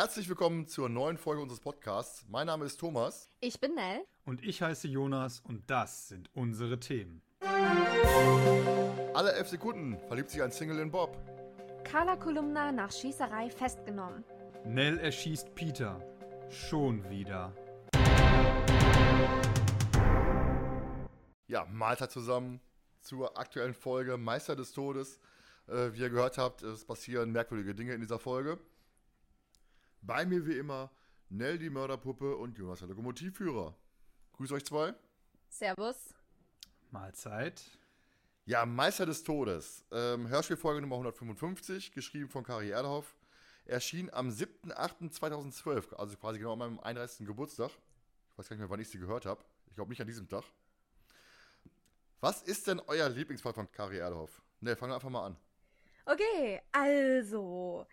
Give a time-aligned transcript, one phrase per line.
[0.00, 2.24] Herzlich willkommen zur neuen Folge unseres Podcasts.
[2.26, 3.28] Mein Name ist Thomas.
[3.38, 4.00] Ich bin Nell.
[4.24, 7.20] Und ich heiße Jonas und das sind unsere Themen.
[9.12, 11.18] Alle elf Sekunden verliebt sich ein Single in Bob.
[11.84, 14.24] Carla Kolumna nach Schießerei festgenommen.
[14.64, 16.00] Nell erschießt Peter.
[16.48, 17.52] Schon wieder.
[21.46, 22.62] Ja, Mahlzeit zusammen
[23.02, 25.20] zur aktuellen Folge Meister des Todes.
[25.68, 28.58] Äh, wie ihr gehört habt, es passieren merkwürdige Dinge in dieser Folge.
[30.02, 30.90] Bei mir wie immer
[31.32, 33.76] Nell die Mörderpuppe und Jonas der Lokomotivführer.
[34.32, 34.92] Grüß euch zwei.
[35.48, 36.12] Servus.
[36.90, 37.62] Mahlzeit.
[38.46, 39.84] Ja, Meister des Todes.
[39.92, 43.16] Ähm, Hörspielfolge Nummer 155, geschrieben von Kari Erlhoff.
[43.64, 47.24] Erschien am 7.8.2012, also quasi genau an meinem 31.
[47.28, 47.70] Geburtstag.
[48.32, 49.44] Ich weiß gar nicht mehr, wann ich sie gehört habe.
[49.68, 50.42] Ich glaube nicht an diesem Tag.
[52.18, 54.42] Was ist denn euer Lieblingsfall von Kari Erlhoff?
[54.60, 55.36] Ne, fangen wir einfach mal an.
[56.06, 57.86] Okay, also.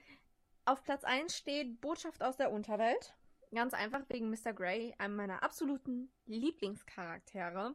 [0.68, 3.16] Auf Platz 1 steht Botschaft aus der Unterwelt.
[3.56, 4.52] Ganz einfach wegen Mr.
[4.52, 7.74] Grey, einem meiner absoluten Lieblingscharaktere.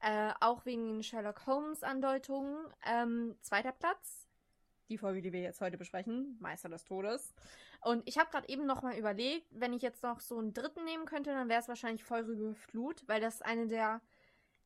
[0.00, 2.56] Äh, auch wegen Sherlock Holmes-Andeutungen.
[2.86, 4.30] Ähm, zweiter Platz,
[4.88, 7.34] die Folge, die wir jetzt heute besprechen, Meister des Todes.
[7.82, 11.04] Und ich habe gerade eben nochmal überlegt, wenn ich jetzt noch so einen dritten nehmen
[11.04, 14.00] könnte, dann wäre es wahrscheinlich Feurige Flut, weil das eine der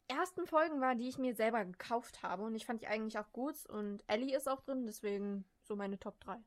[0.07, 2.45] ersten Folgen war, die ich mir selber gekauft habe.
[2.45, 3.67] Und ich fand die eigentlich auch gut.
[3.67, 6.39] Und Ellie ist auch drin, deswegen so meine Top 3.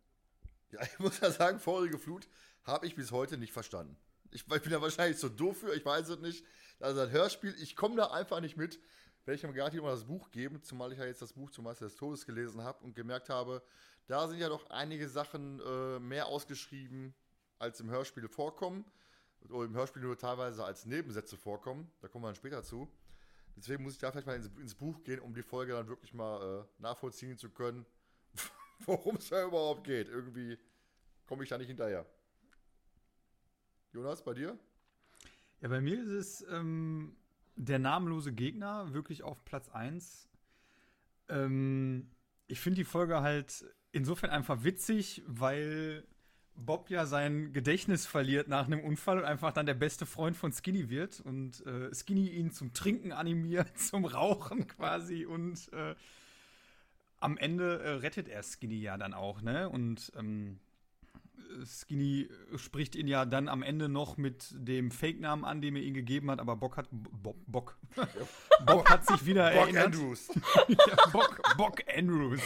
[0.72, 2.28] Ja, ich muss ja sagen, Feurige Flut
[2.64, 3.98] habe ich bis heute nicht verstanden.
[4.32, 6.46] Ich, ich, bin ja wahrscheinlich so doof für, ich weiß es nicht.
[6.80, 8.80] Also ein Hörspiel, ich komme da einfach nicht mit.
[9.26, 11.66] Werde ich mir gerade mal das Buch geben, zumal ich ja jetzt das Buch zum
[11.66, 13.62] Meister des Todes gelesen habe und gemerkt habe,
[14.08, 17.14] da sind ja doch einige Sachen äh, mehr ausgeschrieben,
[17.60, 18.86] als im Hörspiel vorkommen.
[19.50, 21.92] Oder im Hörspiel nur teilweise als Nebensätze vorkommen.
[22.02, 22.90] Da kommen wir dann später zu.
[23.56, 26.14] Deswegen muss ich da vielleicht mal ins, ins Buch gehen, um die Folge dann wirklich
[26.14, 27.86] mal äh, nachvollziehen zu können,
[28.86, 30.10] worum es da überhaupt geht.
[30.10, 30.58] Irgendwie
[31.26, 32.06] komme ich da nicht hinterher.
[33.94, 34.58] Jonas, bei dir?
[35.62, 37.16] Ja, bei mir ist es ähm,
[37.56, 40.30] der namenlose Gegner, wirklich auf Platz 1.
[41.28, 42.10] Ähm,
[42.48, 46.06] ich finde die Folge halt insofern einfach witzig, weil
[46.56, 50.52] Bob ja sein Gedächtnis verliert nach einem Unfall und einfach dann der beste Freund von
[50.52, 55.96] Skinny wird und äh, Skinny ihn zum Trinken animiert, zum Rauchen quasi und äh,
[57.20, 59.70] am Ende äh, rettet er Skinny ja dann auch, ne?
[59.70, 60.60] Und ähm,
[61.66, 65.94] Skinny spricht ihn ja dann am Ende noch mit dem Fake-Namen an, den er ihn
[65.94, 67.78] gegeben hat, aber Bock hat Bock, Bock.
[68.66, 69.86] Bock hat sich wieder Bock erinnert.
[69.86, 70.28] Andrews.
[70.68, 72.42] ja, Bock, Bock Andrews.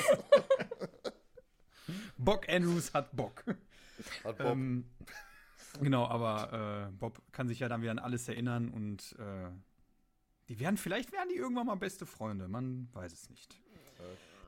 [2.18, 3.44] Bock Andrews hat Bock.
[4.24, 4.48] Hat Bob.
[4.48, 4.86] Ähm,
[5.82, 9.50] genau, aber äh, Bob kann sich ja dann wieder an alles erinnern und äh,
[10.50, 13.60] die werden, vielleicht werden die irgendwann mal beste Freunde, man weiß es nicht.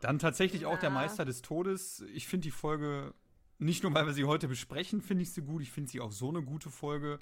[0.06, 0.92] Dann tatsächlich auch der.
[0.92, 2.02] Meister des Todes.
[2.14, 3.16] Ich finde die Folge,
[3.58, 6.12] nicht nur weil wir sie heute besprechen, finde ich sie gut, ich finde sie auch
[6.12, 7.18] so eine gute Folge.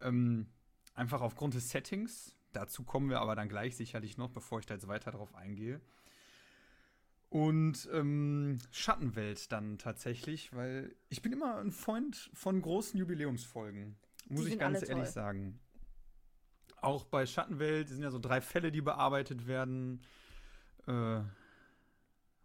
[0.00, 0.46] Ähm,
[0.94, 2.36] einfach aufgrund des Settings.
[2.52, 5.80] Dazu kommen wir aber dann gleich sicherlich noch, bevor ich da jetzt weiter drauf eingehe.
[7.28, 13.96] Und ähm, Schattenwelt dann tatsächlich, weil ich bin immer ein Freund von großen Jubiläumsfolgen.
[14.28, 15.06] Muss ich ganz ehrlich toll.
[15.06, 15.60] sagen.
[16.76, 20.02] Auch bei Schattenwelt sind ja so drei Fälle, die bearbeitet werden.
[20.86, 21.22] Äh,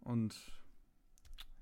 [0.08, 0.34] und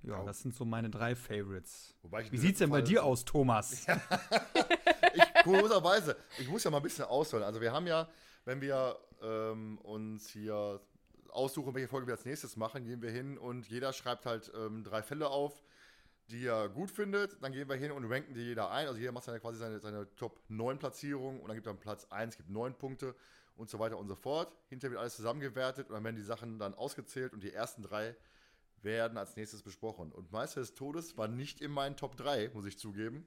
[0.02, 0.24] ja, Ja.
[0.24, 1.94] das sind so meine drei Favorites.
[2.02, 3.72] Wobei ich Wie in sieht's denn bei dir aus, Thomas?
[5.14, 7.44] ich, kurioserweise, ich muss ja mal ein bisschen ausholen.
[7.44, 8.08] Also wir haben ja,
[8.44, 10.80] wenn wir ähm, uns hier
[11.30, 14.84] aussuchen, welche Folge wir als nächstes machen, gehen wir hin und jeder schreibt halt ähm,
[14.84, 15.62] drei Fälle auf,
[16.30, 17.42] die er gut findet.
[17.42, 18.86] Dann gehen wir hin und ranken die jeder ein.
[18.86, 22.06] Also jeder macht dann quasi seine, seine Top 9 Platzierung und dann gibt er Platz
[22.10, 23.14] 1, gibt 9 Punkte
[23.56, 24.52] und so weiter und so fort.
[24.68, 28.14] Hinterher wird alles zusammengewärtet und dann werden die Sachen dann ausgezählt und die ersten drei
[28.86, 30.10] werden als nächstes besprochen.
[30.12, 33.26] Und Meister des Todes war nicht in meinen Top 3, muss ich zugeben.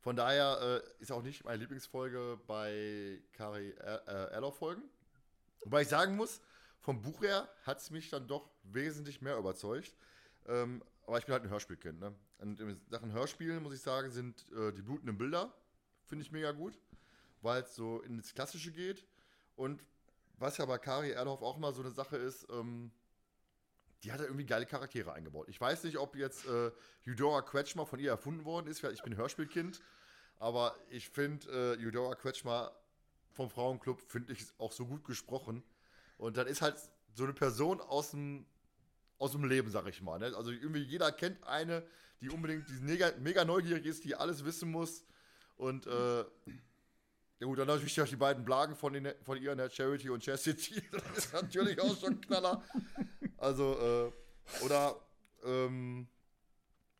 [0.00, 4.82] Von daher äh, ist auch nicht meine Lieblingsfolge bei Kari äh, Erlauf-Folgen.
[5.64, 6.42] Wobei ich sagen muss,
[6.80, 9.94] vom Buch her hat es mich dann doch wesentlich mehr überzeugt.
[10.46, 12.00] Ähm, aber ich bin halt ein Hörspielkind.
[12.00, 12.12] Ne?
[12.38, 15.54] Und in Sachen Hörspielen, muss ich sagen, sind äh, die blutenden Bilder,
[16.04, 16.76] finde ich mega gut,
[17.40, 19.06] weil es so ins Klassische geht.
[19.54, 19.84] Und
[20.36, 22.90] was ja bei Kari Erlauf auch mal so eine Sache ist, ähm,
[24.02, 25.48] die hat ja irgendwie geile Charaktere eingebaut.
[25.48, 26.72] Ich weiß nicht, ob jetzt äh,
[27.06, 29.80] Eudora Kretschmer von ihr erfunden worden ist, ich bin Hörspielkind.
[30.38, 32.72] Aber ich finde, äh, Eudora Kretschmer
[33.30, 35.62] vom Frauenclub finde ich auch so gut gesprochen.
[36.18, 36.76] Und dann ist halt
[37.14, 38.44] so eine Person aus dem,
[39.18, 40.18] aus dem Leben, sag ich mal.
[40.18, 40.34] Ne?
[40.36, 41.86] Also irgendwie jeder kennt eine,
[42.20, 45.04] die unbedingt die mega, mega neugierig ist, die alles wissen muss.
[45.56, 46.24] Und äh,
[47.42, 49.70] ja gut, dann natürlich auch die beiden Blagen von, den, von ihr, ne?
[49.70, 50.82] Charity und Chastity.
[50.90, 52.64] Das ist natürlich auch schon ein Knaller.
[53.42, 54.96] Also, äh, oder
[55.42, 56.06] ähm,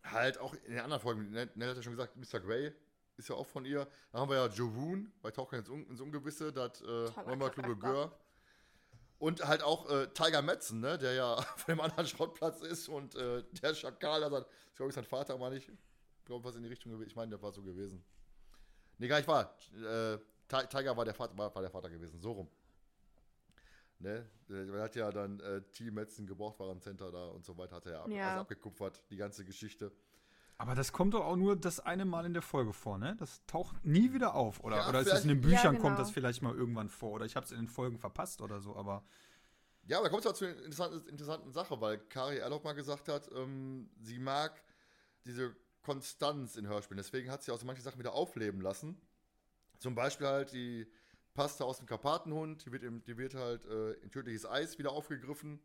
[0.03, 2.41] halt auch in den anderen Folgen, Nell hat ja schon gesagt, Mr.
[2.41, 2.73] Grey
[3.17, 3.87] ist ja auch von ihr.
[4.11, 7.77] Dann haben wir ja Jovoon bei Tauchen ins, Un ins Ungewisse, das äh, Mama Kluge
[7.77, 8.19] Gör.
[9.19, 13.15] Und halt auch äh, Tiger Metzen, ne, der ja auf dem anderen Schrottplatz ist und
[13.15, 16.69] äh, der Schakal, also, ich glaube, sein Vater war nicht, ich glaube, was in die
[16.69, 17.09] Richtung gewesen.
[17.09, 18.05] Ich meine, der war so gewesen.
[18.99, 19.57] Nee, gar nicht wahr.
[19.77, 20.19] Äh,
[20.49, 22.51] Tiger war der Vater, war, war der Vater gewesen, so rum.
[24.03, 24.29] Ne?
[24.49, 28.03] Er hat ja dann äh, Team Metzen Gebrauchtwarencenter da und so weiter, hat er ja,
[28.03, 28.29] ab, Ja.
[28.31, 29.93] Also abgekupfert, die ganze Geschichte.
[30.59, 33.17] Aber das kommt doch auch nur das eine Mal in der Folge vor, ne?
[33.19, 34.63] Das taucht nie wieder auf.
[34.63, 35.99] Oder, Ja, oder ist das in den Büchern, Ja, kommt genau.
[35.99, 37.13] das vielleicht mal irgendwann vor?
[37.13, 39.05] Oder ich habe es in den Folgen verpasst oder so, aber.
[39.85, 42.75] Ja, aber da kommt es auch zu einer interessanten, interessanten Sache, weil Kari Erloch mal
[42.75, 44.63] gesagt hat, ähm, sie mag
[45.25, 46.99] diese Konstanz in Hörspielen.
[46.99, 49.01] Deswegen hat sie auch so manche Sachen wieder aufleben lassen.
[49.79, 50.87] Zum Beispiel halt die
[51.35, 54.93] Pasta aus dem Karpatenhund, die wird, im, die wird halt äh, in tödliches Eis wieder
[54.93, 55.61] aufgegriffen.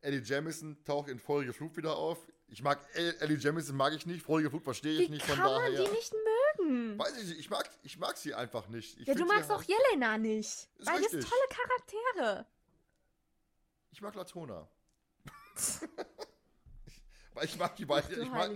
[0.00, 2.18] Eddie Jamison taucht in feurige Flut wieder auf.
[2.48, 5.36] Ich mag El- Ellie Jamison mag ich nicht, feurige Flut verstehe ich Wie nicht, von
[5.36, 5.84] kann man daher.
[5.84, 6.12] die nicht
[6.58, 6.98] mögen?
[6.98, 9.00] Weiß ich nicht, ich mag, ich mag sie einfach nicht.
[9.00, 10.46] Ich Ja, du magst halt- auch Jelena nicht.
[10.46, 12.46] Ist weil das tolle Charaktere.
[13.92, 14.68] Ich mag Latona.
[17.34, 18.22] Weil ich mag die beiden.
[18.22, 18.50] Ich mag,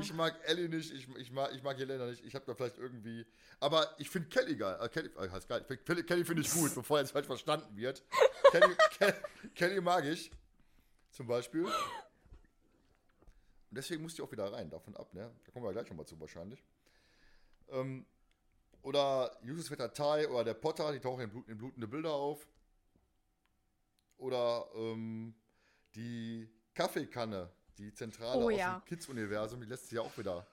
[0.00, 2.24] ich mag Ellie nicht, ich, ich, mag, ich mag Jelena nicht.
[2.24, 3.26] Ich habe da vielleicht irgendwie.
[3.58, 4.78] Aber ich finde Kelly geil.
[4.80, 5.62] Äh, Kelly, äh, heißt geil.
[5.68, 8.04] Ich find Kelly, finde ich gut, bevor jetzt falsch verstanden wird.
[8.52, 9.14] Kelly, Ke
[9.56, 10.30] Kelly mag ich.
[11.10, 11.64] Zum Beispiel.
[11.64, 11.72] Und
[13.70, 15.32] deswegen musste ich auch wieder rein, davon ab, ne?
[15.44, 16.62] Da kommen wir gleich nochmal zu wahrscheinlich.
[17.70, 18.06] Ähm,
[18.82, 22.46] oder Justus Vetter Tai oder der Potter, die tauchen in, Blut, in blutende Bilder auf.
[24.18, 25.34] Oder ähm,
[25.96, 28.78] die Kaffeekanne, die Zentrale Oh aus ja.
[28.78, 30.46] dem Kids-Universum, die lässt sich ja auch wieder.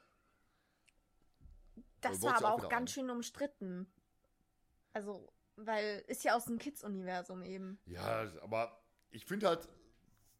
[2.02, 2.94] das war aber auch auch ganz ein.
[2.94, 3.88] schön umstritten.
[4.94, 7.80] Also, weil ist ja aus dem Kids-Universum eben.
[7.86, 9.68] Ja, aber ich finde halt,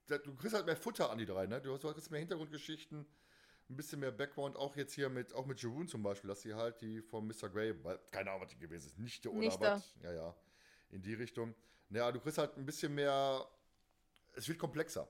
[0.08, 1.62] du kriegst halt mehr Futter an die drei, ne?
[1.62, 3.06] Du hast, du hast mehr Hintergrundgeschichten,
[3.70, 6.54] ein bisschen mehr Background, auch jetzt hier mit, auch mit Jeroen zum Beispiel, dass sie
[6.54, 7.50] halt die von Mr.
[7.50, 9.62] Grey, weil, keine Ahnung, was die gewesen ist, Nichte oder Nichte.
[9.62, 9.96] was.
[10.02, 10.36] Ja, ja,
[10.90, 11.56] in die Richtung.
[11.90, 13.48] Ja, du kriegst halt ein bisschen mehr,
[14.34, 15.08] es wird komplexer,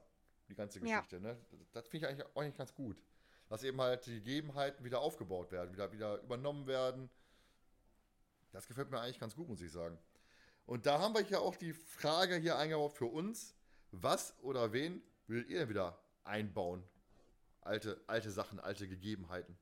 [0.48, 0.98] die ganze Ja.
[1.02, 1.38] Geschichte, ne?
[1.52, 3.02] Das, das finde ich eigentlich auch nicht ganz gut.
[3.50, 7.10] Dass eben halt die Gegebenheiten wieder aufgebaut werden, wieder, wieder übernommen werden.
[8.52, 9.98] Das gefällt mir eigentlich ganz gut, muss ich sagen.
[10.66, 13.56] Und da haben wir ja auch die Frage hier eingebaut für uns.
[13.92, 16.84] Was oder wen würdet ihr denn wieder einbauen?
[17.62, 19.58] Alte, alte Sachen, alte Gegebenheiten.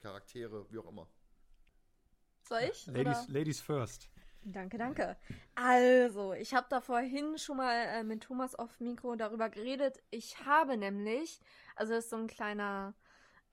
[0.00, 1.08] Charaktere, wie auch immer.
[2.42, 2.86] Soll ich?
[2.86, 3.26] Ladies, Oder?
[3.28, 4.08] Ladies first.
[4.48, 5.16] Danke, danke.
[5.56, 10.00] Also, ich habe da vorhin schon mal äh, mit Thomas auf Mikro darüber geredet.
[10.10, 11.40] Ich habe nämlich,
[11.74, 12.94] also das ist so ein kleiner,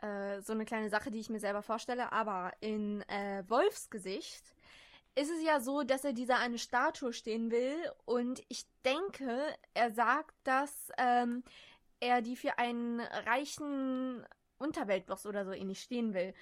[0.03, 4.53] äh, so eine kleine Sache, die ich mir selber vorstelle, aber in äh, Wolfsgesicht
[5.15, 7.75] ist es ja so, dass er dieser eine Statue stehen will
[8.05, 9.41] und ich denke,
[9.73, 11.43] er sagt, dass ähm,
[11.99, 14.23] er die für einen reichen
[14.59, 16.35] Unterweltboss oder so ähnlich stehen will.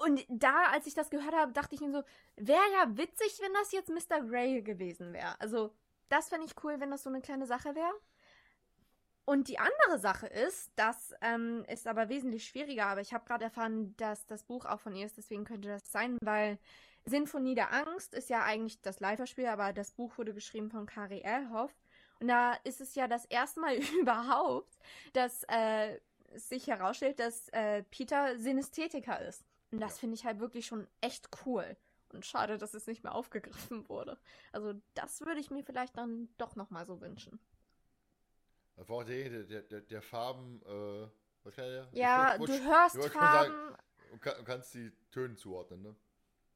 [0.00, 2.02] Und da, als ich das gehört habe, dachte ich mir so,
[2.36, 4.22] wäre ja witzig, wenn das jetzt Mr.
[4.22, 5.38] Grey gewesen wäre.
[5.38, 5.74] Also,
[6.08, 7.92] das fände ich cool, wenn das so eine kleine Sache wäre.
[9.26, 13.44] Und die andere Sache ist, das ähm, ist aber wesentlich schwieriger, aber ich habe gerade
[13.44, 16.58] erfahren, dass das Buch auch von ihr ist, deswegen könnte das sein, weil
[17.04, 21.20] Sinfonie der Angst ist ja eigentlich das Live-Spiel, aber das Buch wurde geschrieben von Kari
[21.20, 21.74] Erhoff.
[22.20, 24.78] Und da ist es ja das erste Mal überhaupt,
[25.12, 26.00] dass äh,
[26.36, 29.44] sich herausstellt, dass äh, Peter Synästhetiker ist.
[29.70, 29.98] Und das Ja.
[30.00, 31.76] finde ich halt wirklich schon echt cool.
[32.12, 34.18] Und schade, dass es nicht mehr aufgegriffen wurde.
[34.52, 37.38] Also das würde ich mir vielleicht dann doch nochmal so wünschen.
[38.76, 41.06] Das war auch der, der, der, der Farben, äh,
[41.44, 41.88] was kann der?
[41.92, 43.76] Ja, wollt- du hörst sagen, Farben.
[44.12, 45.94] Und kann, und kannst die Töne zuordnen, ne?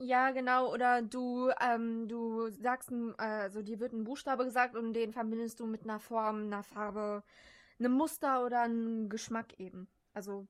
[0.01, 0.73] Ja, genau.
[0.73, 5.67] Oder du, ähm, du sagst, also dir wird ein Buchstabe gesagt und den verbindest du
[5.67, 7.23] mit einer Form, einer Farbe,
[7.79, 9.87] einem Muster oder einem Geschmack eben.
[10.13, 10.49] Also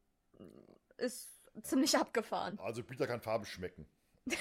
[0.96, 2.58] ist ziemlich abgefahren.
[2.58, 3.86] Also Peter kann Farben schmecken.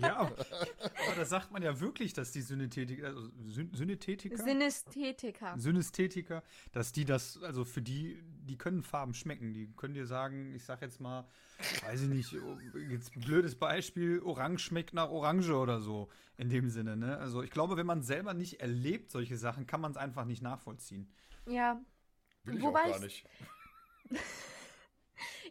[0.00, 4.36] Ja, aber das sagt man ja wirklich, dass die Synästhetiker, also Syn Synästhetiker?
[4.36, 5.54] Synästhetiker.
[5.58, 9.52] Synästhetiker, dass die das, also für die, die können Farben schmecken.
[9.52, 11.26] Die können dir sagen, ich sag jetzt mal,
[11.84, 12.58] weiß ich nicht, oh,
[12.88, 17.18] jetzt ein blödes Beispiel, Orange schmeckt nach Orange oder so, in dem Sinne, ne?
[17.18, 20.42] Also ich glaube, wenn man selber nicht erlebt solche Sachen, kann man es einfach nicht
[20.42, 21.10] nachvollziehen.
[21.48, 21.80] Ja.
[22.44, 23.24] Will ich Wobei auch gar ich-
[24.10, 24.20] nicht.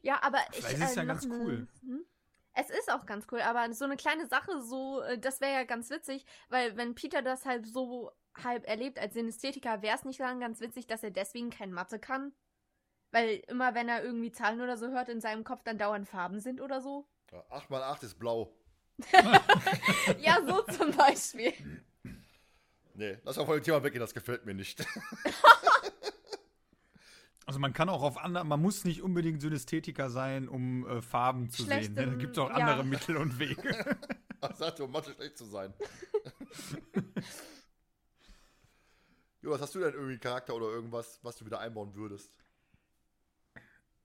[0.04, 0.58] Ja, aber ich.
[0.58, 1.68] Vielleicht ist es ja ganz ne- cool.
[1.82, 2.06] Hm?
[2.60, 5.92] Es auch ganz cool, aber so eine kleine Sache, so, äh, das wäre ja ganz
[5.92, 8.12] witzig, weil wenn Peter das halt so
[8.44, 12.00] halb erlebt als Synästhetiker, wäre es nicht dann ganz witzig, dass er deswegen kein Mathe
[12.00, 12.34] kann?
[13.12, 16.39] Weil immer wenn er irgendwie Zahlen oder so hört, in seinem Kopf dann dauernd Farben
[16.39, 17.08] sind oder so?
[17.32, 18.51] Ja, 8 mal 8 ist blau.
[20.20, 21.54] ja, so zum Beispiel.
[22.96, 24.84] Nee, lass von dem Thema weggehen, das gefällt mir nicht.
[27.48, 31.50] Also man kann auch auf andere, man muss nicht unbedingt Synästhetiker sein, um äh, Farben
[31.50, 32.06] zu Schlecht sehen.
[32.06, 32.12] Ne?
[32.12, 32.56] Da gibt es auch ja.
[32.58, 33.98] andere Mittel und Wege.
[34.42, 35.74] Ach, sagte, um Mathe schlecht zu sein.
[39.42, 42.38] jo, was hast du denn irgendwie Charakter oder irgendwas, was du wieder einbauen würdest?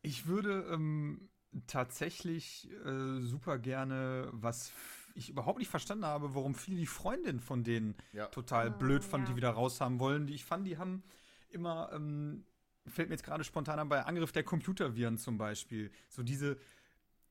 [0.03, 1.29] Ich würde ähm,
[1.67, 4.71] tatsächlich äh, super gerne, was
[5.17, 8.27] ich überhaupt nicht verstanden habe, warum viele die Freundin von denen Ja.
[8.27, 9.31] total Ah, blöd fand, ja.
[9.33, 10.29] die wieder raus haben wollen.
[10.29, 11.03] Die ich fand, die haben
[11.51, 12.45] immer, ähm,
[12.87, 16.57] fällt mir jetzt gerade spontan an, bei Angriff der Computerviren zum Beispiel, so diese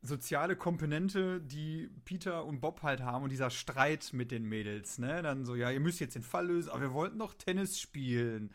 [0.01, 5.21] soziale Komponente, die Peter und Bob halt haben und dieser Streit mit den Mädels, ne?
[5.21, 8.51] Dann so, ja, ihr müsst jetzt den Fall lösen, aber wir wollten noch Tennis spielen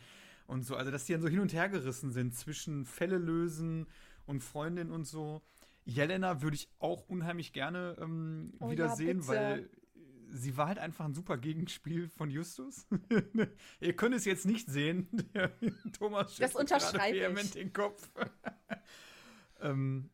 [0.47, 0.75] und so.
[0.75, 3.87] Also, dass die dann so hin und her gerissen sind zwischen Fälle lösen
[4.27, 5.41] und Freundin und so.
[5.85, 9.29] Jelena würde ich auch unheimlich gerne ähm, Oh ja, wiedersehen, bitte.
[9.29, 9.71] weil
[10.37, 12.87] sie war halt einfach ein super Gegenspiel von Justus.
[13.81, 15.09] Ihr könnt es jetzt nicht sehen.
[15.35, 15.53] Der
[15.93, 17.51] Thomas Das unterschreibe ich.
[17.53, 18.09] den Kopf.
[19.61, 20.11] ähm,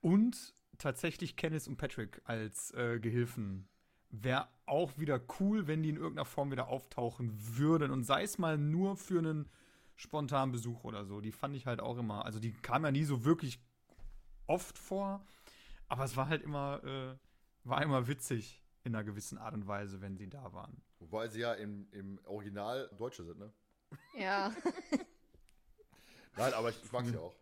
[0.00, 3.68] und tatsächlich Kenneth und Patrick als äh, Gehilfen.
[4.10, 7.90] Wäre auch wieder cool, wenn die in irgendeiner Form wieder auftauchen würden.
[7.90, 9.50] Und sei es mal nur für einen
[9.96, 11.20] spontanen Besuch oder so.
[11.20, 12.24] Die fand ich halt auch immer.
[12.24, 13.60] Also die kam ja nie so wirklich
[14.46, 15.26] oft vor.
[15.88, 17.16] Aber es war halt immer, äh,
[17.64, 20.80] war immer witzig in einer gewissen Art und Weise, wenn sie da waren.
[21.00, 23.52] Wobei sie ja im, im Original Deutsche sind, ne?
[24.14, 24.54] Ja.
[26.36, 27.34] Nein, aber ich, ich mag sie auch.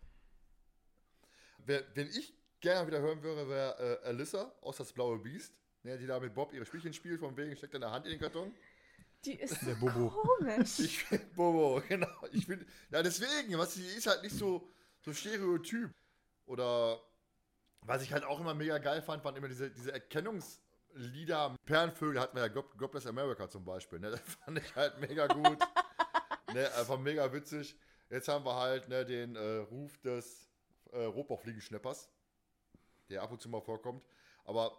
[1.59, 5.52] Wer, wen ich gerne wieder hören würde, wäre äh, Alyssa aus Das Blaue Biest.
[5.83, 8.21] Ne, die da mit Bob ihre Spielchen spielt, von wegen steckt eine Hand in den
[8.21, 8.52] Karton.
[9.25, 10.09] Die ist Der Bobo.
[10.11, 10.81] komisch.
[10.81, 12.09] Ich finde Bobo, genau.
[12.33, 14.69] Ich finde, ja, deswegen, was, die ist halt nicht so,
[15.00, 15.95] so stereotyp.
[16.47, 17.00] Oder
[17.83, 19.93] was ich halt auch immer mega geil fand, waren immer diese, diese
[20.96, 21.56] Erkennungslieder.
[21.64, 23.98] Perlenvögel hatten wir ja God, God Bless America zum Beispiel.
[23.98, 24.10] Ne?
[24.16, 25.58] Das fand ich halt mega gut.
[26.54, 26.72] ne?
[26.74, 27.76] Einfach mega witzig.
[28.10, 30.48] Jetzt haben wir halt ne, den äh, Ruf des
[30.92, 32.08] äh, Rotbauchfliegenschnappers,
[33.10, 34.04] der ab und zu mal vorkommt.
[34.44, 34.72] Aber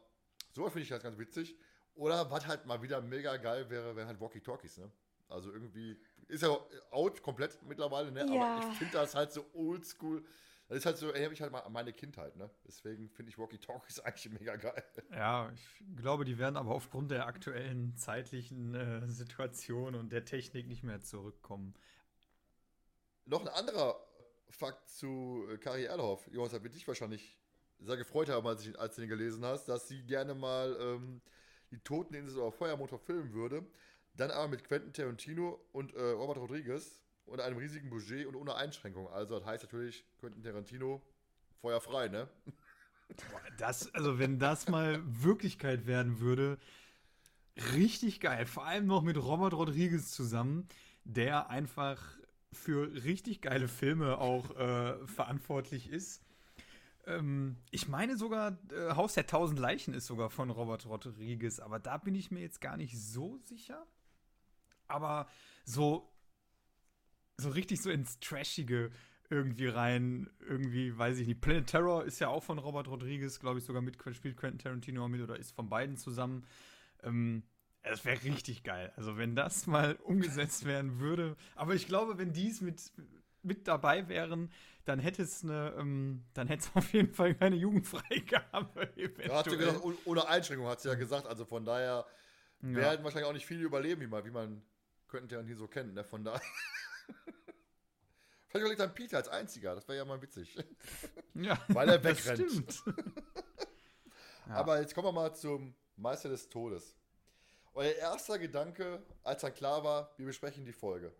[0.53, 1.57] sowas finde ich halt ganz witzig.
[1.95, 4.91] Oder was halt mal wieder mega geil wäre, wären halt Walkie-Talkies, ne?
[5.29, 6.57] Also irgendwie, ist ja
[6.91, 8.25] out komplett mittlerweile, ne?
[8.33, 8.57] Ja.
[8.57, 10.23] Aber ich finde das halt so oldschool.
[10.67, 12.49] Das ist halt so, erinnert mich halt mal an meine Kindheit, ne?
[12.67, 14.83] Deswegen finde ich Walkie-Talkies eigentlich mega geil.
[15.11, 20.67] Ja, ich glaube, die werden aber aufgrund der aktuellen zeitlichen äh, Situation und der Technik
[20.67, 21.73] nicht mehr zurückkommen.
[23.25, 23.97] Noch ein anderer
[24.49, 26.27] Fakt zu äh, Kari Erlhoff.
[26.31, 27.37] Johannes, da wird dich wahrscheinlich
[27.79, 31.21] sehr gefreut haben, als, ich, als du den gelesen hast, dass sie gerne mal ähm,
[31.71, 33.65] die Toteninsel oder Feuermotor filmen würde.
[34.15, 38.55] Dann aber mit Quentin Tarantino und äh, Robert Rodriguez und einem riesigen Budget und ohne
[38.55, 39.07] Einschränkung.
[39.09, 41.01] Also das heißt natürlich, Quentin Tarantino
[41.61, 42.27] feuerfrei, ne?
[43.57, 46.57] Das, also wenn das mal Wirklichkeit werden würde,
[47.73, 48.45] richtig geil.
[48.45, 50.67] Vor allem noch mit Robert Rodriguez zusammen,
[51.03, 52.01] der einfach
[52.51, 56.21] für richtig geile Filme auch äh, verantwortlich ist.
[57.05, 61.79] Ähm, ich meine sogar, äh, Haus der tausend Leichen ist sogar von Robert Rodriguez, aber
[61.79, 63.85] da bin ich mir jetzt gar nicht so sicher.
[64.87, 65.27] Aber
[65.65, 66.09] so,
[67.39, 68.91] so richtig so ins Trashige
[69.29, 71.41] irgendwie rein, irgendwie, weiß ich nicht.
[71.41, 75.03] Planet Terror ist ja auch von Robert Rodriguez, glaube ich, sogar mit, spielt Quentin Tarantino
[75.03, 76.45] auch mit oder ist von beiden zusammen.
[77.03, 77.43] Ähm,
[77.83, 78.91] das wäre richtig geil.
[78.95, 81.35] Also, wenn das mal umgesetzt werden würde.
[81.55, 82.81] Aber ich glaube, wenn dies mit,
[83.43, 84.49] mit dabei wären,
[84.85, 88.69] dann hätte es eine, ähm, dann hätte es auf jeden Fall keine Jugendfreigabe.
[88.73, 89.57] Da hat sie eventuell.
[89.57, 91.27] gesagt, oh- ohne Einschränkung hat sie ja gesagt.
[91.27, 92.05] Also von daher
[92.61, 92.75] Ja.
[92.75, 94.61] werden wahrscheinlich auch nicht viele überleben, wie man, wie man
[95.09, 96.03] Quentin Tarantino so kennt, ne?
[96.05, 96.41] Von daher.
[98.47, 100.57] Vielleicht überlegt dann Peter als einziger, das wäre ja mal witzig.
[101.33, 102.73] Ja, Weil er das wegrennt.
[102.73, 102.83] stimmt.
[104.47, 104.55] Ja.
[104.55, 106.95] Aber jetzt kommen wir mal zum Meister des Todes.
[107.75, 111.13] Euer erster Gedanke, als dann klar war, wir besprechen die Folge.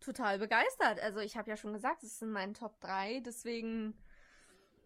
[0.00, 1.00] Total begeistert.
[1.00, 3.96] Also ich habe ja schon gesagt, es sind meine Top 3, deswegen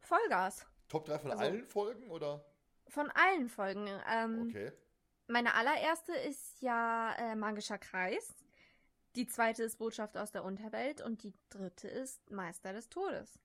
[0.01, 0.65] Vollgas.
[0.89, 2.45] Top 3 von Also- allen Folgen oder?
[2.87, 3.89] Von allen Folgen.
[4.09, 4.73] Ähm, Okay.
[5.27, 8.33] Meine allererste ist ja äh, Magischer Kreis.
[9.19, 13.41] Die zweite ist Botschaft aus der Unterwelt und die dritte ist Meister des Todes.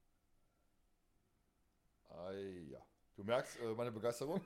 [2.12, 2.77] Ah, ja.
[3.15, 4.39] Du merkst äh, meine Begeisterung.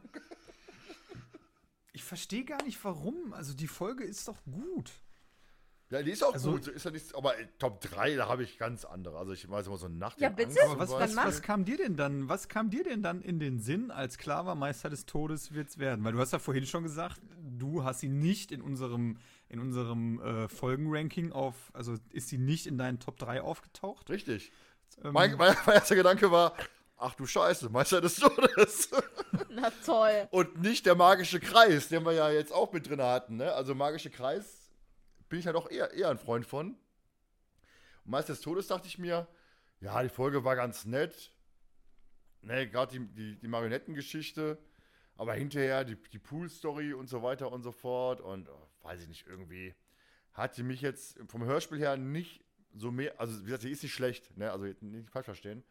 [1.92, 3.34] Ich verstehe gar nicht warum.
[3.34, 4.90] Also die Folge ist doch gut.
[5.90, 6.68] Ja, die ist auch Also- gut.
[6.68, 9.18] Ist ja nicht, aber Top 3, da habe ich ganz andere.
[9.18, 10.62] Also ich weiß immer so nach Ja, bitte?
[10.64, 13.60] Angst was, was, was kam dir denn dann, was kam dir denn dann in den
[13.60, 16.06] Sinn, als klar war, Meister des Todes wird's werden?
[16.06, 19.18] Weil du hast ja vorhin schon gesagt, du hast sie nicht in unserem,
[19.50, 24.10] in unserem äh, Folgenranking auf, also ist sie nicht in deinen Top 3 aufgetaucht.
[24.10, 24.52] Richtig.
[25.04, 26.54] Ähm, Mein, mein, mein erster Gedanke war,
[26.98, 28.90] ach du Scheiße, Meister des Todes.
[29.50, 30.28] Na toll.
[30.32, 33.38] Und nicht der magische Kreis, den wir ja jetzt auch mit drin hatten.
[33.38, 33.54] Ne?
[33.54, 34.72] Also magische Kreis
[35.30, 36.70] bin ich halt auch eher, eher ein Freund von.
[38.06, 39.28] Und Meister des Todes dachte ich mir,
[39.80, 41.32] ja, die Folge war ganz nett.
[42.42, 44.58] Ne, gerade die, die, die Marionettengeschichte.
[45.16, 48.22] Aber hinterher die, die Pool-Story und so weiter und so fort.
[48.22, 49.76] Und oh, weiß ich nicht, irgendwie
[50.34, 53.20] hat die mich jetzt vom Hörspiel her nicht so mehr.
[53.20, 54.52] Also, wie gesagt, sie ist nicht schlecht, ne?
[54.52, 55.64] Also nicht falsch verstehen.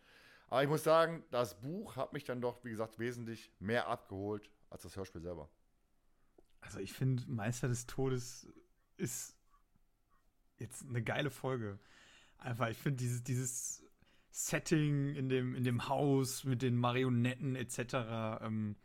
[0.49, 4.51] Aber ich muss sagen, das Buch hat mich dann doch, wie gesagt, wesentlich mehr abgeholt
[4.71, 5.49] als das Hörspiel selber.
[6.61, 8.49] Also ich finde, Meister des Todes
[8.97, 9.37] ist
[10.59, 11.79] jetzt eine geile Folge.
[12.39, 13.83] Einfach, ich finde dieses, dieses
[14.31, 17.79] Setting in dem, in dem Haus mit den Marionetten etc.
[18.43, 18.77] Ähm,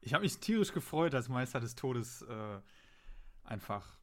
[0.00, 2.60] ich habe mich tierisch gefreut, als Meister des Todes äh,
[3.48, 3.98] einfach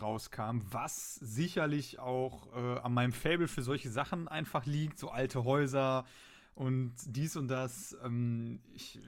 [0.00, 5.44] rauskam, was sicherlich auch äh, an meinem Fable für solche Sachen einfach liegt, so alte
[5.44, 6.04] Häuser
[6.54, 7.96] und dies und das.
[8.02, 9.00] Ähm, ich äh,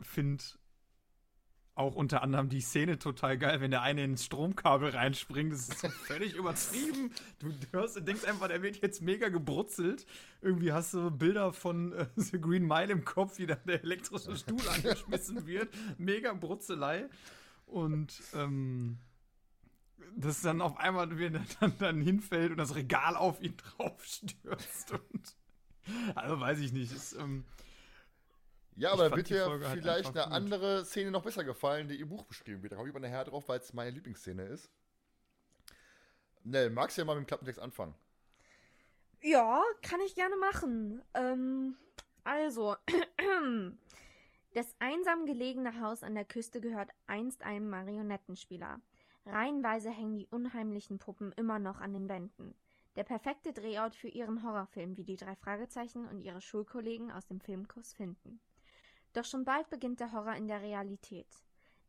[0.00, 0.42] finde
[1.78, 5.52] auch unter anderem die Szene total geil, wenn der eine ins Stromkabel reinspringt.
[5.52, 7.12] Das ist so völlig übertrieben.
[7.38, 10.04] Du hörst und denkst einfach, der wird jetzt mega gebrutzelt.
[10.42, 14.34] Irgendwie hast du Bilder von äh, The Green Mile im Kopf, wie da der elektrische
[14.36, 15.68] Stuhl angeschmissen wird.
[15.98, 17.08] Mega Brutzelei.
[17.66, 18.98] Und ähm,
[20.16, 24.92] das dann auf einmal wieder dann, dann hinfällt und das Regal auf ihn draufstürzt.
[24.92, 25.36] Und,
[26.14, 26.92] also weiß ich nicht.
[26.92, 27.44] Ist, ähm,
[28.76, 30.32] Ja, aber wird dir halt vielleicht eine gut.
[30.32, 32.72] andere Szene noch besser gefallen, die im Buch beschrieben wird.
[32.72, 34.70] Da komme ich aber nachher drauf, weil es meine Lieblingsszene ist.
[36.44, 37.94] Nell, magst du ja mal mit dem Klappentext anfangen?
[39.20, 41.02] Ja, kann ich gerne machen.
[41.14, 41.76] Ähm,
[42.24, 42.76] also,
[44.54, 48.80] das einsam gelegene Haus an der Küste gehört einst einem Marionettenspieler.
[49.28, 52.54] Reihenweise hängen die unheimlichen Puppen immer noch an den Wänden.
[52.96, 57.40] Der perfekte Drehort für ihren Horrorfilm, wie die drei Fragezeichen und ihre Schulkollegen aus dem
[57.40, 58.40] Filmkurs finden.
[59.12, 61.28] Doch schon bald beginnt der Horror in der Realität.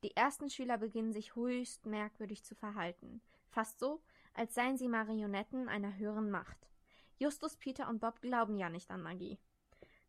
[0.03, 3.21] Die ersten Schüler beginnen sich höchst merkwürdig zu verhalten.
[3.49, 4.01] Fast so,
[4.33, 6.69] als seien sie Marionetten einer höheren Macht.
[7.17, 9.39] Justus, Peter und Bob glauben ja nicht an Magie.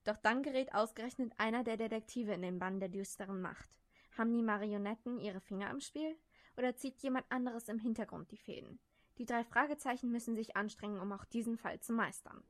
[0.05, 3.69] Doch dann gerät ausgerechnet einer der Detektive in den Bann der düsteren Macht.
[4.17, 6.17] Haben die Marionetten ihre Finger im Spiel?
[6.61, 8.79] Oder zieht jemand anderes im Hintergrund die Fäden?
[9.17, 12.45] Die drei Fragezeichen müssen sich anstrengen, um auch diesen Fall zu meistern.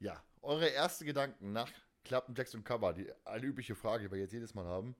[0.00, 1.72] Ja, eure ersten Gedanken nach
[2.04, 4.94] Klappentext und Cover, die eine übliche Frage, die wir jetzt jedes Mal haben.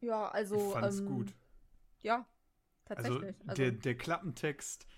[0.00, 0.56] Ja, also.
[0.56, 1.32] ich fand's ähm, gut.
[2.00, 2.26] Ja,
[2.88, 3.36] Also, tatsächlich.
[3.54, 4.88] der, der Klappentext,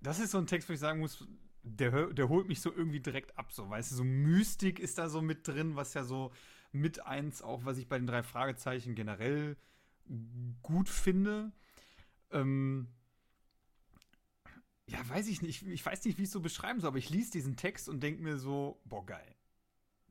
[0.00, 1.28] das ist so ein Text, wo ich sagen muss,
[1.62, 5.10] der, der holt mich so irgendwie direkt ab, so, weißt du, so Mystik ist da
[5.10, 6.32] so mit drin, was ja so
[6.74, 9.56] mit eins auch, was ich bei den drei Fragezeichen generell
[10.62, 11.52] gut finde.
[12.30, 12.88] Ähm,
[14.86, 17.10] ja, weiß ich nicht, ich weiß nicht, wie ich es so beschreiben soll, aber ich
[17.10, 19.34] lese diesen Text und denke mir so, boah, geil.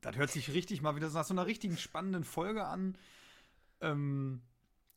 [0.00, 2.98] Das hört sich richtig mal wieder nach so einer richtigen spannenden Folge an.
[3.80, 4.42] Ähm,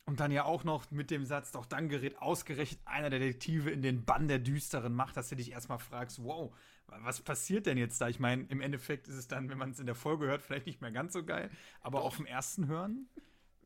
[0.08, 3.70] und dann ja auch noch mit dem Satz, doch dann gerät ausgerechnet einer der Detektive
[3.70, 6.50] in den Bann der düsteren Macht, dass du dich erstmal fragst, wow,
[6.86, 8.08] was passiert denn jetzt da?
[8.08, 10.64] Ich meine, im Endeffekt ist es dann, wenn man es in der Folge hört, vielleicht
[10.64, 11.50] nicht mehr ganz so geil,
[11.82, 13.06] aber auf dem ersten Hören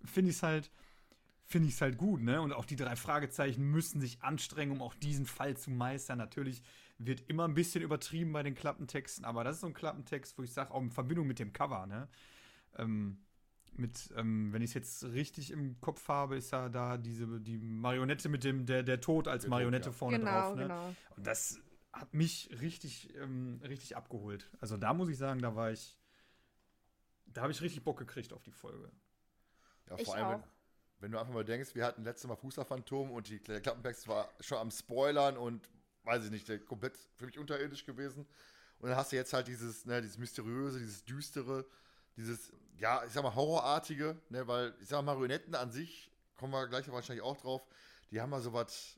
[0.04, 0.72] finde ich es halt,
[1.44, 2.42] finde ich es halt gut, ne?
[2.42, 6.18] Und auch die drei Fragezeichen müssen sich anstrengen, um auch diesen Fall zu meistern.
[6.18, 6.60] Natürlich
[6.98, 10.42] wird immer ein bisschen übertrieben bei den Klappentexten, aber das ist so ein Klappentext, wo
[10.42, 12.08] ich sage, auch in Verbindung mit dem Cover, ne?
[12.78, 13.18] Ähm,
[13.78, 17.58] mit, ähm, wenn ich es jetzt richtig im Kopf habe, ist ja da diese die
[17.58, 19.92] Marionette mit dem der der Tod als Marionette ja.
[19.92, 20.56] vorne genau, drauf.
[20.56, 20.62] Ne?
[20.62, 20.94] genau.
[21.16, 21.60] Und das
[21.92, 24.50] hat mich richtig ähm, richtig abgeholt.
[24.60, 25.98] Also da muss ich sagen, da war ich,
[27.26, 28.90] da habe ich richtig Bock gekriegt auf die Folge.
[29.88, 30.48] Ja, Ich vor allem, wenn, auch.
[31.00, 34.30] wenn du einfach mal denkst, wir hatten letztes Mal Fußballphantom und die, der Klappentext war
[34.40, 35.68] schon am Spoilern und
[36.04, 38.26] weiß ich nicht, der komplett für mich unterirdisch gewesen.
[38.78, 41.64] Und dann hast du jetzt halt dieses, ne, dieses Mysteriöse, dieses Düstere,
[42.16, 46.52] dieses, ja, ich sag mal, Horrorartige, ne, weil, ich sag mal, Marionetten an sich, kommen
[46.52, 47.62] wir gleich wahrscheinlich auch drauf,
[48.10, 48.96] die haben mal so was,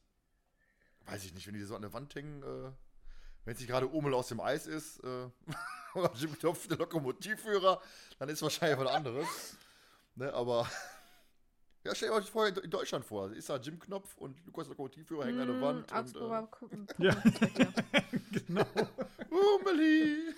[1.06, 2.72] weiß ich nicht, wenn die so an der Wand hängen, äh,
[3.44, 5.28] wenn es nicht gerade Omel aus dem Eis ist, äh,
[5.94, 7.80] oder Jim Knopf der Lokomotivführer,
[8.18, 9.56] dann ist wahrscheinlich was anderes.
[10.14, 10.68] Ne, aber
[11.84, 13.30] ja, stell dir euch vorher in Deutschland vor.
[13.32, 15.92] Ist da Jim Knopf und Lukas Lokomotivführer hängen an der Mm, Wand.
[15.92, 16.86] Augsburger Und, gucken.
[16.98, 17.14] Ja.
[18.46, 18.62] genau.
[18.62, 19.24] äh,
[19.60, 20.34] Umeli!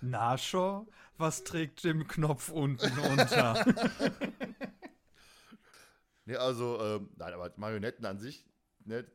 [0.00, 0.86] Nascho,
[1.18, 3.64] was trägt Jim Knopf unten unter?
[6.26, 8.46] Ne, also, ähm, nein, aber Marionetten an sich,
[8.84, 9.06] ne,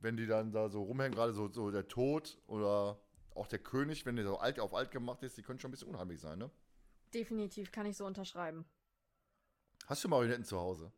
[0.00, 3.00] wenn die dann da so rumhängen, gerade so, so der Tod oder
[3.34, 5.72] auch der König, wenn der so alt auf alt gemacht ist, die können schon ein
[5.72, 6.50] bisschen unheimlich sein, ne?
[7.14, 8.66] Definitiv kann ich so unterschreiben.
[9.86, 10.92] Hast du Marionetten zu Hause?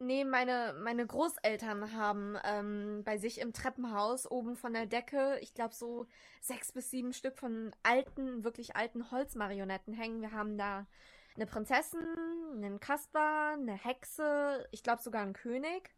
[0.00, 5.54] Nee, meine, meine Großeltern haben ähm, bei sich im Treppenhaus oben von der Decke, ich
[5.54, 6.06] glaube so
[6.40, 10.20] sechs bis sieben Stück von alten, wirklich alten Holzmarionetten hängen.
[10.22, 10.86] Wir haben da
[11.34, 12.06] eine Prinzessin,
[12.54, 15.90] einen Kasper, eine Hexe, ich glaube sogar einen König.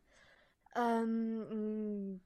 [0.75, 2.23] Ähm,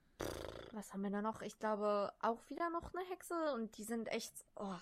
[0.71, 1.43] was haben wir da noch?
[1.43, 4.77] Ich glaube auch wieder noch eine Hexe und die sind echt oh,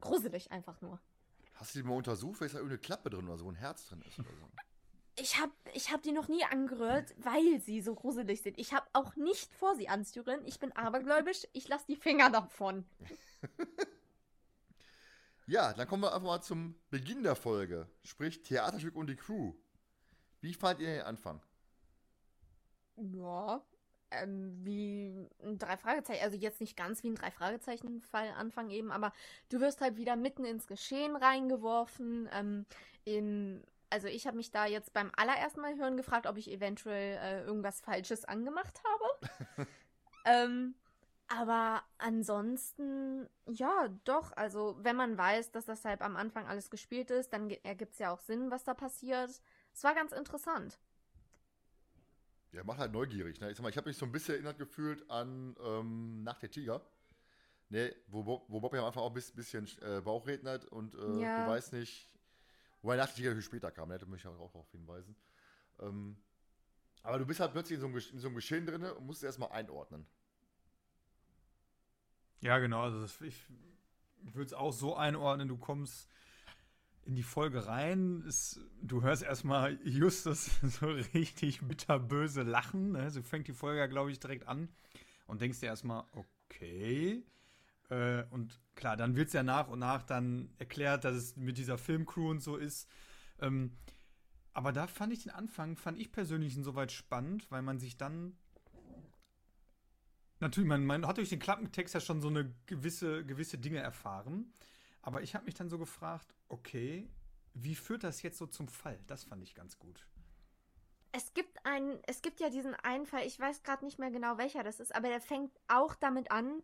[0.00, 0.98] gruselig einfach nur.
[1.54, 3.86] Hast du die mal untersucht, weil ist da irgendeine Klappe drin oder so ein Herz
[3.88, 4.48] drin ist oder so?
[5.20, 8.58] Ich habe ich hab die noch nie angerührt, weil sie so gruselig sind.
[8.58, 10.44] Ich habe auch nicht vor, sie anzurühren.
[10.46, 11.46] Ich bin abergläubisch.
[11.52, 12.84] Ich lasse die Finger davon.
[15.48, 17.88] Ja, dann kommen wir einfach mal zum Beginn der Folge.
[18.02, 19.54] Sprich, Theaterstück und die Crew.
[20.42, 21.40] Wie fand ihr den Anfang?
[22.96, 23.64] Ja,
[24.10, 28.68] ähm, wie ein drei Fragezeichen, also jetzt nicht ganz wie ein drei Fragezeichen Fall Anfang
[28.68, 29.14] eben, aber
[29.48, 32.28] du wirst halt wieder mitten ins Geschehen reingeworfen.
[32.30, 32.66] Ähm,
[33.06, 37.18] im, also ich habe mich da jetzt beim allerersten Mal hören gefragt, ob ich eventuell
[37.18, 39.66] äh, irgendwas Falsches angemacht habe.
[40.24, 40.74] ähm,
[41.28, 44.32] aber ansonsten, ja, doch.
[44.36, 47.98] Also, wenn man weiß, dass das halt am Anfang alles gespielt ist, dann ergibt es
[47.98, 49.30] ja auch Sinn, was da passiert.
[49.74, 50.78] Es war ganz interessant.
[52.52, 53.40] Ja, macht halt neugierig.
[53.40, 53.50] Ne?
[53.50, 56.82] Ich, ich habe mich so ein bisschen erinnert gefühlt an ähm, Nach der Tiger.
[57.70, 60.94] Ne, wo, Bob, wo Bob ja am Anfang auch ein bisschen äh, Bauch rednet und
[60.94, 61.36] äh, Ja.
[61.36, 62.08] du weißt nicht,
[62.82, 63.98] wobei der Tiger viel später kam, ne?
[63.98, 65.16] da möchte ich auch darauf hinweisen.
[65.80, 66.16] Ähm,
[67.02, 69.22] aber du bist halt plötzlich in so einem, in so einem Geschehen drin und musst
[69.22, 70.06] es erstmal einordnen.
[72.40, 72.82] Ja, genau.
[72.82, 73.46] Also das, ich
[74.22, 76.08] würde es auch so einordnen, du kommst
[77.04, 82.92] in die Folge rein, ist, du hörst erstmal Justus so richtig bitterböse lachen.
[82.92, 83.10] Ne?
[83.10, 84.68] So fängt die Folge glaube ich, direkt an
[85.26, 87.24] und denkst dir erstmal, okay.
[87.88, 91.58] Äh, und klar, dann wird es ja nach und nach dann erklärt, dass es mit
[91.58, 92.88] dieser Filmcrew und so ist.
[93.40, 93.76] Ähm,
[94.54, 98.36] aber da fand ich den Anfang, fand ich persönlich insoweit spannend, weil man sich dann
[100.40, 104.52] Natürlich, man, man hat durch den Klappentext ja schon so eine gewisse, gewisse Dinge erfahren.
[105.02, 107.10] Aber ich habe mich dann so gefragt, okay,
[107.54, 109.00] wie führt das jetzt so zum Fall?
[109.08, 110.06] Das fand ich ganz gut.
[111.10, 114.38] Es gibt einen, es gibt ja diesen einen Fall, ich weiß gerade nicht mehr genau
[114.38, 116.62] welcher das ist, aber der fängt auch damit an.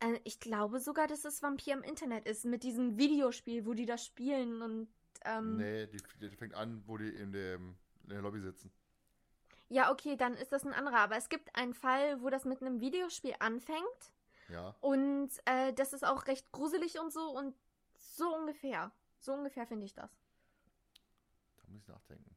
[0.00, 3.86] Äh, ich glaube sogar, dass es Vampir im Internet ist, mit diesem Videospiel, wo die
[3.86, 4.88] das spielen und
[5.24, 8.70] ähm, Nee, die, die fängt an, wo die in, dem, in der Lobby sitzen.
[9.68, 10.98] ja, okay, dann ist das ein anderer.
[10.98, 14.12] Aber es gibt einen Fall, wo das mit einem Videospiel anfängt
[14.48, 14.74] Ja.
[14.80, 17.54] und äh, das ist auch recht gruselig und so und
[17.96, 18.92] so ungefähr.
[19.20, 20.10] So ungefähr finde ich das.
[21.56, 22.36] Da muss ich nachdenken.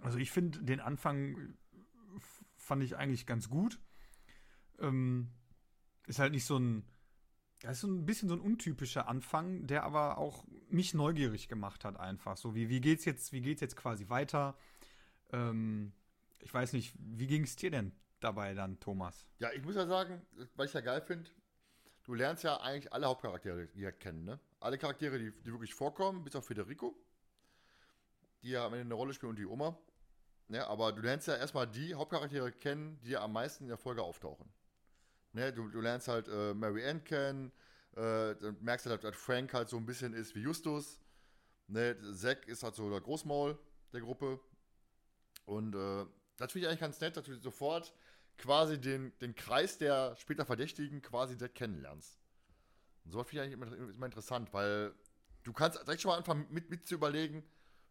[0.00, 2.20] Also ich finde den Anfang äh,
[2.56, 3.78] fand ich eigentlich ganz gut.
[4.80, 5.30] Ähm,
[6.10, 6.84] ist halt nicht so ein,
[7.60, 11.84] das ist so ein bisschen so ein untypischer Anfang, der aber auch mich neugierig gemacht
[11.84, 12.36] hat einfach.
[12.36, 14.56] So wie wie geht's jetzt, wie geht's jetzt quasi weiter?
[15.32, 15.92] Ähm,
[16.40, 19.26] ich weiß nicht, wie ging es dir denn dabei dann, Thomas?
[19.38, 20.20] Ja, ich muss ja sagen,
[20.56, 21.30] weil ich ja geil finde,
[22.04, 24.40] du lernst ja eigentlich alle Hauptcharaktere hier kennen, ne?
[24.58, 26.94] Alle Charaktere, die, die wirklich vorkommen, bis auf Federico,
[28.42, 29.78] die ja am Ende eine Rolle spielen und die Oma.
[30.48, 33.78] Ne, aber du lernst ja erstmal die Hauptcharaktere kennen, die ja am meisten in der
[33.78, 34.50] Folge auftauchen.
[35.32, 37.52] Ne, du, du lernst halt äh, Mary Ann kennen,
[37.92, 41.00] äh, dann merkst du halt, dass Frank halt so ein bisschen ist wie Justus.
[41.68, 43.58] Ne, Zack ist halt so der Großmaul
[43.92, 44.40] der Gruppe.
[45.44, 47.94] Und äh, das finde ich eigentlich ganz nett, dass du sofort
[48.38, 52.18] quasi den, den Kreis der später Verdächtigen quasi direkt kennenlernst.
[53.04, 54.94] Und sowas finde ich eigentlich immer, immer interessant, weil
[55.44, 57.44] du kannst direkt schon mal anfangen mit, mit zu überlegen,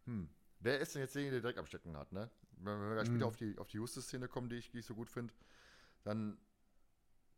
[0.06, 2.30] hm, wer ist denn jetzt derjenige, der direkt am Stecken hat, ne?
[2.62, 3.28] Wenn wir später Mhm.
[3.28, 5.34] auf die, auf die Justus-Szene kommen, die ich, die ich so gut finde,
[6.04, 6.38] dann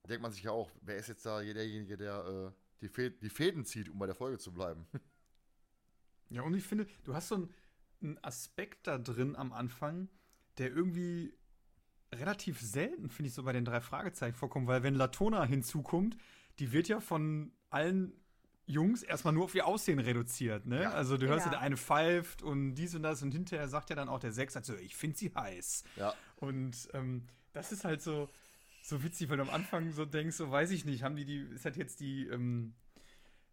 [0.09, 3.29] denkt man sich ja auch, wer ist jetzt da derjenige, der äh, die, Fä die
[3.29, 4.85] Fäden zieht, um bei der Folge zu bleiben.
[6.29, 7.53] Ja, und ich finde, du hast so einen,
[8.01, 10.07] einen Aspekt da drin am Anfang,
[10.57, 11.33] der irgendwie
[12.13, 16.15] relativ selten, finde ich, so bei den drei Fragezeichen vorkommt, weil wenn Latona hinzukommt,
[16.59, 18.13] die wird ja von allen
[18.65, 20.83] Jungs erstmal nur auf ihr Aussehen reduziert, ne?
[20.83, 20.91] Ja.
[20.93, 21.57] Also du hörst ja, Ja.
[21.57, 24.55] der eine pfeift und dies und das und hinterher sagt ja dann auch der Sechs,
[24.55, 25.83] also ich finde sie heiß.
[25.97, 28.29] ja, Und ähm, das ist halt so,
[28.81, 31.37] so witzig, weil du am Anfang so denkst, so weiß ich nicht, haben die die,
[31.37, 32.73] ist halt jetzt die, ähm,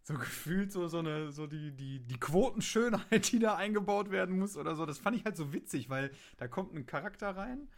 [0.02, 4.56] so gefühlt so, so eine, so die, die, die Quotenschönheit, die da eingebaut werden muss
[4.56, 4.86] oder so.
[4.86, 7.68] Das fand ich halt so witzig, weil da kommt ein Charakter rein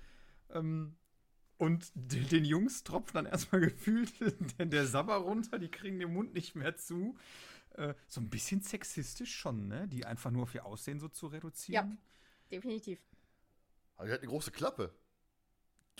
[0.50, 0.96] ähm,
[1.58, 4.12] und den, den Jungs tropft dann erstmal gefühlt
[4.58, 7.16] der, der Sabber runter, die kriegen den Mund nicht mehr zu.
[7.74, 9.86] Äh, so ein bisschen sexistisch schon, ne?
[9.88, 11.98] Die einfach nur auf ihr Aussehen so zu reduzieren.
[12.50, 13.00] definitiv.
[13.96, 14.94] Aber die hat eine große Klappe.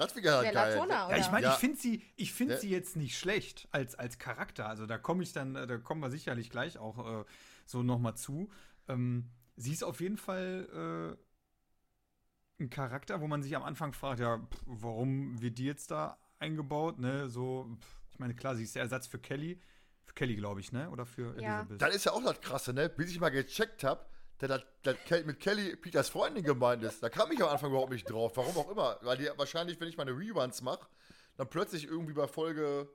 [0.00, 0.74] Das wäre ja Der geil.
[0.76, 1.16] Latona, oder?
[1.16, 1.52] Ja, ich meine, Ja.
[1.52, 2.56] ich finde sie, ich find Ja.
[2.56, 4.66] sie jetzt nicht schlecht als, als Charakter.
[4.66, 7.24] Also da komme ich dann, äh, da kommen wir sicherlich gleich auch äh,
[7.66, 8.50] so nochmal zu.
[8.88, 11.16] Ähm, sie ist auf jeden Fall
[12.58, 15.90] äh, ein Charakter, wo man sich am Anfang fragt, ja, pff, warum wird die jetzt
[15.90, 16.98] da eingebaut?
[16.98, 19.60] Ne, so, pff, ich meine, klar, sie ist der Ersatz für Kelly.
[20.04, 20.90] Für Kelly, glaube ich, ne?
[20.90, 21.58] Oder für Ja.
[21.60, 21.82] Elizabeth.
[21.82, 22.88] Das ist ja auch das Krasse, ne?
[22.88, 24.04] Bis ich mal gecheckt habe,
[24.48, 27.02] dass das Kel- mit Kelly Peters Freundin gemeint ist.
[27.02, 28.32] Da kam ich am Anfang überhaupt nicht drauf.
[28.36, 28.98] Warum auch immer.
[29.02, 30.86] Weil die wahrscheinlich, wenn ich meine Reruns mache,
[31.36, 32.88] dann plötzlich irgendwie bei Folge,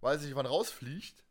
[0.00, 1.24] weiß ich nicht, wann rausfliegt.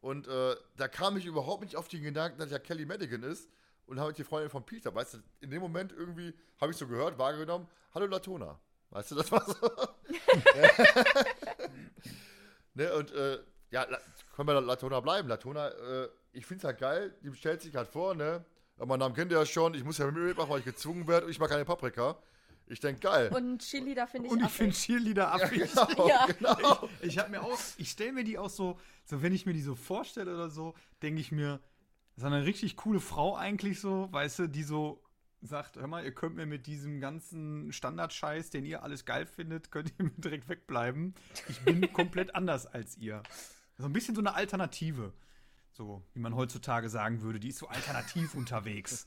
[0.00, 3.48] Und äh, da kam ich überhaupt nicht auf den Gedanken, dass ja Kelly Madigan ist
[3.86, 4.94] und habe die Freundin von Peter.
[4.94, 8.60] Weißt du, in dem Moment irgendwie habe ich so gehört, wahrgenommen, hallo Latona.
[8.90, 9.54] Weißt du, das war so.
[12.74, 13.38] ne, und äh,
[13.70, 13.86] ja,
[14.34, 15.28] können wir Latona bleiben.
[15.28, 18.44] Latona, äh, ich finde es halt geil, die stellt sich halt vor, ne?
[18.84, 21.32] Mein Namen kennt ihr ja schon, ich muss ja mitmachen, weil ich gezwungen werde und
[21.32, 22.16] ich mag keine Paprika.
[22.68, 23.30] Ich denke, geil.
[23.32, 25.70] Und Chili, da finde ich Und ich finde Cheerleader affig.
[25.88, 26.26] genau, Ja.
[26.26, 26.88] genau.
[27.00, 29.62] Ich habe mir auch, ich stelle mir die auch so, so wenn ich mir die
[29.62, 31.60] so vorstelle oder so, denke ich mir,
[32.16, 35.00] das ist eine richtig coole Frau eigentlich so, weißt du, die so
[35.42, 39.70] sagt, hör mal, ihr könnt mir mit diesem ganzen Standardscheiß, den ihr alles geil findet,
[39.70, 41.14] könnt ihr mir direkt wegbleiben.
[41.48, 43.22] Ich bin komplett anders als ihr.
[43.78, 45.12] So ein bisschen so eine Alternative.
[45.76, 49.06] So, wie man heutzutage sagen würde, die ist so alternativ unterwegs.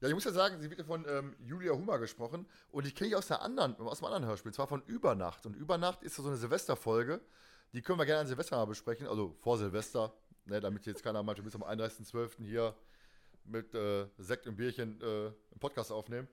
[0.00, 2.96] Ja, ich muss ja sagen, sie wird ja von ähm, Julia Hummer gesprochen und ich
[2.96, 5.46] kenne die aus, der anderen, aus einem anderen Hörspiel, zwar von Übernacht.
[5.46, 7.20] Und Übernacht ist so eine Silvesterfolge,
[7.72, 10.12] die können wir gerne an Silvester mal besprechen, also vor Silvester,
[10.46, 12.42] ne, damit jetzt keiner meint, müssen am 31.12.
[12.42, 12.74] hier
[13.44, 16.26] mit äh, Sekt und Bierchen äh, einen Podcast aufnehmen.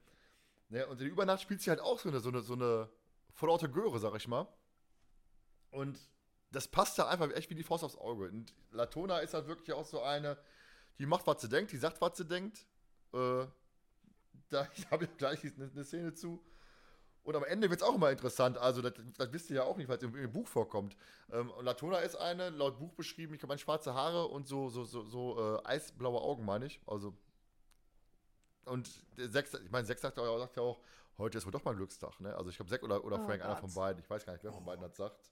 [0.69, 2.89] Ne, und in Übernacht spielt sie halt auch so eine, so eine, so eine
[3.32, 4.47] vollaute Göre, sag ich mal.
[5.69, 5.99] Und
[6.54, 8.30] das passt da einfach echt wie die Faust aufs Auge.
[8.30, 10.38] Und Latona ist halt wirklich auch so eine,
[11.00, 12.66] die macht, was sie denkt, die sagt, was sie denkt.
[13.13, 13.46] Äh,
[14.50, 16.42] da habe ich gleich eine, eine Szene zu.
[17.24, 18.58] Und am Ende wird es auch immer interessant.
[18.58, 20.96] Also, das, das wisst ihr ja auch nicht, weil es im, im Buch vorkommt.
[21.32, 25.06] Ähm, Latona ist eine, laut Buch beschrieben, ich glaube, schwarze Haare und so, so, so,
[25.06, 26.82] so äh, eisblaue Augen, meine ich.
[26.86, 27.16] Also.
[28.66, 30.80] Und der Sex, ich meine, Sex sagt, ja- sagt ja auch,
[31.18, 32.36] heute ist wohl doch mal Glückstag, ne?
[32.36, 33.62] Also, ich glaube, Zack oder, oder Oh Frank, einer Gott.
[33.62, 34.02] von beiden.
[34.04, 35.32] Ich weiß gar nicht, wer von beiden das sagt.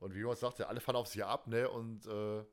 [0.00, 1.68] Und wie man sagt, ja, alle fahren auf sie ab, ne?
[1.68, 2.44] Und äh,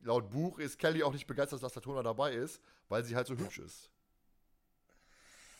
[0.00, 3.36] laut Buch ist Kelly auch nicht begeistert, dass Latona dabei ist, weil sie halt so
[3.36, 3.90] hübsch ist.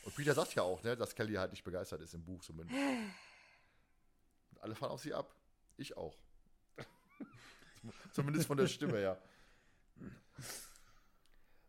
[0.05, 2.79] Und Peter sagt ja auch, ne, dass Kelly halt nicht begeistert ist im Buch zumindest.
[2.79, 5.35] Und alle fahren auf sie ab.
[5.77, 6.17] Ich auch.
[8.13, 9.23] zumindest von der Stimme her.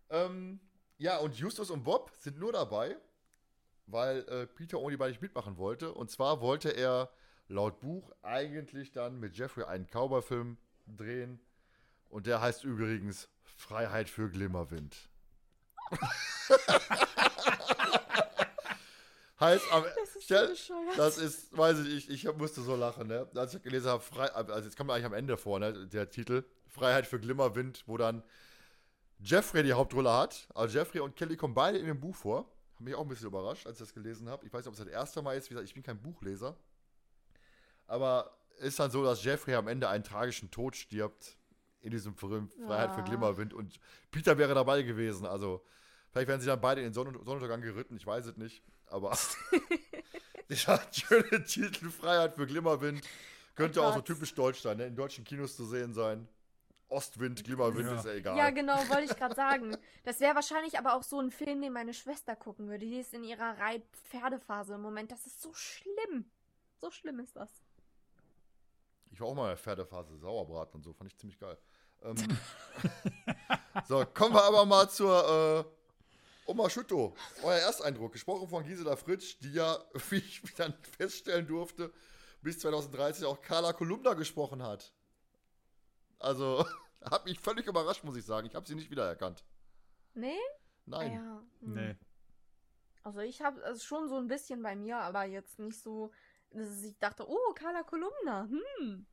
[0.10, 0.60] ähm,
[0.98, 2.98] ja, und Justus und Bob sind nur dabei,
[3.88, 5.94] weil äh, Peter ohne die beiden nicht mitmachen wollte.
[5.94, 7.12] Und zwar wollte er
[7.52, 11.40] laut Buch eigentlich dann mit Jeffrey einen Cowboy-Film drehen.
[12.10, 15.10] Und der heißt übrigens Freiheit für Glimmerwind.
[19.40, 19.84] heißt am
[20.28, 23.28] Das ist so das ist, weiß ich, ich, ich musste so lachen, ne?
[23.36, 25.88] Als ich gelesen habe, frei, also jetzt kommt eigentlich am Ende vor, ne?
[25.88, 28.24] Der Titel Freiheit für Glimmerwind, wo dann
[29.20, 30.48] Jeffrey die Hauptrolle hat.
[30.56, 32.50] Also Jeffrey und Kelly kommen beide in dem Buch vor.
[32.76, 34.46] Hat mich auch ein bisschen überrascht, als ich das gelesen habe.
[34.46, 35.50] Ich weiß nicht, ob es das erste Mal ist.
[35.50, 36.56] Wie gesagt, ich bin kein Buchleser.
[37.92, 41.36] Aber ist dann so, dass Jeffrey am Ende einen tragischen Tod stirbt
[41.82, 43.06] in diesem Film Freiheit für Ah.
[43.06, 43.54] Glimmerwind.
[43.54, 43.80] Und
[44.12, 45.26] Peter wäre dabei gewesen.
[45.26, 45.62] Also
[46.12, 47.98] vielleicht werden sie dann beide in den Sonn Sonnenuntergang geritten.
[47.98, 48.64] Ich weiß es nicht.
[48.88, 49.18] Aber
[50.50, 53.02] dieser schöne Titel Freiheit für Glimmerwind
[53.56, 54.86] könnte Oh auch so typisch deutsch sein, ne?
[54.86, 56.28] in deutschen Kinos zu sehen sein.
[56.88, 57.96] Ostwind, Glimmerwind Ja.
[57.96, 58.38] ist ja egal.
[58.38, 59.76] Ja, genau, wollte ich gerade sagen.
[60.04, 62.86] Das wäre wahrscheinlich aber auch so ein Film, den meine Schwester gucken würde.
[62.86, 65.12] Die ist in ihrer Reib-Pferdephase im Moment.
[65.12, 66.26] Das ist so schlimm.
[66.80, 67.50] So schlimm ist das.
[69.12, 71.58] Ich war auch mal in der Pferdephase, Sauerbraten und so, fand ich ziemlich geil.
[72.02, 72.16] Ähm,
[73.88, 77.16] so, kommen wir aber mal zur äh, Oma Schütto.
[77.44, 79.78] Euer Ersteindruck, gesprochen von Gisela Fritsch, die ja,
[80.10, 81.92] wie ich dann feststellen durfte,
[82.42, 84.92] bis 2030 auch Carla Kolumna gesprochen hat.
[86.20, 86.66] Also,
[87.02, 88.48] hat mich völlig überrascht, muss ich sagen.
[88.48, 89.44] Ich habe sie nicht wiedererkannt.
[90.14, 90.38] Nee?
[90.86, 91.12] Nein.
[91.12, 91.44] Ah, ja.
[91.62, 91.74] Hm.
[91.74, 91.96] Nee.
[93.04, 96.12] Also ich habe es schon so ein bisschen bei mir, aber jetzt nicht so,
[96.52, 99.06] dass ich dachte, oh, Carla Kolumna, hm.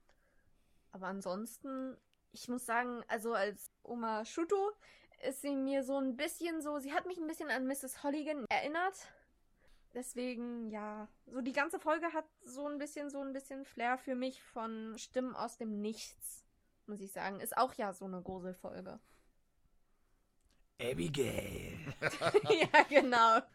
[0.93, 1.97] Aber ansonsten,
[2.33, 4.73] ich muss sagen, also als Oma Schuto
[5.27, 8.03] ist sie mir so ein bisschen so, sie hat mich ein bisschen an Mrs.
[8.03, 9.09] Holligan erinnert.
[9.95, 14.15] Deswegen, ja, so die ganze Folge hat so ein bisschen, so ein bisschen Flair für
[14.15, 16.45] mich von Stimmen aus dem Nichts,
[16.87, 17.41] muss ich sagen.
[17.41, 19.01] Ist auch ja so eine Gruselfolge.
[20.81, 21.79] Abigail.
[22.51, 23.41] ja, genau.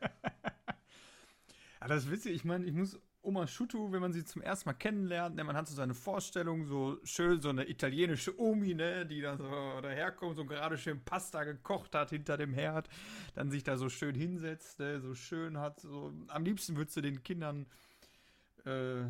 [1.80, 2.34] Ja, das ist witzig.
[2.34, 5.56] Ich meine, ich muss Oma Schutu, wenn man sie zum ersten Mal kennenlernt, ne, man
[5.56, 9.50] hat so seine Vorstellung, so schön, so eine italienische Omi, ne, die da so
[9.82, 12.90] daherkommt, so gerade schön Pasta gekocht hat hinter dem Herd,
[13.34, 17.02] dann sich da so schön hinsetzt, ne, so schön hat, so, am liebsten würdest du
[17.02, 17.66] den Kindern,
[18.66, 19.06] äh,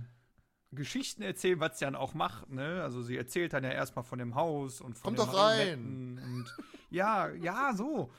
[0.75, 2.81] Geschichten erzählen, was sie dann auch macht, ne?
[2.83, 6.19] Also sie erzählt dann ja erstmal von dem Haus und von Kommt doch rein!
[6.23, 6.45] Und
[6.89, 8.11] ja, ja, so.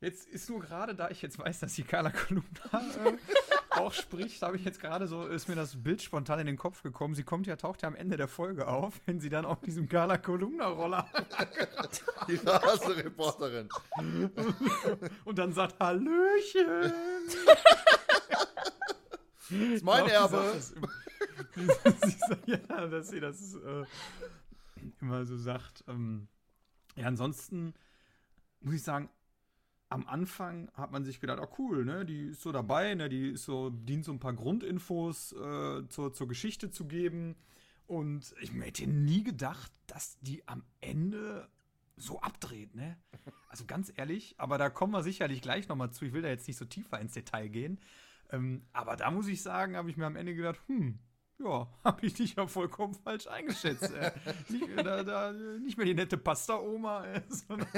[0.00, 3.16] Jetzt ist nur gerade, da ich jetzt weiß, dass die Carla Kolumna äh,
[3.76, 6.82] auch spricht, habe ich jetzt gerade so, ist mir das Bild spontan in den Kopf
[6.82, 7.14] gekommen.
[7.14, 9.88] Sie kommt ja, taucht ja am Ende der Folge auf, wenn sie dann auf diesem
[9.88, 11.06] Carla Kolumna Roller
[12.28, 13.68] Die Rasereporterin.
[15.24, 16.92] und dann sagt Hallöchen.
[19.48, 20.60] Das ist mein Erbe.
[22.46, 23.84] ja, dass sie das äh,
[25.00, 25.84] immer so sagt.
[25.88, 26.28] Ähm,
[26.96, 27.74] ja, ansonsten
[28.60, 29.08] muss ich sagen,
[29.88, 33.30] am Anfang hat man sich gedacht, oh cool, ne, die ist so dabei, ne, die
[33.30, 37.36] ist so, dient so ein paar Grundinfos äh, zur, zur Geschichte zu geben.
[37.86, 41.48] Und ich hätte nie gedacht, dass die am Ende
[41.96, 42.96] so abdreht, ne?
[43.48, 46.04] Also ganz ehrlich, aber da kommen wir sicherlich gleich nochmal zu.
[46.04, 47.80] Ich will da jetzt nicht so tiefer ins Detail gehen.
[48.30, 50.98] Ähm, aber da muss ich sagen, habe ich mir am Ende gedacht, hm,
[51.38, 53.90] ja, habe ich dich ja vollkommen falsch eingeschätzt.
[53.92, 54.12] Äh.
[54.48, 57.68] nicht, da, da, nicht mehr die nette Pasta-Oma, äh, sondern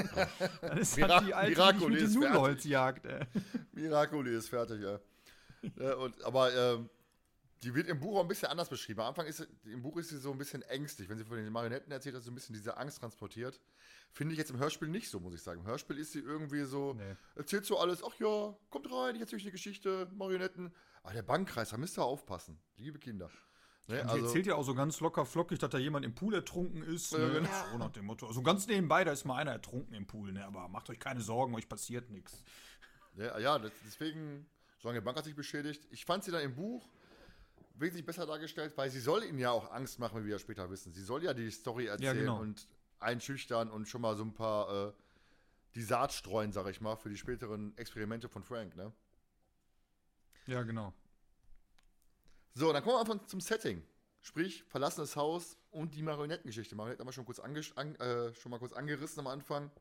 [0.61, 2.35] dann ist Mira- halt die alte, die Miracoli mit ist dem fertig.
[2.37, 3.05] Nudelholz jagt.
[3.05, 3.25] Äh.
[3.73, 4.99] Miracoli ist fertig, ja.
[5.77, 6.89] ja und, aber ähm,
[7.63, 9.01] die wird im Buch auch ein bisschen anders beschrieben.
[9.01, 11.09] Am Anfang ist sie- im Buch ist sie so ein bisschen ängstlich.
[11.09, 13.59] Wenn sie von den Marionetten erzählt, hat sie so ein bisschen diese Angst transportiert.
[14.11, 15.59] Finde ich jetzt im Hörspiel nicht so, muss ich sagen.
[15.61, 17.15] Im Hörspiel ist sie irgendwie so, Nee.
[17.35, 20.73] erzählt so alles, ach ja, kommt rein, ich erzähle euch eine Geschichte, Marionetten.
[21.03, 23.29] Aber der Bankkreis, da müsst ihr aufpassen, liebe Kinder.
[23.89, 26.35] Ne, Und sie erzählt ja auch so ganz locker flockig, dass da jemand im Pool
[26.35, 27.11] ertrunken ist.
[27.11, 27.33] Ja, Ne?
[27.33, 27.49] genau.
[27.71, 28.27] So nach dem Motto.
[28.27, 30.45] Also ganz nebenbei, da ist mal einer ertrunken im Pool, ne?
[30.45, 32.43] Aber macht euch keine Sorgen, euch passiert nichts.
[33.15, 34.45] Ja, ja das, deswegen,
[34.77, 35.87] solange die Bank hat sich beschädigt.
[35.89, 36.87] Ich fand sie dann im Buch
[37.73, 40.69] wesentlich besser dargestellt, weil sie soll ihnen ja auch Angst machen, wie wir ja später
[40.69, 40.93] wissen.
[40.93, 42.39] Sie soll ja die Story erzählen genau.
[42.39, 42.67] und
[42.99, 44.93] einschüchtern und schon mal so ein paar äh,
[45.73, 48.91] die Saat streuen, sag ich mal, für die späteren Experimente von Frank, ne?
[50.45, 50.93] Ja, genau.
[52.53, 53.83] So, dann kommen wir einfach zum Setting.
[54.21, 56.75] Sprich, verlassenes Haus und die Marionettengeschichte.
[56.75, 59.71] Marionetten haben wir schon, kurz an, äh, schon mal kurz angerissen am Anfang.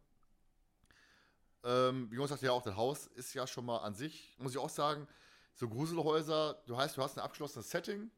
[1.65, 4.53] Ähm, wie Jonas sagte ja auch, das Haus ist ja schon mal an sich, muss
[4.53, 5.09] ich auch sagen,
[5.55, 8.13] so Gruselhäuser, du heißt, du hast ein abgeschlossenes Setting,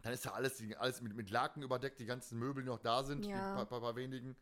[0.00, 3.02] dann ist ja alles, alles mit, mit Laken überdeckt, die ganzen Möbel, die noch da
[3.04, 3.50] sind, Ja.
[3.50, 4.34] ein paar, paar, paar wenigen.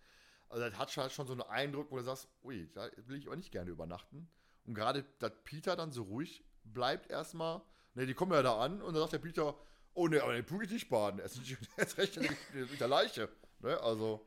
[0.48, 3.26] Also das hat halt schon so einen Eindruck, wo du sagst, ui, da will ich
[3.26, 4.28] aber nicht gerne übernachten.
[4.66, 7.60] Und gerade, dass Peter dann so ruhig bleibt erstmal,
[7.94, 9.54] ne, die kommen ja da an und dann sagt der Peter,
[9.94, 11.58] oh ne, aber den Pool geht nicht baden, er ist, nicht,
[12.54, 13.28] mit, der Leiche.
[13.60, 14.26] Ne, also,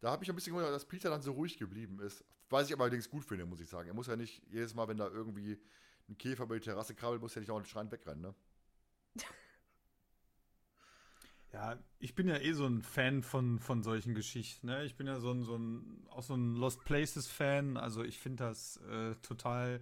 [0.00, 2.24] da habe ich ein bisschen gewundert, dass Peter dann so ruhig geblieben ist.
[2.50, 3.88] Was ich aber allerdings gut finde, muss ich sagen.
[3.88, 5.58] Er muss ja nicht jedes Mal, wenn da irgendwie
[6.08, 8.34] ein Käfer über die Terrasse krabbelt, muss er nicht auch den Schrein wegrennen, ne?
[11.52, 14.66] Ja, ich bin ja eh so ein Fan von, von solchen Geschichten.
[14.66, 14.84] Ne?
[14.84, 17.76] Ich bin ja so ein, so ein, auch so ein Lost Places-Fan.
[17.76, 19.80] Also ich finde das äh, total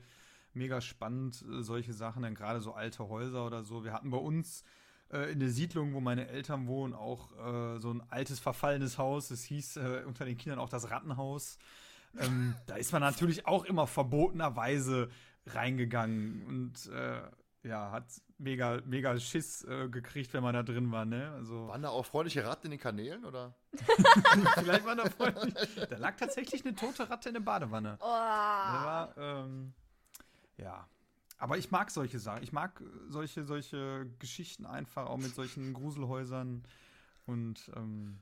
[0.54, 3.84] mega spannend, äh, solche Sachen, dann gerade so alte Häuser oder so.
[3.84, 4.64] Wir hatten bei uns
[5.10, 9.30] äh, in der Siedlung, wo meine Eltern wohnen, auch äh, so ein altes, verfallenes Haus.
[9.30, 11.58] Es hieß äh, unter den Kindern auch das Rattenhaus.
[12.18, 15.10] Ähm, da ist man natürlich auch immer verbotenerweise
[15.46, 17.22] reingegangen und äh,
[17.64, 18.04] ja, hat
[18.38, 21.30] mega, mega Schiss äh, gekriegt, wenn man da drin war, ne?
[21.32, 23.54] Also Waren da auch freundliche Ratten in den Kanälen, oder?
[24.54, 25.68] vielleicht war da freundlich.
[25.90, 27.98] Da lag tatsächlich eine tote Ratte in der Badewanne.
[28.00, 28.04] Oh.
[28.04, 29.72] War, ähm,
[30.56, 30.88] ja.
[31.38, 32.42] Aber ich mag solche Sachen.
[32.44, 36.62] Ich mag äh, solche, solche Geschichten einfach, auch mit solchen Gruselhäusern.
[37.26, 38.18] Und ähm,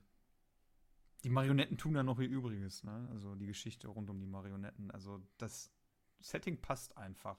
[1.22, 3.08] die Marionetten tun dann noch ihr Übriges, ne?
[3.12, 4.90] Also die Geschichte rund um die Marionetten.
[4.90, 5.70] Also das
[6.20, 7.38] Setting passt einfach.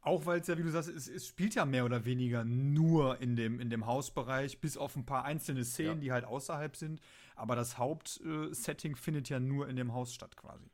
[0.00, 3.20] Auch weil es ja, wie du sagst, es, es spielt ja mehr oder weniger nur
[3.20, 6.00] in dem, in dem Hausbereich, bis auf ein paar einzelne Szenen, Ja.
[6.00, 7.00] die halt außerhalb sind.
[7.36, 10.70] Aber das Hauptsetting findet ja nur in dem Haus statt, quasi.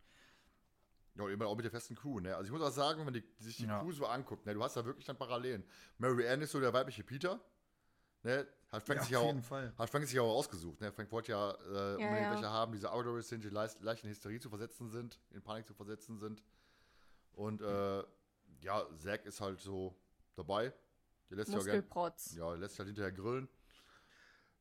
[1.17, 2.35] Ja, immer auch mit der festen Crew, ne?
[2.35, 3.81] Also ich muss auch sagen, wenn man die, sich die Ja.
[3.81, 5.65] Crew so anguckt, ne, du hast da wirklich dann Parallelen.
[5.99, 7.41] Mary Ann ist so der weibliche Peter,
[8.25, 8.47] ne?
[8.73, 9.73] Hat Frank, sich, ja auch, Fall.
[9.79, 10.91] hat Frank sich ja auch ausgesucht, ne?
[10.91, 12.33] Frank wollte ja, äh, unbedingt ja.
[12.33, 15.41] welche haben, die so outdoors sind, die leicht, leicht in Hysterie zu versetzen sind, in
[15.41, 16.43] Panik zu versetzen sind.
[17.33, 18.03] Und äh,
[18.61, 19.95] ja, Zack ist halt so
[20.35, 20.73] dabei.
[21.31, 22.35] Der lässt sich gern, Muskelprotz.
[22.35, 23.49] ja, lässt sich halt hinterher grillen.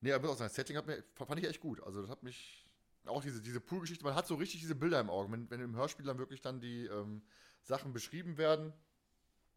[0.02, 1.82] Nee, aber auch sein Setting hat mir, fand ich echt gut.
[1.82, 2.63] Also das hat mich,
[3.06, 5.76] auch diese, diese Poolgeschichte, man hat so richtig diese Bilder im Auge, wenn, wenn im
[5.76, 7.22] Hörspiel dann wirklich dann die ähm,
[7.62, 8.74] Sachen beschrieben werden.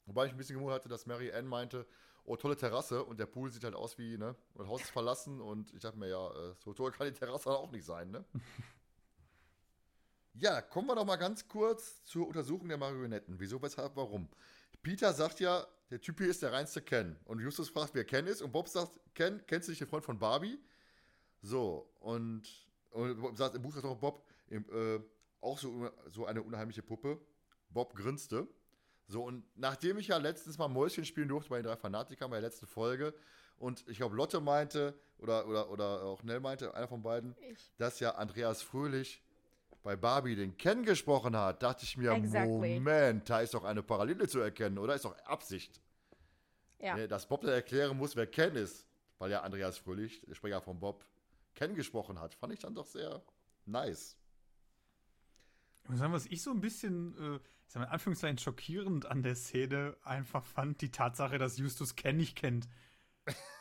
[0.06, 1.86] Wobei ich ein bisschen gewundert hatte, dass Mary Ann meinte,
[2.24, 4.90] oh, tolle Terrasse und der Pool sieht halt aus wie, ne, und das Haus ist
[4.90, 8.10] verlassen und ich dachte mir, ja, äh, so toll kann die Terrasse auch nicht sein,
[8.10, 8.24] ne?
[10.34, 13.38] ja, kommen wir doch mal ganz kurz zur Untersuchung der Marionetten.
[13.38, 14.28] Wieso, weshalb, warum?
[14.82, 17.16] Peter sagt ja, der Typ hier ist der reinste Ken.
[17.24, 18.42] Und Justus fragt, wer Ken ist.
[18.42, 20.58] Und Bob sagt, Ken, kennst du nicht den Freund von Barbie?
[21.42, 22.65] So, und,
[22.96, 25.00] und sagt, im Buch sagt auch Bob, im, äh,
[25.40, 27.20] auch so, so eine unheimliche Puppe.
[27.70, 28.48] Bob grinste.
[29.08, 32.40] So, und nachdem ich ja letztens mal Mäuschen spielen durfte bei den drei Fanatikern bei
[32.40, 33.14] der letzten Folge,
[33.58, 37.72] und ich glaube, Lotte meinte, oder, oder, oder auch Nell meinte, einer von beiden, Ich.
[37.78, 39.22] dass ja Andreas Fröhlich
[39.82, 42.74] bei Barbie den Ken gesprochen hat, dachte ich mir, Exactly.
[42.74, 44.94] Moment, da ist doch eine Parallele zu erkennen, oder?
[44.94, 45.80] Ist doch Absicht.
[46.80, 46.96] Ja.
[46.96, 48.84] Ne, dass Bob dann erklären muss, wer Ken ist,
[49.18, 51.06] weil ja Andreas Fröhlich, der Sprecher von Bob,
[51.56, 53.24] Ken gesprochen hat, fand ich dann doch sehr
[53.64, 54.16] nice.
[55.88, 59.22] Muss sagen, was ich so ein bisschen, äh, ich sag mal, in Anführungszeichen schockierend an
[59.22, 62.68] der Szene einfach fand, die Tatsache, dass Justus Ken nicht kennt.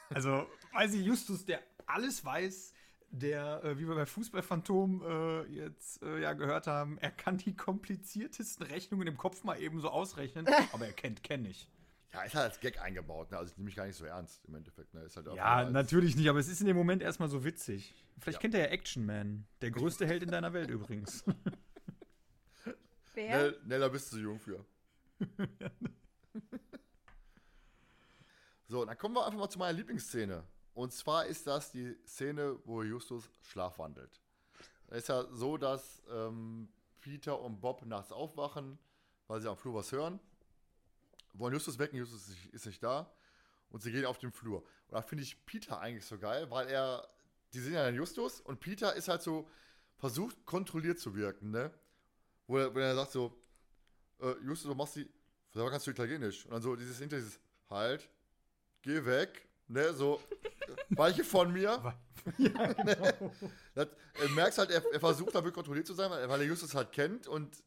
[0.09, 2.73] Also, weiß ich, Justus, der alles weiß,
[3.09, 7.55] der, äh, wie wir bei Fußballphantom äh, jetzt äh, ja gehört haben, er kann die
[7.55, 11.69] kompliziertesten Rechnungen im Kopf mal eben so ausrechnen, aber er kennt Ken nicht.
[12.15, 13.37] Ja, ist halt als Gag eingebaut, ne?
[13.37, 14.93] also ich nehme mich gar nicht so ernst im Endeffekt.
[14.93, 15.01] Ne?
[15.01, 17.93] Ist halt Ja, natürlich nicht, aber es ist in dem Moment erstmal so witzig.
[18.19, 18.41] Vielleicht Ja.
[18.41, 21.25] kennt er ja Action Man, der größte Held in deiner Welt übrigens.
[23.13, 23.29] Wer?
[23.37, 24.65] Nell, Nella bist du zu jung für.
[28.67, 30.43] so, dann kommen wir einfach mal zu meiner Lieblingsszene.
[30.73, 34.21] Und zwar ist das die Szene, wo Justus schlafwandelt.
[34.87, 36.67] Es ist ja so, dass ähm,
[36.99, 38.77] Peter und Bob nachts aufwachen,
[39.27, 40.19] weil sie am Flur was hören.
[41.37, 43.11] Wollen Justus wecken, Justus ist nicht, ist nicht da.
[43.69, 44.59] Und sie gehen auf den Flur.
[44.87, 47.07] Und da finde ich Peter eigentlich so geil, weil er,
[47.53, 49.49] die sehen ja den Justus und Peter ist halt so,
[49.97, 51.71] versucht kontrolliert zu wirken, ne?
[52.47, 53.35] Wo er, wo er sagt so,
[54.21, 55.09] äh, Justus, du machst die,
[55.53, 56.45] sag kannst du Italienisch.
[56.45, 58.09] Und dann so dieses hinter dieses, halt,
[58.81, 60.21] geh weg, ne, so,
[60.89, 61.95] weiche von mir.
[62.37, 63.31] ja, genau.
[63.73, 63.87] Das,
[64.21, 66.75] er merkt halt, er, er versucht da wirklich kontrolliert zu sein, weil, weil er Justus
[66.75, 67.63] halt kennt und,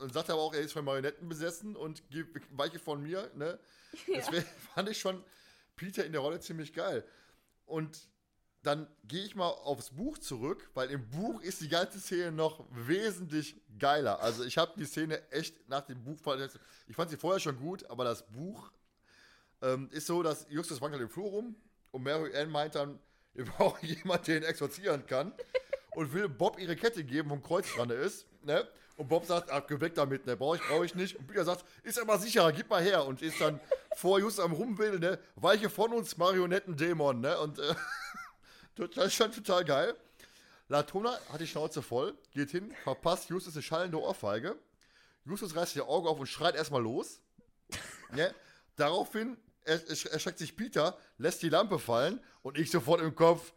[0.00, 2.02] und sagt aber auch, er ist von Marionetten besessen und
[2.50, 3.58] weiche von mir, ne.
[4.08, 5.22] Deswegen fand ich schon
[5.76, 7.04] Peter in der Rolle ziemlich geil.
[7.66, 8.08] Und
[8.62, 12.66] dann gehe ich mal aufs Buch zurück, weil im Buch ist die ganze Szene noch
[12.70, 14.20] wesentlich geiler.
[14.20, 16.18] Also ich habe die Szene echt nach dem Buch,
[16.88, 18.72] ich fand sie vorher schon gut, aber das Buch
[19.62, 21.56] ähm, ist so, dass Justus wandert im Flur rum
[21.92, 22.98] und Mary Ann meint dann,
[23.34, 25.32] wir brauchen jemanden, der ihn exorzieren kann
[25.94, 28.66] und will Bob ihre Kette geben, wo ein Kreuz dran ist, ne?
[28.96, 31.16] Und Bob sagt, geh weg damit, ne, brauche ich, brauch ich nicht.
[31.16, 33.04] Und Peter sagt, ist aber sicherer, gib mal her.
[33.04, 33.60] Und ist dann
[33.96, 37.38] vor Justus am Rumwedeln, ne, weiche von uns, Marionettendämon, ne?
[37.38, 37.74] Und äh,
[38.94, 39.94] das ist schon total geil.
[40.68, 44.56] Latona hat die Schnauze voll, geht hin, verpasst Justus eine schallende Ohrfeige.
[45.24, 47.20] Justus reißt die Augen auf und schreit erstmal los.
[48.12, 48.34] Ne?
[48.76, 53.52] Daraufhin er- er- erschreckt sich Peter, lässt die Lampe fallen und ich sofort im Kopf,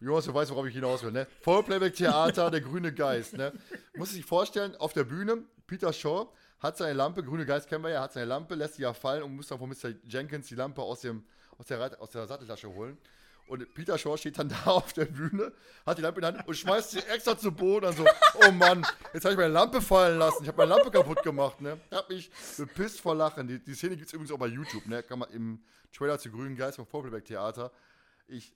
[0.00, 1.26] Jonas, du weißt, worauf ich hinaus will, ne?
[1.40, 3.52] Vollplayback-Theater, der grüne Geist, ne?
[3.96, 6.28] Muss sich vorstellen, auf der Bühne, Peter Shaw
[6.60, 9.22] hat seine Lampe, grüne Geist kennen wir ja, hat seine Lampe, lässt sie ja fallen
[9.22, 9.94] und muss dann von Mr.
[10.04, 11.24] Jenkins die Lampe aus, dem,
[11.56, 12.98] aus, der, aus der Satteltasche holen.
[13.48, 15.52] Und Peter Shaw steht dann da auf der Bühne,
[15.86, 17.86] hat die Lampe in der Hand und schmeißt sie extra zu Boden.
[17.86, 18.04] Dann so,
[18.46, 20.42] oh Mann, jetzt habe ich meine Lampe fallen lassen.
[20.42, 21.60] Ich habe meine Lampe kaputt gemacht.
[21.60, 21.80] Ne?
[21.90, 23.48] Ich habe mich bepisst vor Lachen.
[23.48, 24.86] Die, die Szene gibt es übrigens auch bei YouTube.
[24.86, 25.02] Ne?
[25.02, 25.62] Kann man im
[25.96, 27.72] Trailer zu Grünen Geist vom Vollplayback Theater.
[28.26, 28.52] Ich,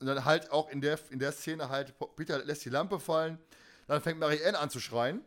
[0.00, 3.38] und dann halt auch in der, in der Szene halt, Peter lässt die Lampe fallen.
[3.86, 5.22] Dann fängt Marianne an zu schreien.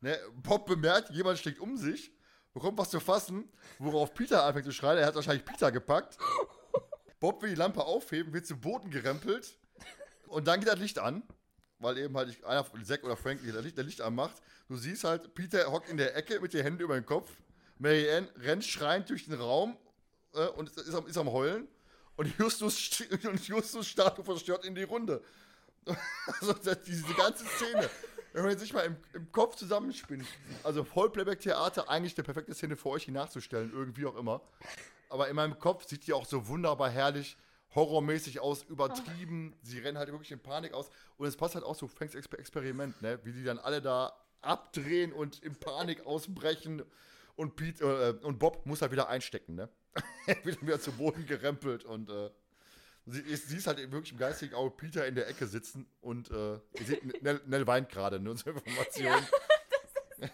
[0.00, 0.18] Ne?
[0.42, 2.12] Bob bemerkt, jemand schlägt um sich,
[2.52, 4.98] bekommt was zu fassen, worauf Peter anfängt zu schreien.
[4.98, 6.16] Er hat wahrscheinlich Peter gepackt.
[7.20, 9.56] Bob will die Lampe aufheben, wird zu Boden gerempelt
[10.26, 11.22] und dann geht das Licht an,
[11.78, 14.42] weil eben halt einer Zack oder Frank das Licht, das Licht anmacht.
[14.68, 17.30] Du siehst halt, Peter hockt in der Ecke mit den Händen über den Kopf.
[17.78, 19.76] Mary Ann rennt schreiend durch den Raum
[20.34, 21.68] äh, und ist, ist, am, ist am Heulen.
[22.22, 25.22] Und Justus, st- und Justus Statue verstört in die Runde.
[26.40, 26.54] Also
[26.86, 27.90] diese ganze Szene,
[28.32, 30.24] wenn man sich mal im, im Kopf zusammenspinnt,
[30.62, 34.40] also Vollplayback-Theater, eigentlich eine perfekte Szene für euch, die nachzustellen, irgendwie auch immer.
[35.08, 37.36] Aber in meinem Kopf sieht die auch so wunderbar herrlich,
[37.74, 39.56] horrormäßig aus, übertrieben.
[39.62, 40.88] Sie rennen halt wirklich in Panik aus.
[41.16, 43.18] Und es passt halt auch so Franks Exper Experiment, ne?
[43.24, 46.82] Wie die dann alle da abdrehen und in Panik ausbrechen.
[47.34, 49.68] Und, Pete, äh, und Bob muss halt wieder einstecken, ne?
[50.26, 52.30] Er wird wieder zu Boden gerempelt und äh,
[53.06, 56.30] sie, ist, sie ist halt wirklich im geistigen Auge Peter in der Ecke sitzen und
[56.30, 58.30] äh, ihr seht, Nell, Nell weint gerade, ne?
[58.30, 59.14] Unsere Information.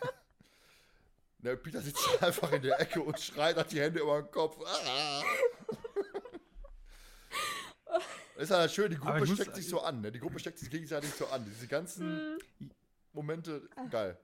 [1.40, 4.58] Ne, Peter sitzt einfach in der Ecke und schreit, hat die Hände über den Kopf.
[4.66, 5.22] Ah.
[8.36, 10.10] ist halt schön, die Gruppe steckt sich so an, ne?
[10.10, 11.44] Die Gruppe steckt sich gegenseitig so an.
[11.44, 12.38] Diese ganzen
[13.12, 14.18] Momente, geil.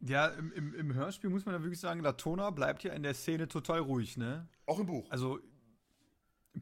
[0.00, 3.14] Ja, im, im, im Hörspiel muss man ja wirklich sagen, Latona bleibt ja in der
[3.14, 4.48] Szene total ruhig, ne?
[4.66, 5.10] Auch im Buch.
[5.10, 5.40] Also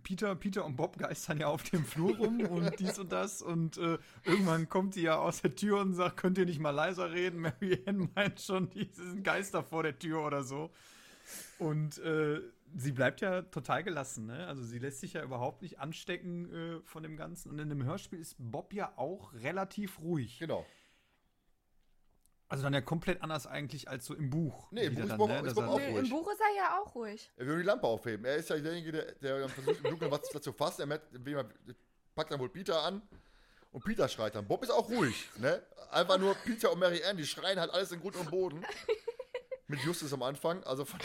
[0.02, 3.76] Peter, Peter und Bob geistern ja auf dem Flur rum und dies und das und
[3.78, 7.12] äh, irgendwann kommt die ja aus der Tür und sagt, könnt ihr nicht mal leiser
[7.12, 7.40] reden?
[7.40, 10.70] Mary Ann meint schon, die sind Geister vor der Tür oder so.
[11.58, 12.40] Und äh,
[12.76, 14.46] sie bleibt ja total gelassen, ne?
[14.46, 17.50] Also sie lässt sich ja überhaupt nicht anstecken äh, von dem Ganzen.
[17.50, 20.38] Und in dem Hörspiel ist Bob ja auch relativ ruhig.
[20.38, 20.66] Genau.
[22.54, 24.70] Also dann ja komplett anders eigentlich als so im Buch.
[24.70, 25.36] Nee, im Buch ist dann, Bob, ne?
[25.38, 25.96] ist Dass Bob er- auch ruhig.
[26.04, 27.32] Im Buch ist er ja auch ruhig.
[27.36, 28.24] Er will die Lampe aufheben.
[28.24, 30.82] Er ist ja derjenige, der, der dann versucht, im Dunkeln was dazu fassen.
[30.82, 31.52] Er merkt, wie man-
[32.14, 33.02] packt dann wohl Peter an.
[33.72, 34.46] Und Peter schreit dann.
[34.46, 35.28] Bob ist auch ruhig.
[35.38, 35.60] Ne?
[35.90, 38.64] Einfach nur Peter und Mary Ann, die schreien halt alles in Grund und Boden.
[39.66, 40.62] Mit Justus am Anfang.
[40.64, 41.00] Also von,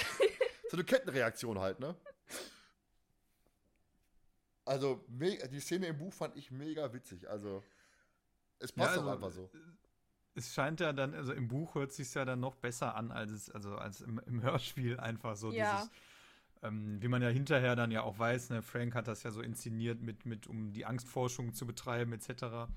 [0.70, 1.96] so eine Kettenreaktion halt, ne?
[4.66, 7.28] Also, die Szene im Buch fand ich mega witzig.
[7.28, 7.64] Also,
[8.60, 9.50] es passt Ja, auch also, einfach so.
[10.40, 13.32] Es scheint ja dann, also im Buch hört sich ja dann noch besser an, als
[13.32, 15.82] es, also als im, im Hörspiel einfach so Ja.
[15.82, 15.92] dieses,
[16.64, 19.42] ähm, wie man ja hinterher dann ja auch weiß, ne, Frank hat das ja so
[19.42, 22.70] inszeniert mit, mit, um die Angstforschung zu betreiben, etc.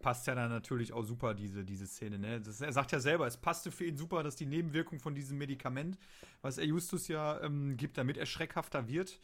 [0.00, 2.40] Passt ja dann natürlich auch super, diese, diese Szene, ne?
[2.40, 5.38] Das, er sagt ja selber, es passte für ihn super, dass die Nebenwirkung von diesem
[5.38, 5.98] Medikament,
[6.40, 9.18] was er Justus ja ähm, gibt, damit er schreckhafter wird,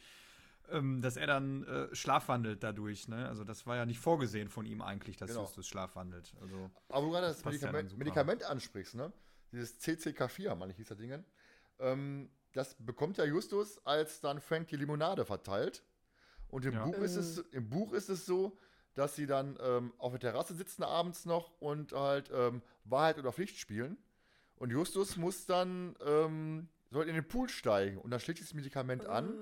[0.71, 3.27] ähm, dass er dann äh, schlafwandelt dadurch, ne?
[3.27, 5.41] Also das war ja nicht vorgesehen von ihm eigentlich, dass Genau.
[5.41, 6.33] Justus schlafwandelt.
[6.41, 6.69] Also.
[6.89, 7.99] Aber wo du gerade das ja dann Medikament, super.
[7.99, 9.11] Medikament ansprichst, ne?
[9.51, 11.23] Dieses CCK4, meine ich, hieß das Ding.
[11.79, 15.83] Ähm, das bekommt ja Justus, als dann Frank die Limonade verteilt.
[16.49, 16.85] Und im, Ja.
[16.85, 18.57] Buch, ist es, im Buch ist es so,
[18.93, 23.33] dass sie dann ähm, auf der Terrasse sitzen abends noch und halt ähm, Wahrheit oder
[23.33, 23.97] Pflicht spielen.
[24.55, 29.05] Und Justus muss dann, ähm, soll in den Pool steigen und dann schlägt dieses Medikament
[29.05, 29.33] an.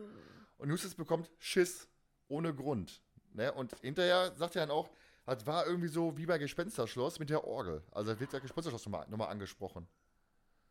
[0.63, 1.89] Und Justus bekommt Schiss
[2.29, 3.01] ohne Grund.
[3.33, 3.51] Ne?
[3.51, 4.89] Und hinterher sagt er dann auch,
[5.25, 7.83] das war irgendwie so wie bei Gespensterschloss mit der Orgel.
[7.91, 9.85] Also wird der Gespensterschloss nochmal noch mal angesprochen.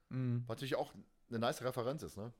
[0.09, 0.45] mh.
[0.47, 0.95] Was natürlich auch
[1.29, 2.33] eine nice Referenz ist, ne?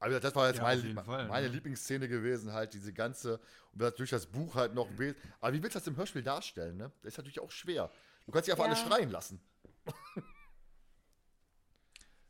[0.00, 1.54] Aber das war jetzt Ja, meine, Fall, meine ne?
[1.54, 3.40] Lieblingsszene gewesen, halt diese ganze,
[3.72, 4.90] und das durch das Buch halt noch.
[5.40, 6.92] Aber wie willst du das im Hörspiel darstellen, ne?
[7.00, 7.90] Das ist natürlich auch schwer.
[8.26, 8.72] Du kannst dich einfach Ja.
[8.72, 9.40] alle schreien lassen.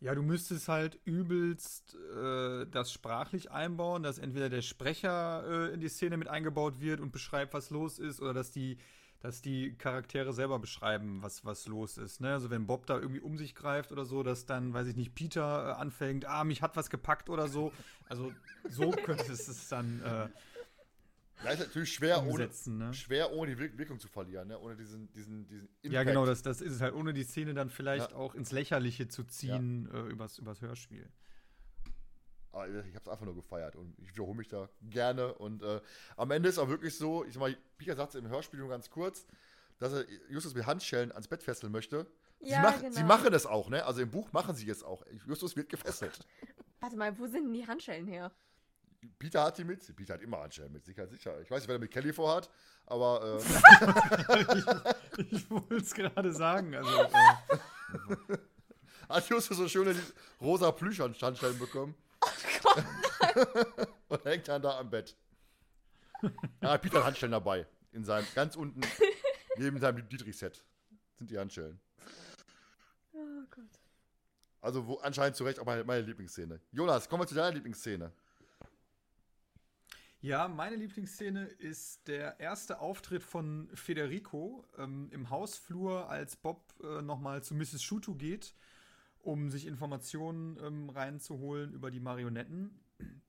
[0.05, 5.80] Ja, du müsstest halt übelst äh, das sprachlich einbauen, dass entweder der Sprecher äh, in
[5.80, 8.76] die Szene mit eingebaut wird und beschreibt, was los ist, oder dass die,
[9.20, 12.20] dass die Charaktere selber beschreiben, was, was los ist.
[12.20, 12.34] Ne?
[12.34, 15.14] Also wenn Bob da irgendwie um sich greift oder so, dass dann, weiß ich nicht,
[15.14, 17.72] Peter äh, anfängt, ah, mich hat was gepackt oder so.
[18.07, 18.30] Also
[18.68, 20.28] so könntest es dann äh,
[21.43, 22.49] Da ist natürlich schwer, ohne.
[22.66, 22.95] Ne?
[22.95, 24.59] schwer ohne die Wirk- Wirkung zu verlieren, ne?
[24.59, 27.70] Ohne diesen, diesen, diesen Ja, genau, das, das ist es halt, ohne die Szene dann
[27.70, 28.16] vielleicht Ja.
[28.16, 31.09] auch ins Lächerliche zu ziehen äh, übers, übers Hörspiel.
[32.53, 35.35] Aber ich habe es einfach nur gefeiert und ich wiederhole mich da gerne.
[35.35, 35.80] Und äh,
[36.16, 38.68] am Ende ist auch wirklich so, ich sag mal, Pika sagt es im Hörspiel nur
[38.68, 39.26] ganz kurz,
[39.78, 42.07] dass er Justus mit Handschellen ans Bett fesseln möchte.
[42.41, 42.93] sie, Ja, mach, genau.
[42.95, 43.85] sie machen es auch, ne?
[43.85, 45.05] Also im Buch machen sie es auch.
[45.26, 46.20] Justus wird gefesselt.
[46.78, 48.30] Warte mal, wo sind denn die Handschellen her?
[49.18, 49.94] Peter hat die mit.
[49.96, 51.40] Peter hat immer Handschellen mit, sicher, sicher.
[51.40, 52.50] Ich weiß nicht, wer er mit Kelly vorhat,
[52.86, 54.40] aber äh,
[55.22, 56.74] ich ich wollte es gerade sagen.
[56.74, 58.38] Also, äh,
[59.09, 59.94] hat Justus so schöne
[60.40, 61.94] rosa Plüschhandschellen bekommen.
[64.09, 65.16] und hängt dann da am Bett.
[66.62, 67.66] Ja, Peter hat Handschellen dabei.
[67.92, 68.80] In seinem, ganz unten,
[69.57, 70.64] neben seinem Dietrich-Set
[71.16, 71.80] sind die Handschellen.
[73.12, 73.80] Oh Gott.
[74.61, 76.61] Also wo, anscheinend zu Recht auch meine, meine Lieblingsszene.
[76.72, 78.11] Jonas, kommen wir zu deiner Lieblingsszene.
[80.25, 87.03] Ja, meine Lieblingsszene ist der erste Auftritt von Federico ähm, im Hausflur, als Bob äh,
[87.03, 87.83] nochmal zu Mrs.
[87.83, 88.55] Shuto geht,
[89.20, 92.81] um sich Informationen ähm, reinzuholen über die Marionetten,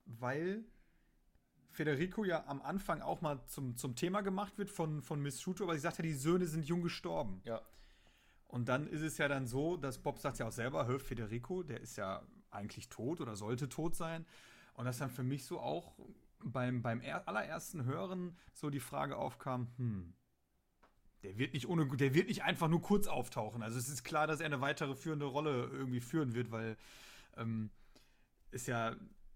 [0.06, 0.64] weil
[1.70, 5.66] Federico ja am Anfang auch mal zum, zum Thema gemacht wird von, von Miss Shuto,
[5.66, 7.42] aber sie sagt ja, die Söhne sind jung gestorben.
[7.44, 7.60] Ja.
[8.48, 11.62] Und dann ist es ja dann so, dass Bob sagt ja auch selber, hör, Federico,
[11.62, 12.22] der ist ja
[12.52, 14.26] eigentlich tot oder sollte tot sein.
[14.76, 15.98] Und dass dann für mich so auch
[16.44, 20.14] beim, beim er- allerersten Hören so die Frage aufkam, hm,
[21.24, 23.64] der wird nicht ohne, der wird nicht einfach nur kurz auftauchen.
[23.64, 26.78] Also es ist klar, dass er eine weitere führende Rolle irgendwie führen wird, weil
[27.36, 27.72] ähm,
[28.52, 28.96] es ja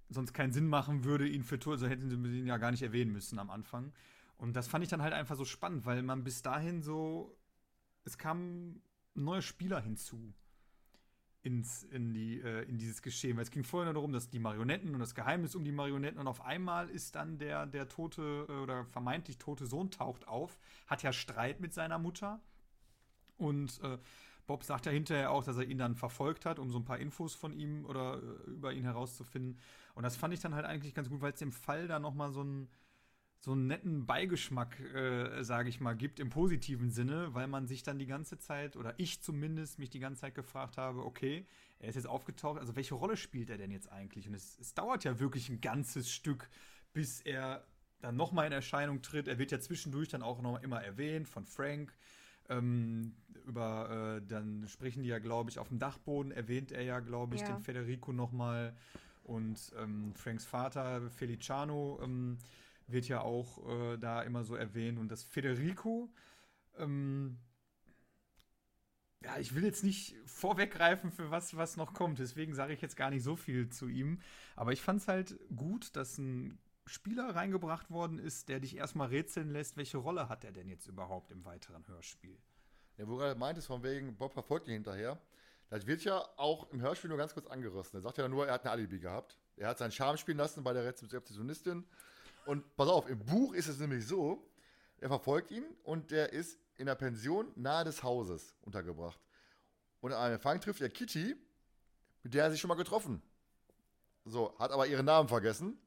[0.09, 2.83] sonst keinen Sinn machen würde, ihn für tot, so hätten sie ihn ja gar nicht
[2.83, 3.91] erwähnen müssen am Anfang.
[4.37, 7.37] Und das fand ich dann halt einfach so spannend, weil man bis dahin so,
[8.05, 8.81] es kamen
[9.13, 10.33] neue Spieler hinzu
[11.49, 13.35] ins, in, die, äh, in dieses Geschehen.
[13.37, 16.27] Weil es ging vorher darum, dass die Marionetten und das Geheimnis um die Marionetten und
[16.27, 21.01] auf einmal ist dann der, der tote äh, oder vermeintlich tote Sohn taucht auf, hat
[21.01, 22.39] ja Streit mit seiner Mutter
[23.37, 23.97] und äh,
[24.45, 26.99] Bob sagt ja hinterher auch, dass er ihn dann verfolgt hat, um so ein paar
[26.99, 29.59] Infos von ihm oder äh, über ihn herauszufinden.
[29.95, 32.31] Und das fand ich dann halt eigentlich ganz gut, weil es dem Fall da nochmal
[32.31, 32.67] so einen,
[33.39, 37.83] so einen netten Beigeschmack, äh, sage ich mal, gibt im positiven Sinne, weil man sich
[37.83, 41.45] dann die ganze Zeit, oder ich zumindest, mich die ganze Zeit gefragt habe, okay,
[41.79, 44.27] er ist jetzt aufgetaucht, also welche Rolle spielt er denn jetzt eigentlich?
[44.27, 46.49] Und es, es dauert ja wirklich ein ganzes Stück,
[46.91, 47.65] bis er
[48.01, 49.27] dann nochmal in Erscheinung tritt.
[49.27, 51.93] Er wird ja zwischendurch dann auch noch immer erwähnt von Frank
[52.49, 53.13] Ähm,
[53.45, 57.35] über, äh, dann sprechen die ja, glaube ich, auf dem Dachboden, erwähnt er ja, glaube
[57.35, 57.47] ich, Ja.
[57.49, 58.75] den Federico nochmal.
[59.23, 62.37] Und ähm, Franks Vater, Feliciano, ähm,
[62.91, 64.99] wird ja auch äh, da immer so erwähnt.
[64.99, 66.11] Und das Federico,
[66.77, 67.37] ähm,
[69.21, 72.19] ja, ich will jetzt nicht vorweggreifen für was, was noch kommt.
[72.19, 74.19] Deswegen sage ich jetzt gar nicht so viel zu ihm.
[74.55, 79.09] Aber ich fand es halt gut, dass ein Spieler reingebracht worden ist, der dich erstmal
[79.09, 82.37] rätseln lässt, welche Rolle hat er denn jetzt überhaupt im weiteren Hörspiel.
[82.97, 85.21] Ja, wo du gerade meintest, von wegen, Bob verfolgt ihn hinterher.
[85.69, 87.99] Das wird ja auch im Hörspiel nur ganz kurz angerissen.
[87.99, 89.37] Er sagt ja nur, er hat ein Alibi gehabt.
[89.55, 91.85] Er hat seinen Charme spielen lassen bei der Rezeptionistin.
[92.45, 94.49] Und pass auf, im Buch ist es nämlich so,
[94.99, 99.19] er verfolgt ihn und der ist in der Pension nahe des Hauses untergebracht.
[100.01, 101.35] Und an Empfang trifft er Kitty,
[102.23, 103.21] mit der er sich schon mal getroffen.
[104.25, 105.77] So, hat aber ihren Namen vergessen,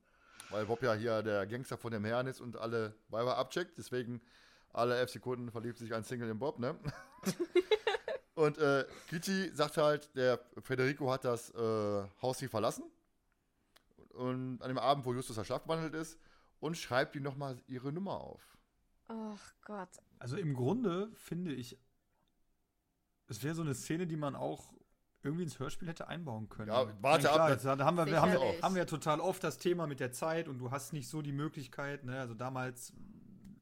[0.50, 3.78] weil Bob ja hier der Gangster von dem Herrn ist und alle Weiber abcheckt.
[3.78, 4.20] Deswegen
[4.72, 6.78] alle elf Sekunden verliebt sich ein Single in Bob, ne?
[8.34, 12.84] und äh, Kitty sagt halt, der Federico hat das äh, Haus nie verlassen.
[14.14, 16.18] Und an dem Abend, wo Justus verschlafwandelt ist,
[16.62, 18.56] und schreibt ihm nochmal ihre Nummer auf.
[19.08, 19.88] Ach Gott.
[20.20, 21.76] Also im Grunde finde ich,
[23.26, 24.72] es wäre so eine Szene, die man auch
[25.24, 26.68] irgendwie ins Hörspiel hätte einbauen können.
[26.68, 29.42] Ja, warte ab, klar, jetzt, da haben wir, wir, haben, wir, haben wir total oft
[29.42, 32.20] das Thema mit der Zeit und du hast nicht so die Möglichkeit, ne?
[32.20, 32.92] Also damals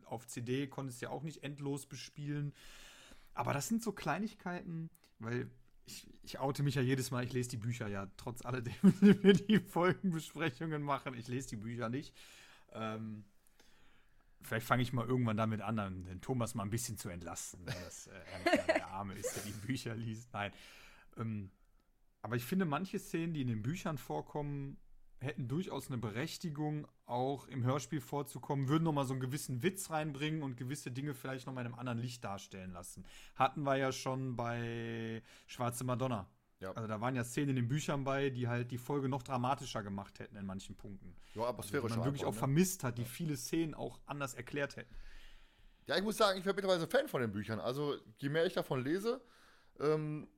[0.05, 2.53] auf CD konntest du ja auch nicht endlos bespielen.
[3.32, 5.51] Aber das sind so Kleinigkeiten, weil
[5.86, 9.22] ich, ich oute mich ja jedes Mal, ich lese die Bücher ja, trotz alledem, wenn
[9.22, 11.14] wir die Folgenbesprechungen machen.
[11.14, 12.14] Ich lese die Bücher nicht.
[12.73, 13.25] Ähm,
[14.43, 17.64] vielleicht fange ich mal irgendwann damit an, dann den Thomas mal ein bisschen zu entlasten,
[17.64, 18.12] ne, dass äh,
[18.47, 20.33] er der Arme ist, der die Bücher liest.
[20.33, 20.53] Nein.
[21.16, 21.51] Ähm,
[22.23, 24.77] aber ich finde, manche Szenen, die in den Büchern vorkommen,
[25.21, 30.43] hätten durchaus eine Berechtigung, auch im Hörspiel vorzukommen, würden nochmal so einen gewissen Witz reinbringen
[30.43, 33.05] und gewisse Dinge vielleicht nochmal in einem anderen Licht darstellen lassen.
[33.35, 36.27] Hatten wir ja schon bei Schwarze Madonna.
[36.61, 36.73] Ja.
[36.73, 39.83] Also da waren ja Szenen in den Büchern bei, die halt die Folge noch dramatischer
[39.83, 41.17] gemacht hätten in manchen Punkten.
[41.35, 42.39] Ja, Also, atmosphärisch die man wirklich auch ne?
[42.39, 44.95] vermisst hat, die viele Szenen auch anders erklärt hätten.
[45.87, 47.59] Ja, ich muss sagen, ich bin mittlerweile Fan von den Büchern.
[47.59, 49.23] Also, je mehr ich davon lese,
[49.81, 50.29] ähm,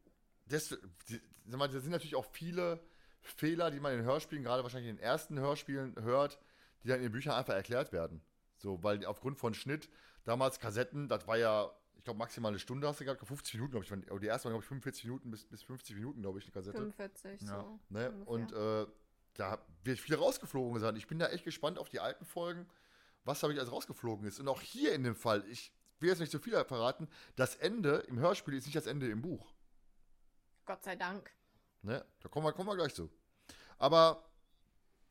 [0.46, 0.76] desto,
[1.08, 2.80] die, sag mal, da sind natürlich auch viele
[3.20, 6.38] Fehler, die man in Hörspielen, gerade wahrscheinlich in den ersten Hörspielen hört,
[6.82, 8.22] die dann in den Büchern einfach erklärt werden.
[8.56, 9.88] So, weil aufgrund von Schnitt,
[10.24, 11.70] damals Kassetten, das war ja,
[12.02, 14.10] ich glaube, maximal eine Stunde hast du gehabt, 50 Minuten, glaube ich.
[14.10, 16.50] Aber die erste war, glaube ich, 45 Minuten bis, bis 50 Minuten, glaube ich, eine
[16.50, 16.76] Kassette.
[16.78, 17.60] 45, Ja.
[17.60, 17.78] so.
[17.90, 18.10] Ne?
[18.26, 18.86] Und äh,
[19.34, 20.96] da wird viel rausgeflogen sein.
[20.96, 22.66] Ich bin da echt gespannt auf die alten Folgen,
[23.22, 24.40] was da wirklich alles rausgeflogen ist.
[24.40, 27.98] Und auch hier in dem Fall, ich will jetzt nicht zu viel verraten, das Ende
[28.08, 29.54] im Hörspiel ist nicht das Ende im Buch.
[30.66, 31.30] Gott sei Dank.
[31.82, 32.04] Ne?
[32.18, 33.08] Da kommen wir, kommen wir gleich zu.
[33.78, 34.28] Aber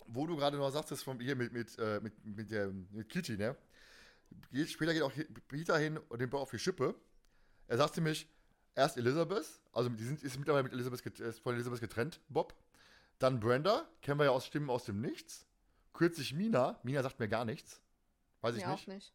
[0.07, 3.37] wo du gerade noch sagtest, von hier mit, mit, äh, mit, mit, der, mit Kitty,
[3.37, 3.55] ne?
[4.67, 5.13] Später geht auch
[5.47, 6.95] Peter hin und den Bau auf die Schippe.
[7.67, 8.27] Er sagt nämlich,
[8.75, 12.53] erst Elizabeth, also die sind, ist mittlerweile mit Elizabeth, ist von Elizabeth getrennt, Bob.
[13.19, 15.45] Dann Brenda, kennen wir ja aus Stimmen aus dem Nichts.
[15.93, 17.81] Kürzlich Mina, Mina sagt mir gar nichts.
[18.41, 18.83] Weiß ich Mir nicht.
[18.83, 19.13] auch nicht.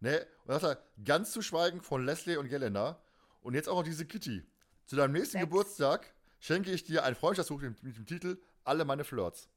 [0.00, 0.26] Ne?
[0.44, 3.00] Und dann sagt er, ganz zu schweigen von Leslie und Jelena.
[3.40, 4.44] Und jetzt auch noch diese Kitty.
[4.86, 5.44] Zu deinem nächsten Sechs.
[5.44, 9.48] Geburtstag schenke ich dir ein Freundschaftsbuch mit, mit dem Titel Alle meine Flirts.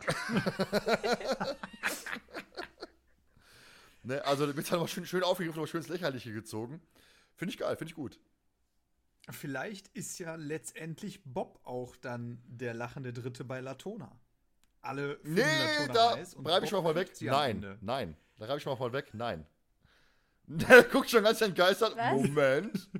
[4.04, 4.24] ne?
[4.24, 6.80] Also da wird dann mal schön, schön aufgegriffen, aber schön ins Lächerliche gezogen.
[7.36, 8.18] Finde ich geil, finde ich gut.
[9.30, 14.20] Vielleicht ist ja letztendlich Bob auch dann der lachende Dritte bei Latona.
[14.82, 15.40] Alle finden Nee,
[15.78, 17.10] Latona da heiß und bleibe ich mal voll weg.
[17.22, 18.16] Nein, nein.
[18.38, 19.08] Da bleibe ich mal voll weg.
[19.14, 19.46] Nein.
[20.46, 21.96] Der guckt schon ganz entgeistert.
[21.96, 22.12] Was?
[22.12, 22.90] Moment.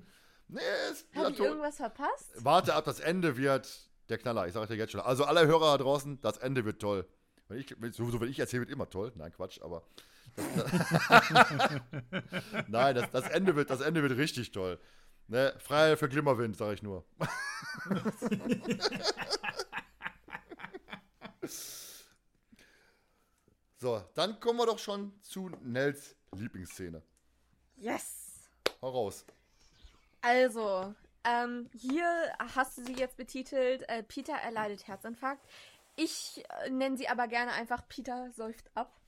[0.48, 2.30] Nee, ist Habe ich irgendwas verpasst?
[2.36, 3.68] Warte ab, das Ende wird
[4.09, 4.46] der Knaller.
[4.46, 5.00] Ich sage dir jetzt schon.
[5.00, 7.07] Also alle Hörer da draußen, das Ende wird toll.
[7.48, 9.12] Wenn ich, wenn- sowieso, wenn ich erzähle, wird immer toll.
[9.16, 9.86] Nein, Quatsch, aber.
[12.68, 14.78] Nein, das, das, Ende wird, das Ende wird richtig toll.
[15.28, 15.55] Ne?
[15.59, 17.05] Frei für Glimmerwind, sage ich nur.
[23.78, 27.03] so, dann kommen wir doch schon zu Nels Lieblingsszene.
[27.76, 28.51] Yes!
[28.82, 29.24] Hau raus.
[30.20, 32.07] Also, ähm, hier
[32.55, 35.47] hast du sie jetzt betitelt, äh, Peter erleidet Herzinfarkt.
[35.97, 39.01] Ich äh, nenne sie aber gerne einfach Peter säuft ab.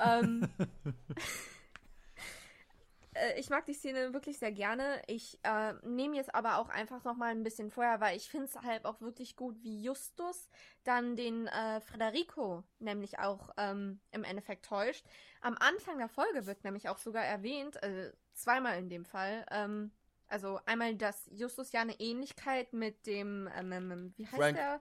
[0.00, 0.48] Ähm,
[3.14, 5.02] äh, ich mag die Szene wirklich sehr gerne.
[5.06, 8.46] Ich äh, nehme jetzt aber auch einfach noch mal ein bisschen vorher, weil ich finde
[8.46, 10.48] es halt auch wirklich gut, wie Justus
[10.84, 15.04] dann den äh, Frederico nämlich auch ähm, im Endeffekt täuscht.
[15.40, 19.90] Am Anfang der Folge wird nämlich auch sogar erwähnt, äh, zweimal in dem Fall, ähm,
[20.28, 24.56] also einmal, dass Justus ja eine Ähnlichkeit mit dem, ähm, wie heißt Frank.
[24.56, 24.80] der?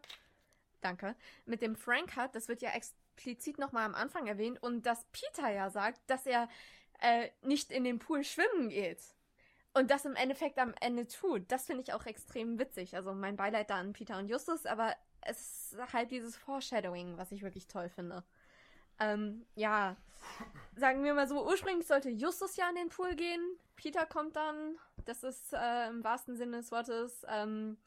[0.82, 1.16] Danke.
[1.46, 2.70] Mit dem Frank hat, das wird ja
[3.18, 6.48] explizit nochmal am Anfang erwähnt und dass Peter ja sagt, dass er
[7.02, 9.02] äh, nicht in den Pool schwimmen geht.
[9.74, 11.52] Und das im Endeffekt am Ende tut.
[11.52, 12.96] Das finde ich auch extrem witzig.
[12.96, 17.32] Also mein Beileid da an Peter und Justus, aber es ist halt dieses Foreshadowing, was
[17.32, 18.24] ich wirklich toll finde.
[19.00, 19.96] Ähm, ja,
[20.76, 23.42] sagen wir mal so, ursprünglich sollte Justus ja in den Pool gehen.
[23.76, 27.78] Peter kommt dann, das ist äh, im wahrsten Sinne des Wortes, ähm,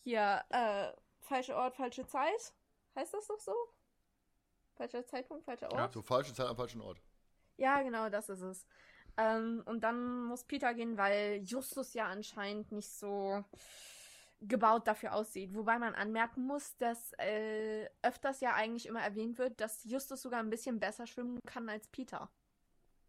[0.00, 2.54] hier, äh, falscher Ort, falsche Zeit.
[2.94, 3.54] Heißt das doch so?
[4.76, 5.78] Falscher Zeitpunkt, falscher Ort?
[5.80, 7.00] Ja, so falsche Zeit am falschen Ort.
[7.56, 8.66] Ja, genau, das ist es.
[9.16, 13.42] Ähm, und dann muss Peter gehen, weil Justus ja anscheinend nicht so
[14.42, 15.54] gebaut dafür aussieht.
[15.54, 20.40] Wobei man anmerken muss, dass äh, öfters ja eigentlich immer erwähnt wird, dass Justus sogar
[20.40, 22.28] ein bisschen besser schwimmen kann als Peter.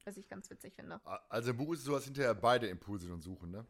[0.06, 1.02] Was ich ganz witzig finde.
[1.28, 3.66] Also im Buch ist es so, dass hinterher beide im Pool sind und suchen, ne?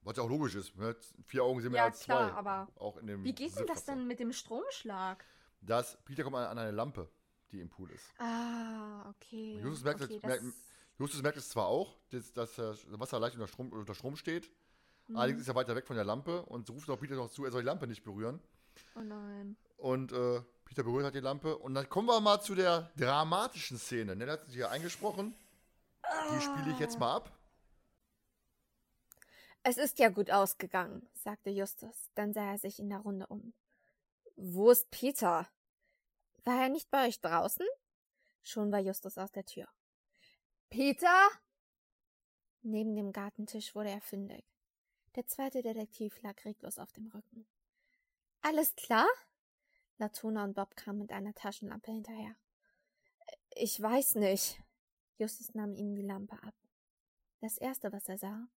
[0.00, 0.74] Was ja auch logisch ist.
[0.76, 0.96] Ne?
[1.26, 2.36] Vier Augen sehen mehr Ja, als klar, zwei.
[2.38, 5.24] aber auch in dem Wie geht denn das denn mit dem Stromschlag?
[5.66, 7.08] Das, Peter kommt an, an eine Lampe,
[7.50, 8.04] die im Pool ist.
[8.18, 9.58] Ah, okay.
[9.62, 10.44] Justus merkt, okay, es, merkt,
[10.98, 14.50] Justus merkt es zwar auch, dass, dass das Wasser leicht unter Strom, unter Strom steht.
[15.08, 15.16] Mhm.
[15.16, 17.50] Allerdings ist er weiter weg von der Lampe und ruft auch Peter noch zu, er
[17.50, 18.40] soll die Lampe nicht berühren.
[18.94, 19.56] Oh nein.
[19.76, 21.56] Und äh, Peter berührt halt die Lampe.
[21.58, 24.16] Und dann kommen wir mal zu der dramatischen Szene.
[24.16, 25.34] Ne, hat sich hier eingesprochen.
[26.32, 27.32] Die spiele ich jetzt mal ab.
[29.62, 32.10] Es ist ja gut ausgegangen, sagte Justus.
[32.14, 33.54] Dann sah er sich in der Runde um.
[34.36, 35.48] Wo ist Peter?
[36.44, 37.66] War er nicht bei euch draußen?
[38.42, 39.66] Schon war Justus aus der Tür.
[40.68, 41.28] Peter?
[42.62, 44.44] Neben dem Gartentisch wurde er fündig.
[45.14, 47.46] Der zweite Detektiv lag reglos auf dem Rücken.
[48.42, 49.06] Alles klar?
[49.96, 52.36] Latona und Bob kamen mit einer Taschenlampe hinterher.
[53.54, 54.60] Ich weiß nicht.
[55.16, 56.54] Justus nahm ihnen die Lampe ab.
[57.40, 58.48] Das erste, was er sah,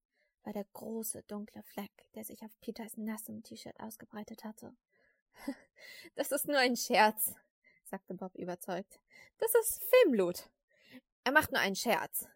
[0.43, 4.75] war der große, dunkle Fleck, der sich auf Peters nassem T-Shirt ausgebreitet hatte.
[6.15, 7.35] Das ist nur ein Scherz,
[7.87, 8.99] sagte Bob überzeugt.
[9.37, 10.49] Das ist Filmblut.
[11.23, 12.27] Er macht nur einen Scherz.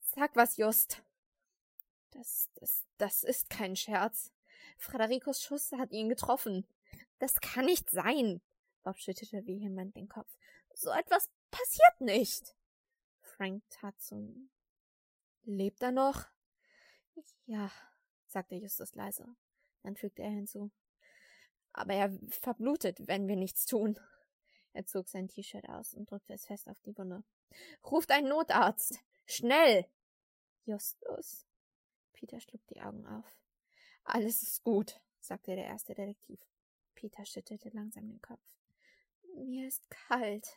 [0.00, 1.02] Sag was, Just.
[2.10, 4.32] Das, das, das ist kein Scherz.
[4.76, 6.66] Fredericos Schuss hat ihn getroffen.
[7.18, 8.40] Das kann nicht sein.
[8.82, 10.30] Bob schüttelte vehement den Kopf.
[10.74, 12.54] So etwas passiert nicht.
[13.20, 14.34] Frank tat so.
[15.44, 16.26] Lebt er noch?
[17.46, 17.70] Ja,
[18.26, 19.26] sagte Justus leise.
[19.82, 20.70] Dann fügte er hinzu.
[21.72, 23.98] Aber er verblutet, wenn wir nichts tun.
[24.72, 27.22] Er zog sein T-Shirt aus und drückte es fest auf die Wunde.
[27.84, 29.00] Ruft einen Notarzt!
[29.26, 29.86] Schnell!
[30.64, 31.46] Justus.
[32.12, 33.36] Peter schlug die Augen auf.
[34.04, 36.40] Alles ist gut, sagte der erste Detektiv.
[36.94, 38.42] Peter schüttelte langsam den Kopf.
[39.34, 40.56] Mir ist kalt.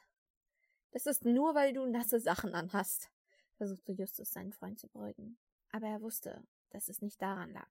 [0.91, 3.09] Das ist nur, weil du nasse Sachen anhast,
[3.57, 5.37] versuchte Justus seinen Freund zu beruhigen.
[5.71, 7.69] Aber er wusste, dass es nicht daran lag.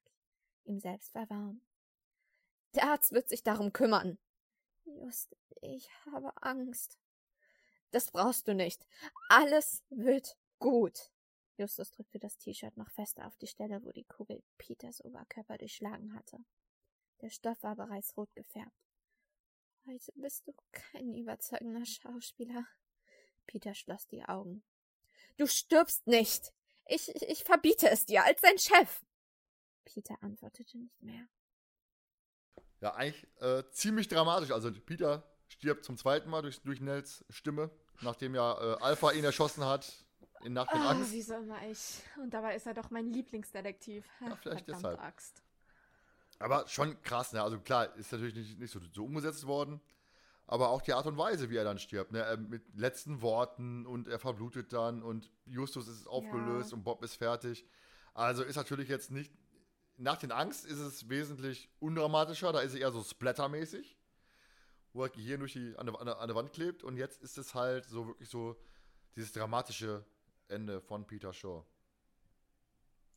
[0.64, 1.61] Ihm selbst war warm.
[2.74, 4.18] Der Arzt wird sich darum kümmern.
[4.85, 6.99] Just, ich habe Angst.
[7.91, 8.87] Das brauchst du nicht.
[9.28, 11.12] Alles wird gut.
[11.57, 16.14] Justus drückte das T-Shirt noch fester auf die Stelle, wo die Kugel Peters Oberkörper durchschlagen
[16.14, 16.39] hatte.
[17.20, 18.72] Der Stoff war bereits rot gefärbt.
[19.87, 22.66] Heute bist du kein überzeugender Schauspieler.
[23.47, 24.64] Peter schloss die Augen.
[25.37, 26.53] Du stirbst nicht.
[26.87, 29.05] Ich, ich, ich verbiete es dir als dein Chef.
[29.85, 31.28] Peter antwortete nicht mehr.
[32.85, 34.51] Ja, eigentlich äh, ziemlich dramatisch.
[34.51, 37.70] Also Peter stirbt zum zweiten Mal durch, durch Nels Stimme,
[38.03, 39.91] nachdem ja äh, Alpha ihn erschossen hat
[40.43, 41.11] in Nacht mit Ah, Angst.
[41.12, 42.03] wieso immer ich?
[42.22, 44.05] Und dabei ist er doch mein Lieblingsdetektiv.
[44.20, 45.01] Ja, vielleicht deshalb.
[45.01, 45.43] Axt.
[46.39, 47.43] Aber schon krass, ne?
[47.43, 49.80] Also klar, ist natürlich nicht, nicht so, so umgesetzt worden.
[50.47, 52.18] Aber auch die Art und Weise, wie er dann stirbt, ne?
[52.18, 56.76] Er Mit letzten Worten und er verblutet dann und Justus ist aufgelöst Ja.
[56.76, 57.64] und Bob ist fertig.
[58.12, 59.32] Also ist natürlich jetzt nicht.
[59.97, 63.97] Nach den Angst ist es wesentlich undramatischer, da ist er eher so splattermäßig,
[64.92, 67.22] wo er Gehirn durch die, an, der, an, der, an der Wand klebt und jetzt
[67.22, 68.57] ist es halt so wirklich so
[69.14, 70.05] dieses dramatische
[70.49, 71.64] Ende von Peter Shaw.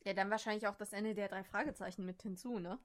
[0.05, 2.79] Ja, dann wahrscheinlich auch das Ende der drei Fragezeichen mit hinzu, ne?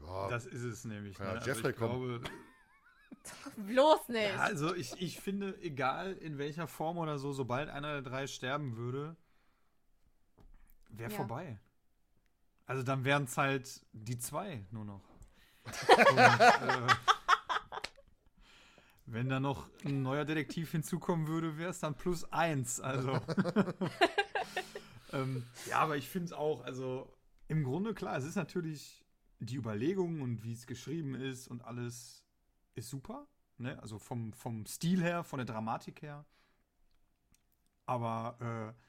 [0.00, 1.16] Ja, Das ist es nämlich.
[1.16, 1.32] Kann Ne?
[1.34, 2.20] ja Also Jeffrey ich glaube,
[3.56, 4.22] Bloß nicht.
[4.22, 8.26] ja, also ich, ich finde, egal in welcher Form oder so, sobald einer der drei
[8.26, 9.16] sterben würde,
[10.90, 11.16] wäre Ja.
[11.16, 11.58] vorbei.
[12.66, 15.02] Also dann wären es halt die zwei nur noch.
[15.64, 16.94] Und, äh,
[19.06, 22.80] wenn da noch ein neuer Detektiv hinzukommen würde, wäre es dann plus eins.
[22.80, 23.20] Also.
[25.12, 27.16] ähm, ja, aber ich finde es auch, also
[27.48, 29.04] im Grunde klar, es ist natürlich
[29.38, 32.24] die Überlegung und wie es geschrieben ist und alles
[32.74, 33.26] ist super.
[33.58, 33.80] Ne?
[33.80, 36.24] Also vom, vom Stil her, von der Dramatik her.
[37.86, 38.82] Aber äh,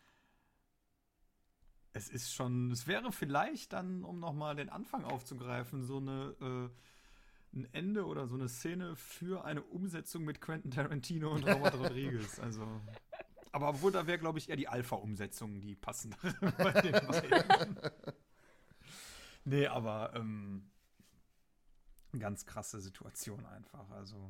[1.94, 7.58] es ist schon, es wäre vielleicht dann, um nochmal den Anfang aufzugreifen, so eine, äh,
[7.58, 12.40] ein Ende oder so eine Szene für eine Umsetzung mit Quentin Tarantino und Robert Rodriguez.
[12.40, 12.68] Also
[13.52, 17.80] Aber obwohl, da wäre, glaube ich, eher die Alpha-Umsetzung die passendere bei den beiden.
[19.46, 20.70] nee, aber ähm,
[22.20, 23.90] ganz krasse Situation einfach.
[23.92, 24.30] Also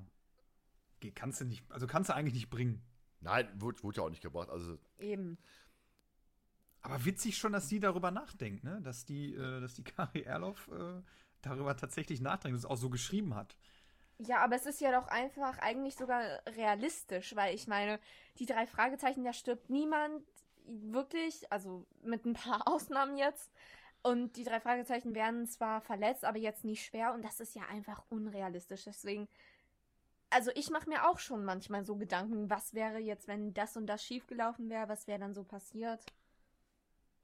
[0.99, 2.81] geht- kannst du nicht, also kannst du eigentlich nicht bringen.
[3.19, 4.49] Nein, wurde, wurde ja auch nicht gebracht.
[4.49, 5.37] Also, Eben.
[6.87, 8.79] Aber witzig schon, dass die darüber nachdenkt, ne?
[8.81, 11.01] Dass die, äh, dass die Kari Erloff äh,
[11.41, 13.57] darüber tatsächlich nachdenkt und es auch so geschrieben hat.
[14.19, 17.99] Ja, aber es ist ja doch einfach eigentlich sogar realistisch, weil ich meine,
[18.39, 20.23] die drei Fragezeichen, da stirbt niemand
[20.65, 23.51] wirklich, also mit ein paar Ausnahmen jetzt.
[24.01, 27.63] Und die drei Fragezeichen werden zwar verletzt, aber jetzt nicht schwer und das ist ja
[27.63, 28.85] einfach unrealistisch.
[28.85, 29.27] Deswegen,
[30.29, 33.87] also ich mache mir auch schon manchmal so Gedanken, was wäre jetzt, wenn das und
[33.87, 36.05] das schiefgelaufen wäre, was wäre dann so passiert?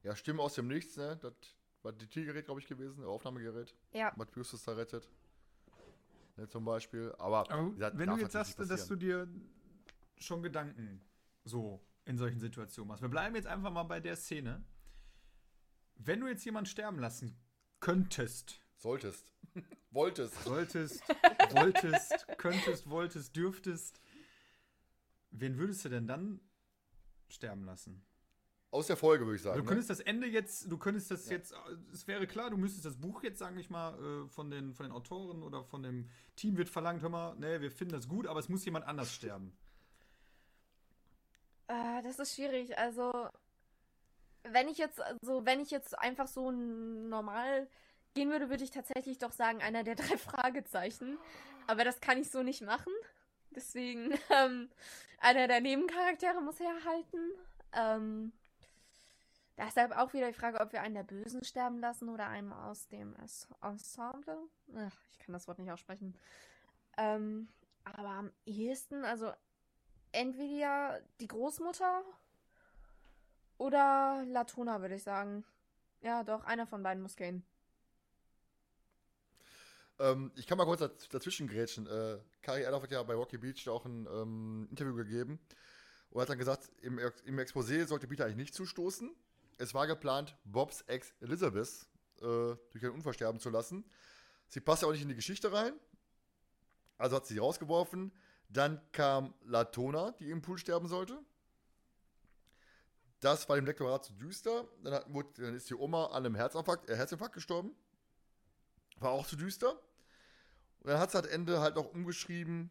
[0.03, 1.17] Ja, Stimme aus dem Nichts, ne?
[1.17, 1.33] Das
[1.81, 3.75] war die Tiergerät, glaube ich, gewesen, das Aufnahmegerät.
[3.91, 5.09] Ja, Was Justus da rettet.
[6.35, 7.13] Ne, zum Beispiel.
[7.17, 9.27] Aber, Aber gesagt, wenn du jetzt sagst, dass du dir
[10.17, 11.01] schon Gedanken
[11.43, 13.01] so in solchen Situationen machst.
[13.01, 14.63] Wir bleiben jetzt einfach mal bei der Szene.
[15.95, 17.37] Wenn du jetzt jemanden sterben lassen
[17.79, 19.31] könntest, Solltest.
[19.91, 20.43] Wolltest.
[20.43, 21.01] solltest,
[21.51, 24.01] wolltest, könntest, wolltest, dürftest,
[25.29, 26.41] wen würdest du denn dann
[27.29, 28.03] sterben lassen?
[28.73, 29.57] Aus der Folge, würde ich sagen.
[29.57, 29.69] Du ne?
[29.69, 31.33] könntest das Ende jetzt, du könntest das Ja.
[31.33, 31.53] jetzt,
[31.91, 34.87] es wäre klar, du müsstest das Buch jetzt, sage ich mal, äh, von den, von
[34.87, 38.25] den Autoren oder von dem Team wird verlangt, hör mal, nee, wir finden das gut,
[38.25, 39.55] aber es muss jemand anders sterben.
[41.67, 42.75] Äh, das ist schwierig.
[42.75, 43.29] Also,
[44.41, 47.67] wenn ich jetzt, also, wenn ich jetzt einfach so normal
[48.15, 51.19] gehen würde, würde ich tatsächlich doch sagen, einer der drei Fragezeichen.
[51.67, 52.91] Aber das kann ich so nicht machen.
[53.51, 54.71] Deswegen, ähm,
[55.19, 57.19] einer der Nebencharaktere muss herhalten.
[57.73, 58.33] Ähm,
[59.57, 62.87] deshalb auch wieder die Frage, ob wir einen der Bösen sterben lassen oder einen aus
[62.87, 63.15] dem
[63.61, 64.37] Ensemble.
[64.75, 66.15] Ach, ich kann das Wort nicht aussprechen.
[66.97, 67.47] Ähm,
[67.83, 69.31] aber am ehesten, also
[70.11, 72.03] entweder die Großmutter
[73.57, 75.43] oder Latona, würde ich sagen.
[76.01, 77.45] Ja, doch, einer von beiden muss gehen.
[79.99, 81.87] Ähm, ich kann mal kurz daz dazwischen grätschen.
[81.87, 85.39] Äh, Kari Erloff hat ja bei Rocky Beach auch ein ähm, Interview gegeben
[86.09, 89.15] und hat dann gesagt, im, im Exposé sollte Peter eigentlich nicht zustoßen.
[89.57, 91.87] Es war geplant, Bobs Ex Elizabeth
[92.17, 93.83] äh, durch einen Unfall sterben zu lassen.
[94.47, 95.73] Sie passt ja auch nicht in die Geschichte rein.
[96.97, 98.11] Also hat sie sie rausgeworfen.
[98.49, 101.19] Dann kam Latona, die im Pool sterben sollte.
[103.19, 104.67] Das war dem Lektorat zu düster.
[104.83, 105.05] Dann, hat,
[105.37, 107.75] dann ist die Oma an einem Herzinfarkt, äh, Herzinfarkt gestorben.
[108.97, 109.71] War auch zu düster.
[110.81, 112.69] Und dann hat sie halt Ende halt auch umgeschrieben,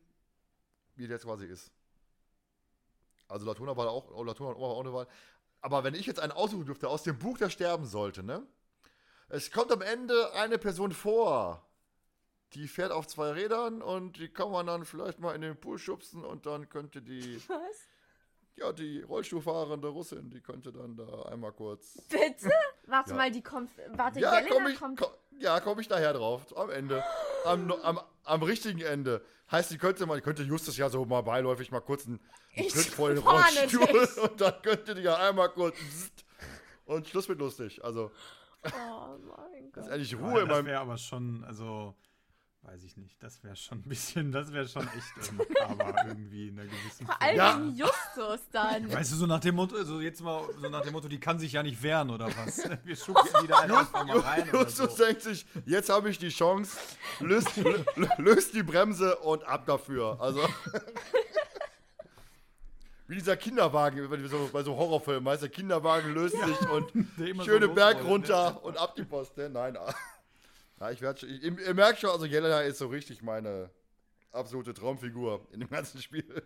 [0.95, 1.73] wie der jetzt quasi ist.
[3.29, 5.09] Also Latona war auch, Latona und Oma war auch eine Wahl.
[5.63, 8.47] Aber wenn ich jetzt einen aussuchen dürfte aus dem Buch, der sterben sollte, ne?
[9.29, 11.67] Es kommt am Ende eine Person vor,
[12.53, 15.79] die fährt auf zwei Rädern und die kann man dann vielleicht mal in den Pool
[15.79, 17.89] schubsen und dann könnte die, Was?
[18.57, 21.97] ja, die Rollstuhlfahrende Russin, die könnte dann da einmal kurz.
[22.11, 22.51] Bitte?
[22.87, 23.17] Warte Ja.
[23.17, 23.71] mal, die kommt.
[23.93, 25.01] Warte, Ja, Jelena komm ich, kommt.
[25.01, 26.55] komm, ja, komme ich nachher drauf.
[26.59, 27.03] Am Ende.
[27.47, 29.23] Am, am, am richtigen Ende.
[29.51, 32.21] Heißt, die könnte mal, die könnte Justus ja so mal beiläufig mal kurz einen,
[32.57, 35.77] einen Ich Tritt vor den Rollstuhl und dann könnte die ja einmal kurz
[36.85, 37.83] und Schluss mit lustig.
[37.85, 38.11] Also,
[38.65, 40.21] Oh mein das ist Gott.
[40.21, 40.67] Ja, Ruhe in das meinem.
[40.67, 41.95] wäre aber schon, also,
[42.65, 46.59] weiß ich nicht, das wäre schon ein bisschen, das wäre schon echt makaber irgendwie in
[46.61, 47.59] einer gewissen Vor allem Ja.
[47.87, 48.93] Justus dann.
[48.93, 51.39] Weißt du, so nach dem Motto, also jetzt mal, so nach dem Motto, die kann
[51.41, 52.63] sich ja nicht wehren oder was?
[52.85, 55.05] Wir schubsen die da einfach mal rein oder Justus so.
[55.05, 56.79] denkt sich, jetzt habe ich die Chance,
[57.21, 57.85] löst, lö-
[58.23, 60.19] löst die Bremse und ab dafür.
[60.21, 60.41] Also.
[63.09, 67.27] Wie dieser Kinderwagen, so, bei so Horrorfilmen, weißt du, der Kinderwagen löst sich und Der
[67.27, 68.35] immer so schöne Berg losrollt, ne?
[68.35, 69.37] runter und ab die Post.
[69.37, 69.51] Ne?
[69.51, 69.77] Nein.
[70.83, 73.71] Ja, ich werd, schon- ich, ihr ihr merkt schon, also Jelena ist so richtig meine
[74.33, 76.43] absolute Traumfigur in dem ganzen Spiel.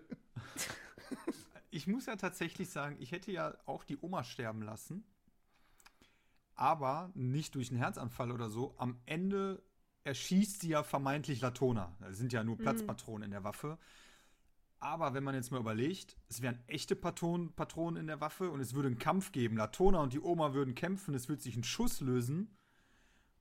[1.71, 5.05] Ich muss ja tatsächlich sagen, ich hätte ja auch die Oma sterben lassen.
[6.55, 8.75] Aber nicht durch einen Herzanfall oder so.
[8.77, 9.63] Am Ende
[10.05, 11.97] erschießt sie ja vermeintlich Latona.
[12.01, 13.79] Da sind ja nur Platzpatronen in der Waffe.
[14.81, 18.61] Aber wenn man jetzt mal überlegt, es wären echte Patronen, Patronen in der Waffe und
[18.61, 19.57] es würde einen Kampf geben.
[19.57, 22.55] Latona und die Oma würden kämpfen, es wird sich ein Schuss lösen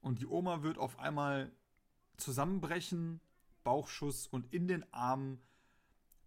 [0.06, 1.52] und die Oma wird auf einmal
[2.18, 3.20] zusammenbrechen,
[3.64, 5.42] Bauchschuss und in den Armen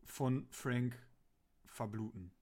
[0.05, 0.99] von Frank
[1.65, 2.33] verbluten.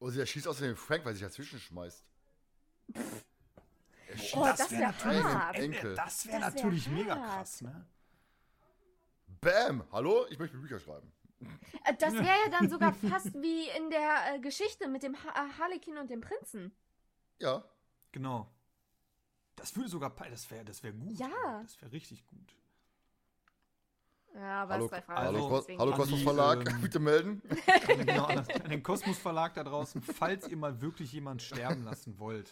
[0.00, 2.04] Und sie erschießt außerdem Frank, weil sie sich dazwischen schmeißt.
[4.08, 5.56] Er schießt Oh, das wär wär hart.
[5.56, 5.94] am Ende- Enkel.
[5.94, 7.30] Das wäre Das wär natürlich mega hart.
[7.36, 7.86] krass, ne?
[9.40, 9.84] Bam!
[9.92, 10.26] Hallo?
[10.30, 11.12] Ich möchte Bücher schreiben.
[11.84, 15.28] Äh, Das wäre ja dann sogar fast wie in der äh, Geschichte mit dem ha
[15.46, 16.72] äh, Harlekin und dem Prinzen.
[17.38, 17.64] Ja.
[18.10, 18.52] Genau.
[19.60, 21.18] Das würde sogar, das wäre das wär gut.
[21.18, 21.28] Ja.
[21.62, 22.54] Das wäre richtig gut.
[24.34, 25.18] Ja, aber Hallo, zwei Fragen.
[25.26, 27.42] also- hallo, deswegen- hallo Kosmos Verlag, ähm, bitte melden.
[27.86, 32.50] genau, an den Kosmos Verlag da draußen, falls ihr mal wirklich jemand sterben lassen wollt.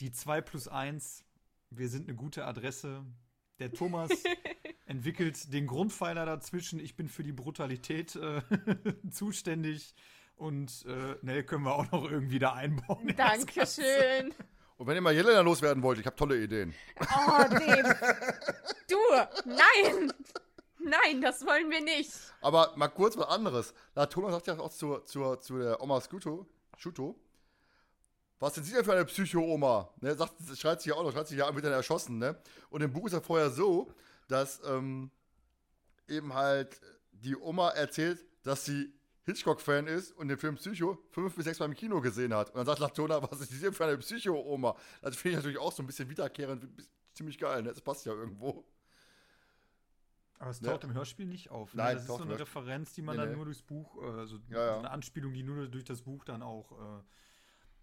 [0.00, 1.24] Die 2 plus 1,
[1.70, 3.04] wir sind eine gute Adresse.
[3.58, 4.10] Der Thomas
[4.86, 6.78] entwickelt den Grundpfeiler dazwischen.
[6.80, 8.42] Ich bin für die Brutalität äh,
[9.10, 9.94] zuständig.
[10.36, 13.14] Und äh, Nell können wir auch noch irgendwie da einbauen.
[13.16, 14.32] Dankeschön.
[14.78, 16.74] Und wenn ihr mal Jelena loswerden wollt, ich habe tolle Ideen.
[17.00, 17.96] Oh, Dave.
[18.88, 18.98] Du,
[19.46, 20.12] nein.
[20.78, 22.10] Nein, das wollen wir nicht.
[22.40, 23.72] Aber mal kurz was anderes.
[23.94, 26.46] Latona sagt ja auch zur, zur, zu der Oma Scuto,
[26.76, 27.16] Schuto,
[28.42, 29.88] was sind Sie denn für eine Psycho-Oma?
[30.00, 32.36] Ne, sagt, schreit sie ja auch noch, schreit sie ja, wird dann erschossen, ne?
[32.70, 33.94] Und im Buch ist ja vorher so,
[34.26, 35.12] dass ähm,
[36.08, 36.80] eben halt
[37.12, 38.92] die Oma erzählt, dass sie
[39.24, 42.50] Hitchcock-Fan ist und den Film Psycho fünf bis sechs Mal im Kino gesehen hat.
[42.50, 44.76] Und dann sagt Latona, was ist denn für eine Psycho-Oma?
[45.00, 46.66] Das finde ich natürlich auch so ein bisschen wiederkehrend,
[47.14, 47.68] ziemlich geil, ne?
[47.70, 48.64] Das passt ja irgendwo.
[50.38, 50.72] Aber es Ja.
[50.72, 51.72] taucht im Hörspiel nicht auf.
[51.72, 51.82] Ne?
[51.84, 53.36] Nein, das ist so eine Referenz, die man Nee, dann nee.
[53.36, 54.78] nur durchs Buch, also Ja, ja.
[54.80, 56.72] eine Anspielung, die nur durch das Buch dann auch.
[56.72, 57.02] Äh,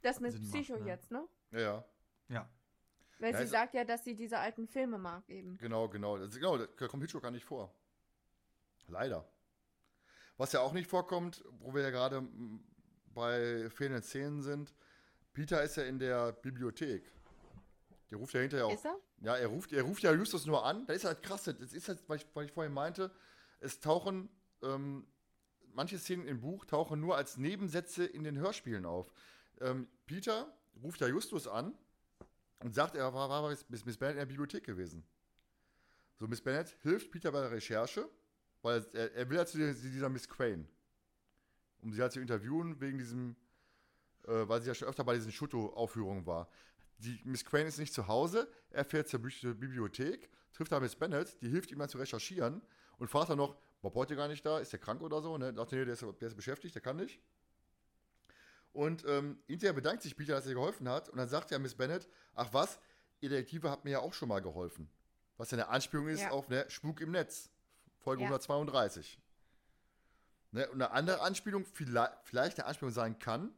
[0.01, 0.85] Das mit Sinn macht, Psycho ne?
[0.87, 1.25] jetzt, ne?
[1.51, 1.85] Ja, ja.
[2.27, 2.49] ja.
[3.19, 5.57] Weil Ja, sie sagt ja, dass sie diese alten Filme mag eben.
[5.57, 6.17] Genau, genau.
[6.17, 7.73] Das, genau, da kommt Hitchcock gar nicht vor.
[8.87, 9.25] Leider.
[10.39, 12.25] Was ja auch nicht vorkommt, wo wir ja gerade
[13.13, 14.73] bei fehlenden Szenen sind,
[15.33, 17.03] Peter ist ja in der Bibliothek.
[18.09, 18.73] Der ruft ja hinterher auch.
[18.73, 18.97] Ist er?
[19.19, 20.85] Ja, er ruft, er ruft ja Justus nur an.
[20.87, 21.43] Das ist halt krass.
[21.43, 23.11] Das ist halt, weil ich, weil ich vorhin meinte,
[23.59, 24.29] es tauchen,
[24.63, 25.05] ähm,
[25.73, 29.11] manche Szenen im Buch tauchen nur als Nebensätze in den Hörspielen auf.
[29.59, 31.77] Ähm, Peter ruft ja Justus an
[32.63, 35.05] und sagt, er war, war bis Miss Bennett in der Bibliothek gewesen.
[36.15, 38.07] So, Miss Bennett hilft Peter bei der Recherche,
[38.61, 40.67] weil er, er will ja zu dieser- zu dieser Miss Crane.
[41.81, 43.35] Um sie halt zu interviewen, wegen diesem,
[44.27, 46.49] äh, weil sie ja schon öfter bei diesen Schuto-Aufführungen war.
[46.97, 51.41] Die Miss Crane ist nicht zu Hause, er fährt zur Bibliothek, trifft da Miss Bennett,
[51.41, 52.61] die hilft ihm dann zu recherchieren
[52.97, 55.37] und fragt dann noch, Bob heute gar nicht da, ist der krank oder so?
[55.37, 55.53] Ne?
[55.55, 57.21] Sagt, nee, der ist, der ist beschäftigt, der kann nicht.
[58.73, 61.09] Und ähm, hinterher bedankt sich Peter, dass er geholfen hat.
[61.09, 62.77] Und dann sagt ja Miss Bennett, ach was,
[63.21, 64.89] ihr Detektive habt mir ja auch schon mal geholfen.
[65.37, 66.31] Was ja eine Anspielung ist Ja.
[66.31, 67.49] auf ne, Spuk im Netz,
[67.99, 68.27] Folge Ja.
[68.29, 69.19] 132.
[70.51, 73.53] Ne, und eine andere Anspielung, vielleicht, vielleicht eine Anspielung sein kann,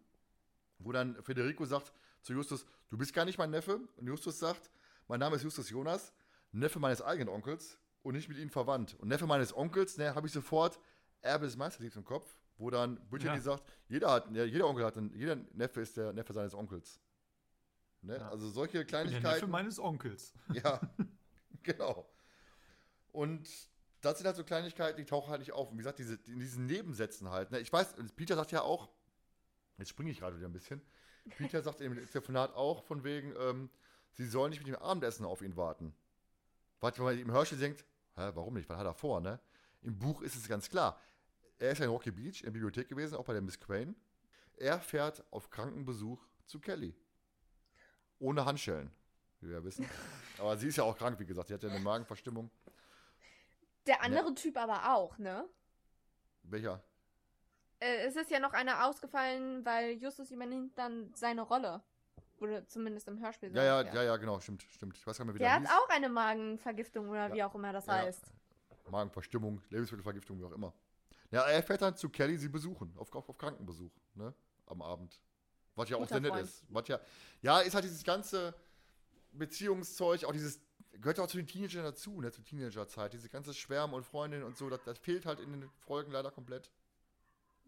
[0.79, 3.79] wo dann Federico sagt zu Justus, du bist gar nicht mein Neffe.
[3.97, 4.69] Und Justus sagt,
[5.07, 6.11] mein Name ist Justus Jonas,
[6.51, 8.95] Neffe meines eigenen Onkels und nicht mit ihnen verwandt.
[8.95, 10.79] Und Neffe meines Onkels, ne, habe ich sofort
[11.21, 13.41] Erbe des Meisterliebs im Kopf, wo dann Brittany Ja.
[13.41, 16.99] sagt, jeder hat, ja, jeder Onkel hat, einen, jeder Neffe ist der Neffe seines Onkels.
[18.01, 18.17] Ne?
[18.17, 18.27] Ja.
[18.29, 19.49] Also solche Der Neffe Kleinigkeiten.
[19.49, 20.33] meines Onkels.
[20.51, 20.81] Ja,
[21.63, 22.09] genau.
[23.11, 23.47] Und
[24.01, 25.69] das sind halt so Kleinigkeiten, die tauchen halt nicht auf.
[25.69, 27.51] Und wie gesagt, diese, in diesen Nebensätzen halt.
[27.51, 27.59] Ne?
[27.59, 28.89] Ich weiß, Peter sagt ja auch,
[29.77, 30.81] jetzt springe ich gerade wieder ein bisschen.
[31.37, 33.69] Peter sagt im Telefonat auch von wegen, ähm,
[34.11, 35.93] sie sollen nicht mit dem Abendessen auf ihn warten.
[36.79, 37.85] Was, wenn man im Hörspiel denkt,
[38.15, 38.67] hä, warum nicht?
[38.69, 39.39] Was hat er vor, ne?
[39.83, 40.99] Im Buch ist es ganz klar.
[41.59, 43.95] Er ist ja in Rocky Beach in der Bibliothek gewesen, auch bei der Miss Crane.
[44.57, 46.95] Er fährt auf Krankenbesuch zu Kelly.
[48.19, 48.91] Ohne Handschellen,
[49.39, 49.87] wie wir ja wissen.
[50.39, 51.47] Aber sie ist ja auch krank, wie gesagt.
[51.47, 52.49] Sie hat ja eine Magenverstimmung.
[53.87, 55.47] Der andere Typ aber auch, ne?
[56.43, 56.83] Welcher?
[57.79, 61.81] Äh, es ist ja noch einer ausgefallen, weil Justus übernimmt dann seine Rolle.
[62.39, 63.55] Oder zumindest im Hörspiel.
[63.55, 64.97] Ja, ja, ja, ja, genau, stimmt, stimmt.
[64.97, 65.85] Ich weiß gar nicht mehr, wie Der der hat hieß.
[65.85, 67.93] auch eine Magenvergiftung oder wie auch immer das Ja.
[67.93, 68.23] heißt.
[68.89, 70.73] Magenverstimmung, Lebensmittelvergiftung, wie auch immer.
[71.29, 74.33] Ja, er fährt dann zu Kelly sie besuchen, auf, auf, auf Krankenbesuch, ne?
[74.65, 75.21] Am Abend.
[75.75, 76.63] Was ja auch Guter sehr nett ist.
[76.69, 76.99] Was ja,
[77.41, 78.53] ja, ist halt dieses ganze
[79.31, 80.59] Beziehungszeug, auch dieses,
[80.93, 82.31] gehört ja auch zu den Teenagern dazu, ne?
[82.31, 83.13] Zur Teenagerzeit.
[83.13, 86.31] Diese ganze Schwärmen und Freundinnen und so, das, das fehlt halt in den Folgen leider
[86.31, 86.71] komplett.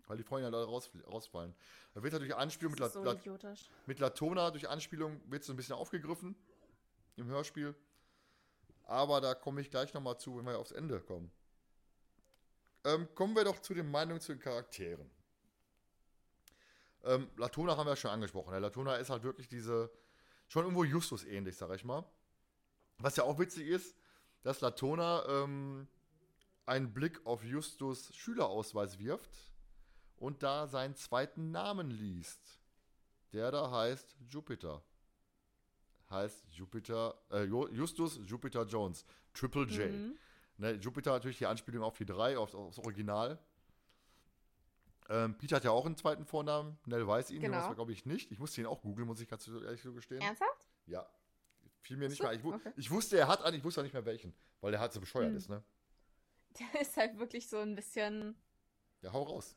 [0.07, 1.55] Weil die Freunde leider raus, rausfallen.
[1.93, 3.69] Da wird halt durch Anspielung mit, La, so La, idiotisch.
[3.85, 6.35] mit Latona, durch Anspielung wird so ein bisschen aufgegriffen
[7.15, 7.73] im Hörspiel.
[8.85, 11.31] Aber da komme ich gleich nochmal zu, wenn wir aufs Ende kommen.
[12.83, 15.09] Ähm, kommen wir doch zu den Meinungen zu den Charakteren.
[17.05, 18.51] Ähm, Latona haben wir ja schon angesprochen.
[18.51, 19.89] Der Latona ist halt wirklich diese,
[20.47, 22.03] schon irgendwo Justus ähnlich, sag ich mal.
[22.99, 23.95] Was ja auch witzig ist,
[24.43, 25.87] dass Latona ähm,
[26.65, 29.29] einen Blick auf Justus Schülerausweis wirft
[30.17, 32.59] und da seinen zweiten Namen liest.
[33.33, 34.83] Der da heißt Jupiter.
[36.09, 39.05] Heißt Jupiter, äh, Justus Jupiter Jones.
[39.33, 39.91] Triple J.
[39.91, 40.17] Mhm.
[40.57, 43.39] Ne, Jupiter natürlich die Anspielung auf die 3, auf, aufs Original.
[45.09, 46.77] Ähm, Peter hat ja auch einen zweiten Vornamen.
[46.85, 47.57] Nell weiß ihn, Genau.
[47.57, 48.31] Jonas glaube ich nicht.
[48.31, 50.21] Ich musste ihn auch googeln, muss ich ganz ehrlich so gestehen.
[50.21, 50.69] Ernsthaft?
[50.85, 51.05] Ja.
[51.83, 52.33] Fiel mir nicht so, mehr.
[52.33, 52.71] Ich, okay.
[52.77, 54.99] ich wusste, er hat einen, ich wusste auch nicht mehr welchen, weil der halt so
[55.01, 55.37] bescheuert Hm.
[55.37, 55.63] ist, ne?
[56.73, 58.35] Der ist halt wirklich so ein bisschen
[59.01, 59.55] Ja, hau raus.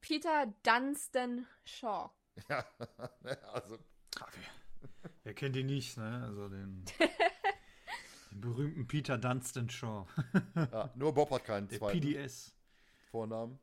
[0.00, 2.10] Peter Dunstan Shaw.
[2.48, 2.64] Ja,
[3.22, 3.78] ne, also,
[4.18, 4.28] wer,
[5.22, 6.22] wer kennt ihn nicht, ne?
[6.24, 6.84] Also den.
[8.32, 10.06] Den berühmten Peter Dunstan Shaw.
[10.56, 12.54] ja, nur Bob hat keinen Der zweiten PDS.
[13.10, 13.60] Vornamen.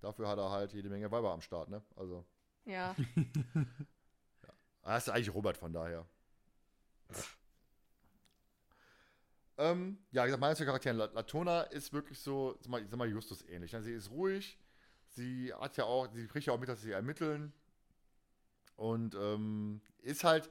[0.00, 1.82] Dafür hat er halt jede Menge Weiber am Start, ne?
[1.96, 2.24] Also.
[2.64, 2.94] Ja.
[4.88, 6.04] Ah, ist eigentlich Robert von daher.
[9.58, 10.94] ähm, ja, gesagt, meine zwei Charaktere.
[10.96, 13.72] La- Latona ist wirklich so, sag sag mal Justus ähnlich.
[13.72, 13.82] ne?
[13.82, 14.58] Sie ist ruhig.
[15.08, 17.52] Sie hat ja auch, sie spricht ja auch mit, dass sie ermitteln.
[18.76, 20.48] Und ähm, ist halt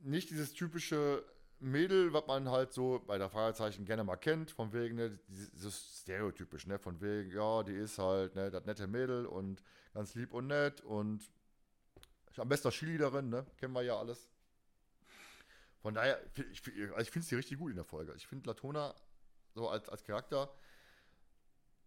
[0.00, 1.24] nicht dieses typische
[1.60, 6.00] Mädel, was man halt so bei der Fragezeichen gerne mal kennt, von wegen, ne, dieses
[6.02, 9.62] stereotypisch, ne, von wegen, ja, die ist halt, ne, das nette Mädel und
[9.94, 11.30] ganz lieb und nett und
[12.38, 14.30] am besten Cheerleaderin, ne, kennen wir ja alles.
[15.80, 16.18] Von daher,
[16.52, 18.14] ich, also ich finde sie richtig gut in der Folge.
[18.16, 18.94] Ich finde Latona
[19.54, 20.50] so als, als Charakter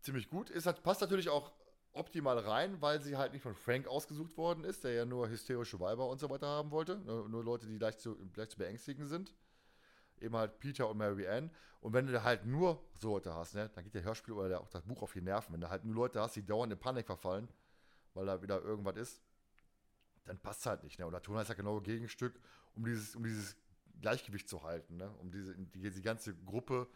[0.02, 0.50] ziemlich gut.
[0.50, 1.52] Ist, halt- passt natürlich auch
[1.94, 5.80] optimal rein, weil sie halt nicht von Frank ausgesucht worden ist, der ja nur hysterische
[5.80, 6.98] Weiber und so weiter haben wollte.
[7.00, 9.34] Nur, nur Leute, die leicht zu, leicht zu beängstigen sind.
[10.20, 11.50] Eben halt Peter und Mary Ann.
[11.82, 14.62] Und wenn du halt nur so Leute hast, ne, dann geht der Hörspiel oder der,
[14.62, 15.54] auch das Buch auf die Nerven.
[15.54, 17.48] Wenn du halt nur Leute hast, die dauernd in Panik verfallen,
[18.14, 19.22] weil da wieder irgendwas ist,
[20.28, 21.00] dann passt halt nicht.
[21.00, 21.06] Ne?
[21.06, 22.40] Und Latona ist ja genau Gegenstück,
[22.76, 23.56] um dieses, um dieses
[24.02, 25.10] Gleichgewicht zu halten, ne?
[25.20, 26.88] um diese, die, die ganze Gruppe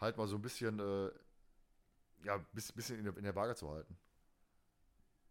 [0.00, 1.10] halt mal so ein bisschen, äh,
[2.24, 3.96] ja, bis, bisschen in der, in der Waage zu halten.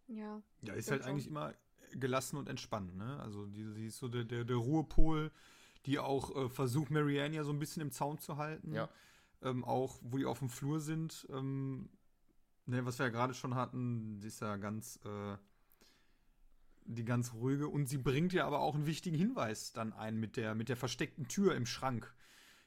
[0.07, 0.41] Ja.
[0.61, 1.53] Ja, ist halt eigentlich immer
[1.93, 3.19] gelassen und entspannt, ne?
[3.19, 5.31] Also die, sie ist so der, der, der Ruhepol,
[5.85, 8.73] die auch äh, versucht, Marianne ja so ein bisschen im Zaun zu halten.
[8.73, 8.89] Ja.
[9.41, 11.89] Ähm, auch wo die auf dem Flur sind, ähm,
[12.65, 15.37] ne, was wir ja gerade schon hatten, die ist ja ganz, äh,
[16.85, 20.37] die ganz ruhige und sie bringt ja aber auch einen wichtigen Hinweis dann ein mit
[20.37, 22.13] der, mit der versteckten Tür im Schrank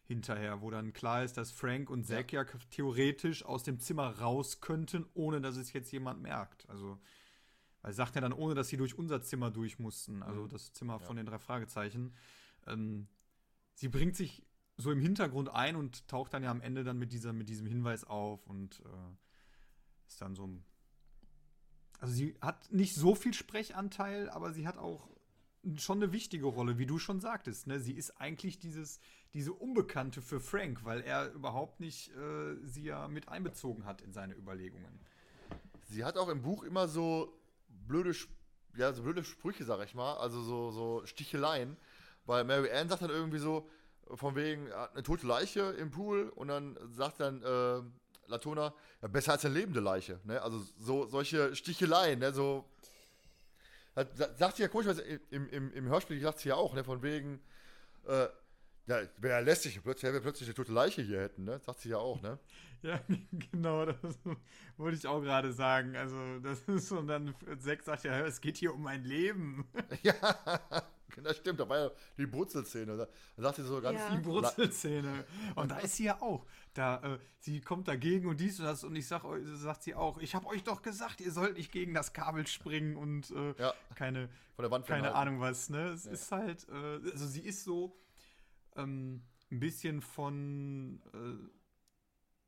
[0.05, 4.61] hinterher, wo dann klar ist, dass Frank und Zack ja, theoretisch aus dem Zimmer raus
[4.61, 6.69] könnten, ohne dass es jetzt jemand merkt.
[6.71, 6.99] Also,
[7.83, 10.49] weil sagt ja dann, ohne dass sie durch unser Zimmer durch mussten, also Mhm.
[10.49, 11.23] das Zimmer von Ja.
[11.23, 12.15] den drei Fragezeichen.
[12.67, 13.09] Ähm,
[13.75, 14.45] sie bringt sich
[14.77, 17.67] so im Hintergrund ein und taucht dann ja am Ende dann mit, dieser, mit diesem
[17.67, 20.65] Hinweis auf und äh, ist dann so ein.
[21.99, 25.09] Also sie hat nicht so viel Sprechanteil, aber sie hat auch
[25.77, 27.67] schon eine wichtige Rolle, wie du schon sagtest.
[27.67, 27.81] Ne?
[27.81, 29.01] Sie ist eigentlich dieses,
[29.35, 34.13] diese Unbekannte für Frank, weil er überhaupt nicht äh, sie ja mit einbezogen hat in
[34.13, 35.01] seine Überlegungen.
[35.89, 37.39] Sie hat auch im Buch immer so
[37.69, 38.15] blöde,
[38.77, 41.77] ja, so blöde Sprüche, sag ich mal, also so, so Sticheleien,
[42.27, 43.69] weil Mary Ann sagt dann irgendwie so,
[44.15, 47.83] von wegen, eine tote Leiche im Pool und dann sagt dann äh,
[48.29, 50.41] Latona, ja, besser als eine lebende Leiche, ne?
[50.43, 52.33] Also so, solche Sticheleien, ne?
[52.33, 52.65] So,
[53.95, 54.97] das, das sagt sie ja komisch,
[55.31, 56.85] im, im, im Hörspiel sagt sie ja auch, ne?
[56.85, 57.41] Von wegen,
[58.07, 58.29] äh,
[58.89, 61.59] ja, wäre ja lästig, plötzlich, wenn wir plötzlich eine tote Leiche hier hätten, ne?
[61.59, 62.39] Sagt sie ja auch, ne?
[62.83, 63.01] Ja,
[63.51, 63.97] genau, das
[64.77, 65.97] wollte ich auch gerade sagen.
[65.97, 69.67] Also, das ist und dann Zack sagt ja, es geht hier um mein Leben.
[70.03, 70.15] Ja,
[71.23, 72.97] das stimmt, da war ja die Brutzelszene.
[72.97, 73.99] Da da sagt sie so ganz.
[73.99, 74.11] Ja.
[74.17, 75.25] Die Brutzelszene.
[75.55, 76.47] Und da ist sie ja auch.
[76.75, 79.23] Da, äh, sie kommt dagegen und dies und das und ich sag,
[79.55, 82.97] sagt sie auch, ich habe euch doch gesagt, ihr sollt nicht gegen das Kabel springen
[82.97, 85.15] und äh, Ja, keine, von der Wand keine.
[85.15, 85.89] Ahnung was, ne?
[85.89, 86.11] Es Ja.
[86.13, 87.97] ist halt, äh, also sie ist so
[88.77, 91.51] ähm, ein bisschen von äh,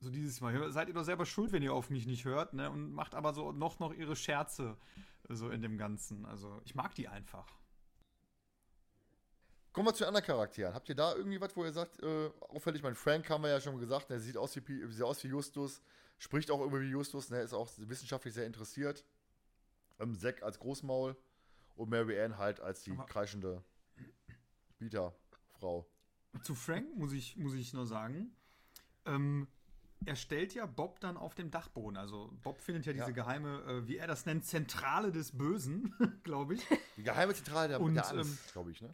[0.00, 2.70] so dieses Mal, seid ihr doch selber schuld, wenn ihr auf mich nicht hört, ne?
[2.70, 4.76] Und macht aber so noch noch ihre Scherze
[5.28, 6.24] so in dem Ganzen.
[6.26, 7.57] Also ich mag die einfach.
[9.78, 10.74] Kommen wir zu den anderen Charakteren.
[10.74, 13.60] Habt ihr da irgendwie was, wo ihr sagt, äh, auffällig, mein Frank haben wir ja
[13.60, 15.80] schon gesagt, der sieht aus wie, Pi- sieht aus wie Justus,
[16.18, 19.04] spricht auch irgendwie wie Justus, ne, ist auch wissenschaftlich sehr interessiert.
[20.00, 21.16] Ähm, Zack als Großmaul
[21.76, 23.62] und Mary Ann halt als die Aber- kreischende
[24.78, 25.86] Bieterfrau.
[26.42, 28.34] Zu Frank muss ich, muss ich nur sagen,
[29.06, 29.46] ähm,
[30.06, 31.96] er stellt ja Bob dann auf dem Dachboden.
[31.96, 33.10] Also Bob findet ja diese Ja.
[33.12, 36.66] geheime, äh, wie er das nennt, Zentrale des Bösen, glaube ich.
[36.96, 38.92] Die geheime Zentrale der, Und, der ähm, glaube ich, ne?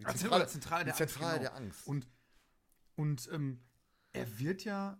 [0.00, 1.50] Die Zentrale, Zentrale der Angst, Zentrale genau.
[1.50, 1.86] der Angst.
[1.86, 2.08] Und,
[2.96, 3.60] und ähm,
[4.12, 4.98] er wird ja,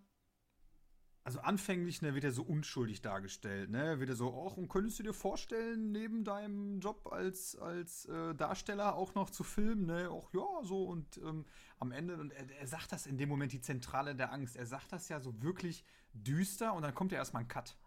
[1.24, 3.70] also anfänglich ne, wird er so unschuldig dargestellt.
[3.70, 3.98] Ne?
[3.98, 8.35] Wird er so, auch und könntest du dir vorstellen, neben deinem Job als, als äh,
[8.35, 9.86] Darsteller auch noch zu filmen?
[9.86, 10.10] Ne?
[10.10, 11.47] Auch ja, so und ähm,
[11.78, 14.55] am Ende, und er, er sagt das in dem Moment, die Zentrale der Angst.
[14.56, 17.78] Er sagt das ja so wirklich düster und dann kommt ja erstmal ein Cut.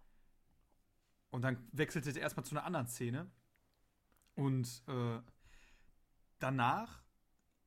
[1.29, 3.29] Und dann wechselt es erstmal zu einer anderen Szene.
[4.35, 5.19] Und äh,
[6.39, 7.02] danach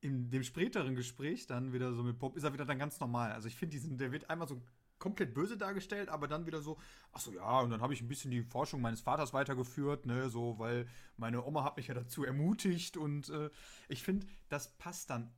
[0.01, 3.31] in dem späteren Gespräch dann wieder so mit Bob ist er wieder dann ganz normal.
[3.31, 4.61] Also ich finde diesen, der wird einmal so
[4.99, 6.77] komplett böse dargestellt, aber dann wieder so,
[7.11, 10.29] ach so ja, und dann habe ich ein bisschen die Forschung meines Vaters weitergeführt, ne,
[10.29, 10.87] so, weil
[11.17, 13.49] meine Oma hat mich ja dazu ermutigt und äh,
[13.89, 15.31] ich finde, das passt dann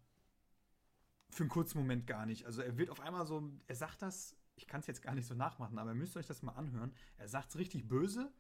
[1.30, 2.45] für einen kurzen Moment gar nicht.
[2.45, 5.27] Also er wird auf einmal so, er sagt das, ich kann es jetzt gar nicht
[5.27, 6.94] so nachmachen, aber ihr müsst euch das mal anhören.
[7.18, 8.31] Er sagt es richtig böse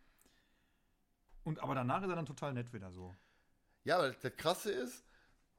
[1.43, 3.15] und aber danach ist er dann total nett wieder so.
[3.83, 5.05] Ja, aber das Krasse ist,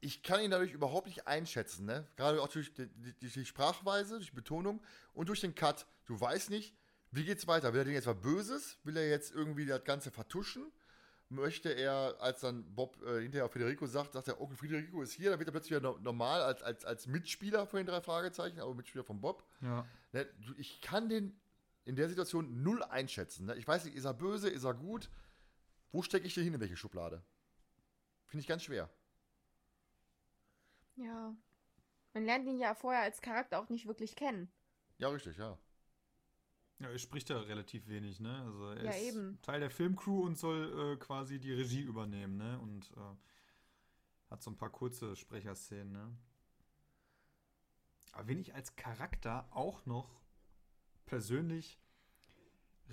[0.01, 2.07] ich kann ihn dadurch überhaupt nicht einschätzen, ne?
[2.17, 4.83] Gerade auch durch die, die, die Sprachweise, durch die Betonung
[5.13, 5.87] und durch den Cut.
[6.07, 6.75] Du weißt nicht,
[7.11, 7.73] wie geht's weiter?
[7.73, 8.79] Will er denn jetzt was Böses?
[8.85, 10.73] Will er jetzt irgendwie das Ganze vertuschen?
[11.29, 15.13] Möchte er, als dann Bob äh, hinterher auf Federico sagt, sagt er, okay, Federico ist
[15.13, 18.59] hier, dann wird er plötzlich wieder normal als, als, als Mitspieler von den drei Fragezeichen,
[18.59, 19.45] aber Mitspieler von Bob.
[19.61, 19.87] Ja.
[20.13, 20.27] Ne?
[20.57, 21.39] Ich kann den
[21.85, 23.47] in der Situation null einschätzen.
[23.47, 23.55] Ne?
[23.57, 25.09] Ich weiß nicht, ist er böse, ist er gut?
[25.93, 27.23] Wo stecke ich den hin, in welche Schublade?
[28.27, 28.91] Finde ich ganz schwer.
[31.01, 31.35] Ja.
[32.15, 34.53] Man lernt ihn ja vorher als Charakter auch nicht wirklich kennen.
[34.99, 35.59] Ja, richtig, ja.
[36.79, 38.43] Ja, er spricht ja relativ wenig, ne?
[38.43, 39.39] Also er Ja, ist eben.
[39.43, 42.59] Teil der Filmcrew und soll äh, quasi die Regie übernehmen, ne?
[42.59, 46.17] Und äh, hat so ein paar kurze Sprecherszenen, ne?
[48.13, 50.21] Aber wen ich als Charakter auch noch
[51.07, 51.79] persönlich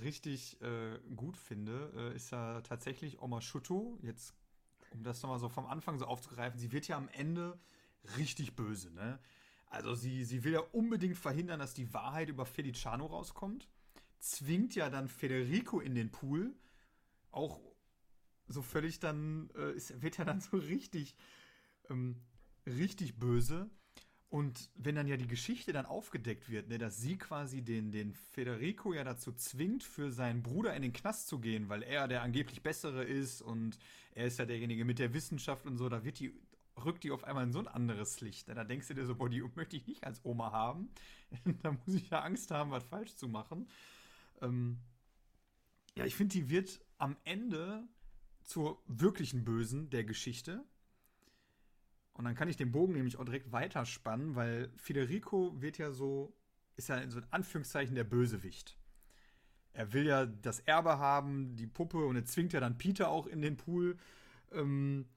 [0.01, 3.97] richtig äh, gut finde, äh, ist ja tatsächlich Oma Schuto.
[4.01, 4.35] Jetzt,
[4.91, 7.59] um das nochmal so vom Anfang so aufzugreifen, sie wird ja am Ende
[8.17, 9.19] richtig böse, ne?
[9.69, 13.67] Also sie, sie will ja unbedingt verhindern, dass die Wahrheit über Feliciano rauskommt.
[14.19, 16.55] Zwingt ja dann Federico in den Pool.
[17.31, 17.59] Auch
[18.47, 21.15] so völlig dann, äh, ist, wird ja dann so richtig,
[21.89, 22.15] ähm,
[22.65, 23.69] richtig böse.
[24.29, 28.13] Und wenn dann ja die Geschichte dann aufgedeckt wird, ne, dass sie quasi den, den
[28.13, 32.23] Federico ja dazu zwingt, für seinen Bruder in den Knast zu gehen, weil er der
[32.23, 33.79] angeblich Bessere ist und
[34.15, 36.33] er ist ja derjenige mit der Wissenschaft und so, da wird die,
[36.83, 38.49] rückt die auf einmal in so ein anderes Licht.
[38.49, 40.89] Da denkst du dir so, boah, die möchte ich nicht als Oma haben.
[41.63, 43.67] da muss ich ja Angst haben, was falsch zu machen.
[44.41, 44.79] Ähm,
[45.95, 47.87] ja, ich finde, die wird am Ende
[48.43, 50.63] zur wirklichen Bösen der Geschichte.
[52.13, 56.35] Und dann kann ich den Bogen nämlich auch direkt weiterspannen, weil Federico wird ja so,
[56.75, 58.77] ist ja in so Anführungszeichen der Bösewicht.
[59.73, 63.27] Er will ja das Erbe haben, die Puppe, und er zwingt ja dann Peter auch
[63.27, 63.97] in den Pool,
[64.51, 65.07] ähm,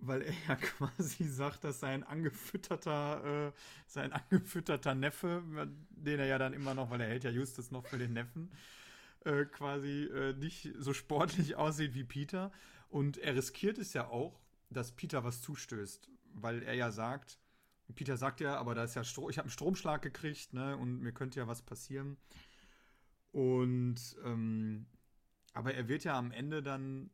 [0.00, 3.52] weil er ja quasi sagt, dass sein angefütterter, äh,
[3.86, 5.42] sein angefütterter Neffe,
[5.90, 8.50] den er ja dann immer noch, weil er hält ja Justus noch für den Neffen,
[9.24, 12.52] äh, quasi äh, nicht so sportlich aussieht wie Peter.
[12.88, 14.40] Und er riskiert es ja auch,
[14.70, 17.38] dass Peter was zustößt, weil er ja sagt,
[17.94, 21.00] Peter sagt ja, aber da ist ja Stro ich habe einen Stromschlag gekriegt, ne, und
[21.00, 22.16] mir könnte ja was passieren.
[23.32, 24.86] Und ähm,
[25.52, 27.10] aber er wird ja am Ende dann,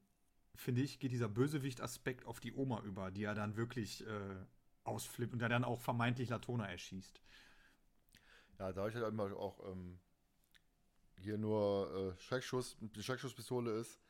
[0.57, 4.37] finde ich, geht dieser Bösewicht-Aspekt auf die Oma über, die ja dann wirklich äh,
[4.85, 7.21] ausflippt und der dann auch vermeintlich Latona erschießt.
[8.59, 9.99] Ja, da ich halt immer auch ähm,
[11.19, 14.01] hier nur äh, Schreckschuss, die Schreckschusspistole ist,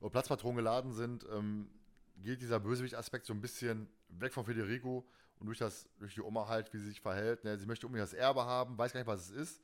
[0.00, 1.70] oder Platzpatronen geladen sind, ähm,
[2.16, 5.06] geht dieser Bösewicht-Aspekt so ein bisschen weg von Federico
[5.38, 7.44] und durch, das, durch die Oma halt, wie sie sich verhält.
[7.44, 7.58] Ne?
[7.58, 9.62] Sie möchte unbedingt das Erbe haben, weiß gar nicht, was es ist.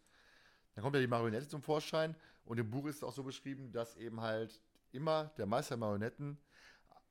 [0.75, 2.15] Dann kommt ja die Marionette zum Vorschein
[2.45, 4.61] und im Buch ist es auch so beschrieben, dass eben halt
[4.93, 6.39] immer der Meister der Marionetten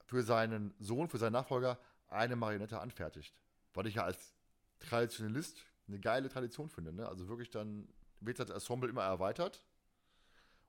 [0.06, 3.36] für seinen Sohn, für seinen Nachfolger eine Marionette anfertigt.
[3.74, 4.34] Was ich ja als
[4.80, 6.94] Traditionalist eine geile Tradition finde.
[6.94, 7.08] Ne?
[7.08, 7.88] Also wirklich dann
[8.20, 9.64] wird das Ensemble immer erweitert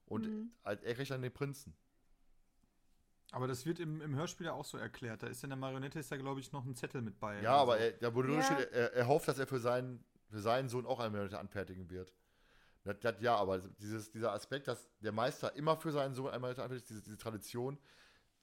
[0.06, 0.50] und Mhm.
[0.64, 1.76] halt er kriegt dann den Prinzen.
[3.30, 5.22] Aber das wird im, im Hörspiel ja auch so erklärt.
[5.22, 7.42] Da ist in der Marionette ist da, glaube ich, noch ein Zettel mit bei.
[7.42, 7.84] Ja, oder aber so.
[7.84, 8.42] er, nur Ja.
[8.42, 11.90] steht, er, er hofft, dass er für seinen, für seinen Sohn auch eine Marionette anfertigen
[11.90, 12.14] wird.
[12.88, 16.62] Das, das, ja, aber dieses, dieser Aspekt, dass der Meister immer für seinen Sohn Marionette
[16.62, 17.78] anfertigt, diese, diese Tradition,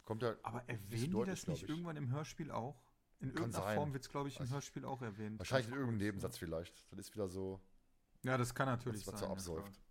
[0.04, 2.80] kommt ja Aber erwähnen die das nicht irgendwann im Hörspiel auch?
[3.22, 3.76] In Kann irgendeiner sein.
[3.78, 4.52] Form wird es, glaube ich, im ich.
[4.52, 5.40] Hörspiel auch erwähnt.
[5.40, 6.86] wahrscheinlich in irgendeinem Nebensatz vielleicht.
[6.92, 7.60] Das ist wieder so,
[8.24, 9.40] Ja, Ja, das kann natürlich was, was sein.
[9.40, 9.82] so ja, absäuft.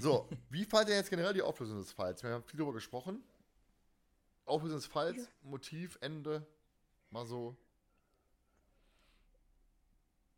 [0.00, 2.22] So, wie fand ihr jetzt generell die Auflösung des Falls?
[2.22, 3.22] Wir haben viel darüber gesprochen.
[4.46, 6.46] Auflösung des Falls, Motiv, Ende,
[7.10, 7.54] mal so.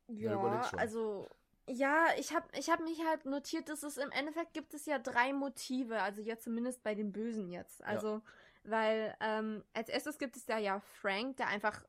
[0.09, 1.29] Ja, Ja, also
[1.67, 4.99] ja, ich habe ich hab mich halt notiert, dass es im Endeffekt gibt es ja
[4.99, 7.83] drei Motive, also ja zumindest bei den Bösen jetzt.
[7.85, 8.23] Also,
[8.65, 11.83] weil ähm, als erstes gibt es da ja Frank, der einfach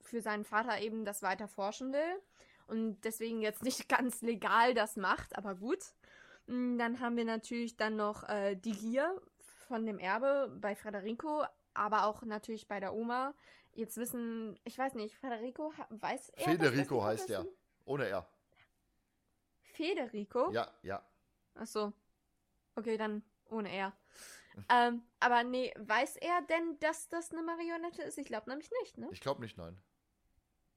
[0.00, 2.22] für seinen Vater eben das weiter forschen will
[2.66, 5.78] und deswegen jetzt nicht ganz legal das macht, aber gut.
[6.46, 9.20] Mm, Dann haben wir natürlich dann noch äh, die Gier
[9.68, 11.44] von dem Erbe bei Federico,
[11.74, 13.34] aber auch natürlich bei der Oma.
[13.72, 17.46] Jetzt wissen, ich weiß nicht, Federico ha- weiß er Federico heißt er.
[17.84, 18.26] Ohne R.
[19.80, 20.50] Federico?
[20.52, 21.02] Ja, ja.
[21.54, 21.92] Ach so.
[22.76, 23.92] Okay, dann ohne er.
[24.68, 28.18] ähm, aber nee, weiß er denn, dass das eine Marionette ist?
[28.18, 29.08] Ich glaube nämlich nicht, ne?
[29.10, 29.80] Ich glaube nicht, nein.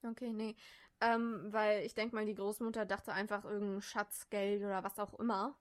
[0.04, 0.56] Okay, nee.
[1.02, 5.58] Ähm, weil ich denke mal, die Großmutter dachte einfach irgendein Schatzgeld oder was auch immer.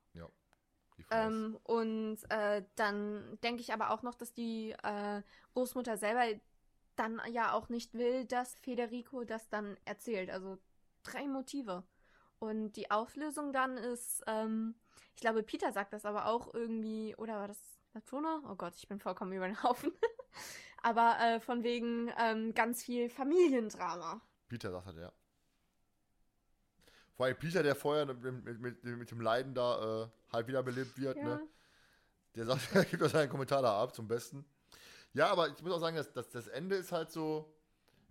[0.98, 5.22] Ist- Ähm, und äh, dann denke ich aber auch noch, dass die äh,
[5.54, 6.24] Großmutter selber
[6.96, 10.30] dann ja auch nicht will, dass Federico das dann erzählt.
[10.30, 10.58] Also
[11.02, 11.82] drei Motive.
[12.42, 14.74] Und die Auflösung dann ist, ähm,
[15.14, 17.62] ich glaube, Peter sagt das aber auch irgendwie, oder war das
[17.94, 18.42] Latona?
[18.50, 19.92] Oh Gott, ich bin vollkommen über den Haufen.
[20.82, 24.20] aber äh, von wegen ähm, ganz viel Familiendrama.
[24.48, 25.12] Peter sagt halt, ja.
[27.14, 30.98] Vor allem Peter, der vorher mit, mit, mit, mit dem Leiden da äh, halt wiederbelebt
[30.98, 31.22] wird, Ja.
[31.22, 31.48] ne?
[32.34, 34.44] Der sagt, er gibt auch seinen Kommentar da ab, zum Besten.
[35.12, 37.54] Ja, aber ich muss auch sagen, dass, dass das Ende ist halt so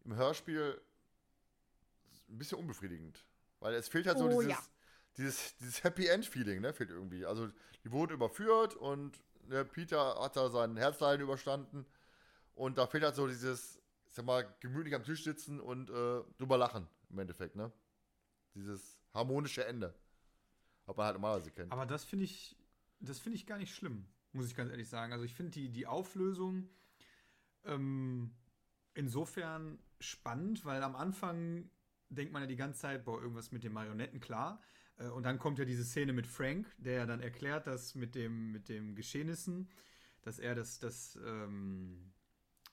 [0.06, 0.82] im Hörspiel
[2.30, 3.26] ein bisschen unbefriedigend.
[3.62, 4.60] Weil es fehlt halt so Oh, dieses, ja.
[5.18, 6.74] dieses, dieses Happy End-Feeling, ne?
[6.74, 7.26] Fehlt irgendwie.
[7.26, 7.48] Also,
[7.84, 11.86] die wurden überführt und ne, Peter hat da sein Herzleiden überstanden.
[12.56, 13.78] Und da fehlt halt so dieses,
[14.08, 17.72] ich sag mal, gemütlich am Tisch sitzen und äh, drüber lachen, im Endeffekt, ne?
[18.54, 19.94] Dieses harmonische Ende.
[20.86, 21.72] Was man halt normalerweise kennt.
[21.72, 22.58] Aber das finde ich,
[23.00, 25.14] das finde ich gar nicht schlimm, muss ich ganz ehrlich sagen.
[25.14, 26.68] Also ich finde die, die Auflösung
[27.64, 28.32] ähm,
[28.96, 31.70] insofern spannend, weil am Anfang
[32.12, 34.62] denkt man ja die ganze Zeit, boah, irgendwas mit den Marionetten, klar.
[34.98, 38.16] Äh, und dann kommt ja diese Szene mit Frank, der ja dann erklärt, dass mit
[38.16, 39.70] dem, mit dem Geschehnissen,
[40.22, 42.12] dass er das, das, ähm,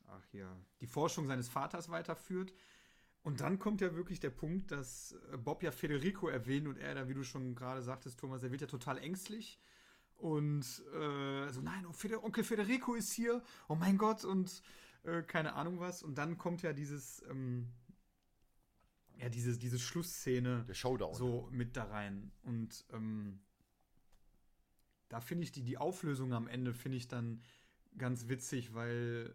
[0.06, 2.52] ach ja, die Forschung seines Vaters weiterführt.
[3.23, 6.94] Und dann kommt ja wirklich der Punkt, dass äh, Bob ja Federico erwähnt und er
[6.94, 9.59] da, wie du schon gerade sagtest, Thomas, er wird ja total ängstlich.
[10.16, 14.62] Und äh, so, nein, oh, Onkel Federico ist hier, oh mein Gott, und
[15.05, 16.02] äh, keine Ahnung was.
[16.02, 17.69] Und dann kommt ja dieses, ähm,
[19.19, 21.15] ja, diese, diese Schlussszene Der Showdown.
[21.15, 22.31] so mit da rein.
[22.43, 23.40] Und ähm,
[25.09, 27.43] da finde ich die, die Auflösung am Ende, finde ich dann
[27.97, 29.35] ganz witzig, weil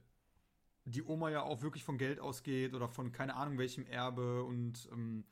[0.86, 4.90] die Oma ja auch wirklich von Geld ausgeht oder von keine Ahnung welchem Erbe und
[4.92, 5.26] ähm,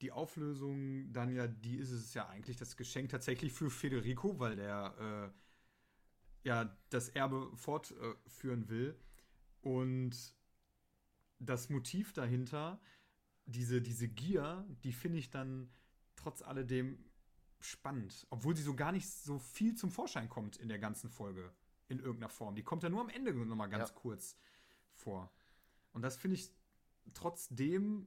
[0.00, 4.56] die Auflösung dann ja, die ist es ja eigentlich das Geschenk tatsächlich für Federico, weil
[4.56, 5.32] der
[6.44, 8.96] äh, ja das Erbe fortführen will.
[9.62, 10.34] Und
[11.38, 12.80] das Motiv dahinter,
[13.46, 15.70] diese, diese Gier, die finde ich dann
[16.16, 16.98] trotz alledem
[17.60, 18.26] spannend.
[18.30, 21.52] Obwohl sie so gar nicht so viel zum Vorschein kommt in der ganzen Folge.
[21.88, 22.54] In irgendeiner Form.
[22.54, 23.94] Die kommt ja nur am Ende nochmal ganz Ja.
[23.94, 24.36] kurz
[24.92, 25.30] vor.
[25.92, 26.50] Und das finde ich
[27.12, 28.06] trotzdem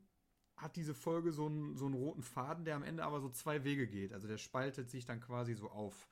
[0.55, 3.63] hat diese Folge so einen, so einen roten Faden, der am Ende aber so zwei
[3.63, 4.11] Wege geht.
[4.13, 6.09] Also der spaltet sich dann quasi so auf.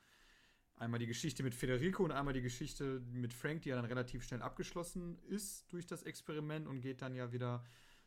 [0.76, 4.22] Einmal die Geschichte mit Federico und einmal die Geschichte mit Frank, die ja dann relativ
[4.22, 7.64] schnell abgeschlossen ist durch das Experiment und geht dann ja wieder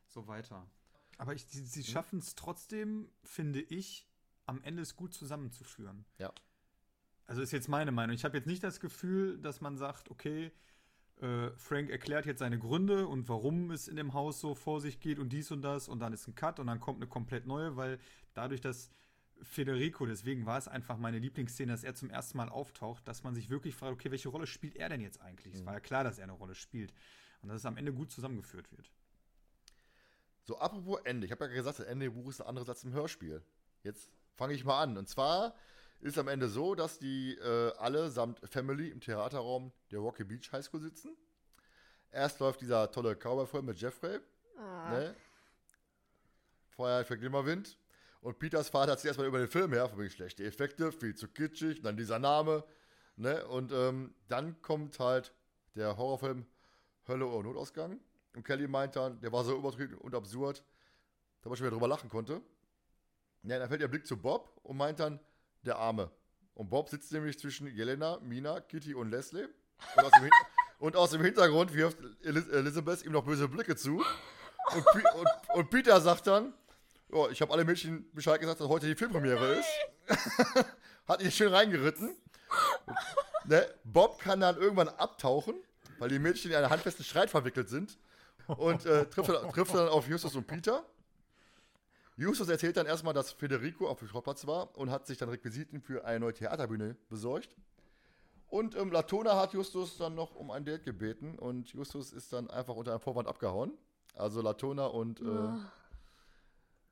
[0.08, 0.70] so weiter.
[1.20, 4.08] Aber ich, sie, sie schaffen es trotzdem, finde ich,
[4.46, 6.06] am Ende es gut zusammenzuführen.
[6.18, 6.32] Ja.
[7.28, 8.16] Also ist jetzt meine Meinung.
[8.16, 10.52] Ich habe jetzt nicht das Gefühl, dass man sagt, okay,
[11.18, 15.02] äh, Frank erklärt jetzt seine Gründe und warum es in dem Haus so vor sich
[15.02, 17.46] geht und dies und das und dann ist ein Cut und dann kommt eine komplett
[17.46, 18.00] neue, weil
[18.34, 18.90] dadurch, dass
[19.41, 23.36] Federico, deswegen war es einfach meine Lieblingsszene, dass er zum ersten Mal auftaucht, dass man
[23.36, 25.54] sich wirklich fragt, okay, welche Rolle spielt er denn jetzt eigentlich?
[25.54, 26.94] Es war ja klar, dass er eine Rolle spielt
[27.41, 28.90] und dass es am Ende gut zusammengeführt wird.
[30.44, 31.26] So, apropos Ende.
[31.26, 33.44] Ich habe ja gesagt, das Ende im Buch ist ein anderes als im Hörspiel.
[33.84, 34.98] Jetzt fange ich mal an.
[34.98, 35.53] Und zwar
[36.02, 40.52] ist am Ende so, dass die äh, alle samt Family im Theaterraum der Rocky Beach
[40.52, 41.16] High School sitzen.
[42.11, 44.20] Erst läuft dieser tolle Cowboy-Film mit Jeffrey.
[44.57, 44.90] Ah.
[44.91, 45.16] Ne?
[46.70, 47.78] Vorher für Glimmerwind.
[48.22, 51.16] Und Peters Vater hat sich erstmal über den Film her, von wegen schlechte Effekte, viel
[51.16, 52.64] zu kitschig, dann dieser Name.
[53.16, 53.45] Ne?
[53.48, 55.34] Und ähm, dann kommt halt
[55.76, 56.45] der Horrorfilm
[57.07, 57.99] Hölle oder Notausgang.
[58.36, 60.64] Und Kelly meint dann, der war so übertrieben und absurd,
[61.42, 62.42] dass man schon wieder drüber lachen konnte.
[63.44, 65.20] Ja, dann fällt ihr Blick zu Bob und meint dann,
[65.64, 66.12] der Arme.
[66.54, 69.48] Und Bob sitzt nämlich zwischen Jelena, Mina, Kitty und Leslie.
[69.96, 70.30] Und aus dem,
[70.80, 74.04] und aus dem Hintergrund wirft Elizabeth ihm noch böse Blicke zu.
[74.74, 76.54] Und, Pi und, und Peter sagt dann,
[77.12, 79.70] ja, ich habe alle Mädchen Bescheid gesagt, dass heute die Filmpremiere ist.
[81.08, 82.16] Hat ihn schön reingeritten.
[83.46, 83.68] Ne?
[83.84, 85.56] Bob kann dann irgendwann abtauchen,
[85.98, 87.98] weil die Mädchen in einen handfesten Streit verwickelt sind.
[88.58, 90.84] Und äh, trifft, dann, trifft dann auf Justus und Peter.
[92.18, 95.82] Justus erzählt dann erstmal, dass Federico auf dem Schrottplatz war und hat sich dann Requisiten
[95.82, 97.56] für eine neue Theaterbühne besorgt.
[98.48, 102.50] Und ähm, Latona hat Justus dann noch um ein Date gebeten und Justus ist dann
[102.50, 103.72] einfach unter einem Vorwand abgehauen.
[104.16, 105.60] Also Latona und äh,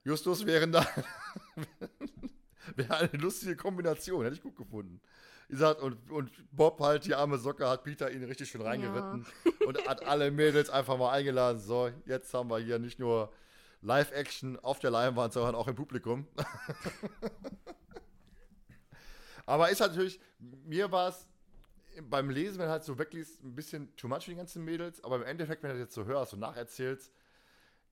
[0.04, 0.86] Justus wären da.
[2.76, 5.02] Wäre eine lustige Kombination, hätte ich gut gefunden.
[5.48, 9.26] Wie gesagt, und, und Bob halt, die arme Socke, hat Peter ihn richtig schön reingeritten
[9.66, 11.60] und hat alle Mädels einfach mal eingeladen.
[11.62, 13.32] So, jetzt haben wir hier nicht nur
[13.82, 16.28] Live-Action auf der Leinwand, sondern auch im Publikum.
[19.46, 21.26] Aber ist halt natürlich, mir war es
[22.02, 25.02] beim Lesen, wenn du halt so wegliest, ein bisschen too much für die ganzen Mädels.
[25.04, 27.14] Aber im Endeffekt, wenn du das jetzt so hörst und nacherzählst,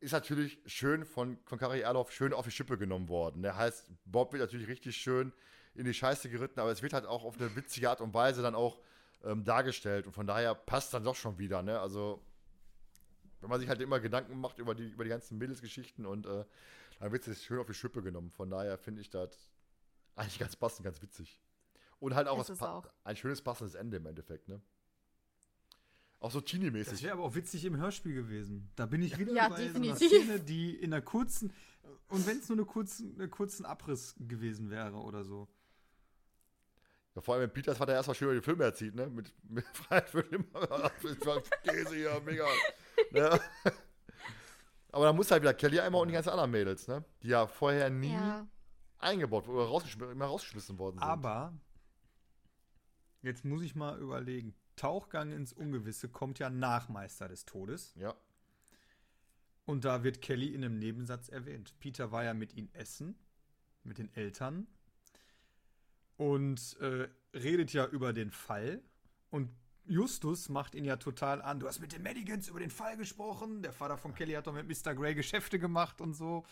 [0.02, 3.42] ist natürlich schön von, von Kari Erloff schön auf die Schippe genommen worden.
[3.42, 5.32] Der heißt, Bob wird natürlich richtig schön
[5.76, 8.42] in die Scheiße geritten, aber es wird halt auch auf eine witzige Art und Weise
[8.42, 8.80] dann auch
[9.24, 10.08] ähm, dargestellt.
[10.08, 11.62] Und von daher passt dann doch schon wieder.
[11.62, 11.80] Ne?
[11.80, 12.22] Also,
[13.42, 16.46] wenn man sich halt immer Gedanken macht über die, über die ganzen Mädelsgeschichten und äh,
[17.00, 18.32] dann wird es schön auf die Schippe genommen.
[18.32, 19.52] Von daher finde ich das
[20.16, 21.42] eigentlich ganz passend, ganz witzig.
[22.00, 22.86] Und halt auch, was auch.
[23.04, 24.48] ein schönes passendes Ende im Endeffekt.
[24.48, 24.62] Ne?
[26.20, 27.04] Auch so Das Teenie-mäßig.
[27.04, 28.70] wäre aber auch witzig im Hörspiel gewesen.
[28.76, 30.12] Da bin ich wieder Ja, bei so definitiv.
[30.12, 31.54] einer Szene, die in einer kurzen,
[32.08, 35.48] und wenn es nur eine kurzen, einen kurzen Abriss gewesen wäre oder so.
[37.16, 39.08] Ja, vor allem, wenn Peters Vater erstmal schön über die Filme erzieht, ne?
[39.08, 40.90] Mit, mit Freiheit für immer.
[41.64, 42.46] Käse hier, mega.
[43.12, 43.40] Ne?
[44.92, 47.04] Aber dann muss halt wieder Kelly einmal und die ganzen anderen Mädels, ne?
[47.24, 48.46] Die ja vorher nie Ja.
[48.98, 51.04] eingebaut oder rausgeschmissen, immer rausgeschmissen worden sind.
[51.08, 51.54] Aber,
[53.22, 54.54] jetzt muss ich mal überlegen.
[54.76, 57.94] Tauchgang ins Ungewisse kommt ja nach Meister des Todes.
[57.96, 58.14] Ja.
[59.64, 61.80] Und da wird Kelly in einem Nebensatz erwähnt.
[61.80, 63.18] Peter war ja mit ihnen essen,
[63.84, 64.68] mit den Eltern.
[66.18, 68.82] Und äh, redet ja über den Fall.
[69.30, 69.50] Und
[69.88, 71.60] Justus macht ihn ja total an.
[71.60, 73.62] Du hast mit den Madigans über den Fall gesprochen.
[73.62, 74.96] Der Vater von Kelly hat doch mit Mr.
[74.96, 76.46] Grey Geschäfte gemacht und so.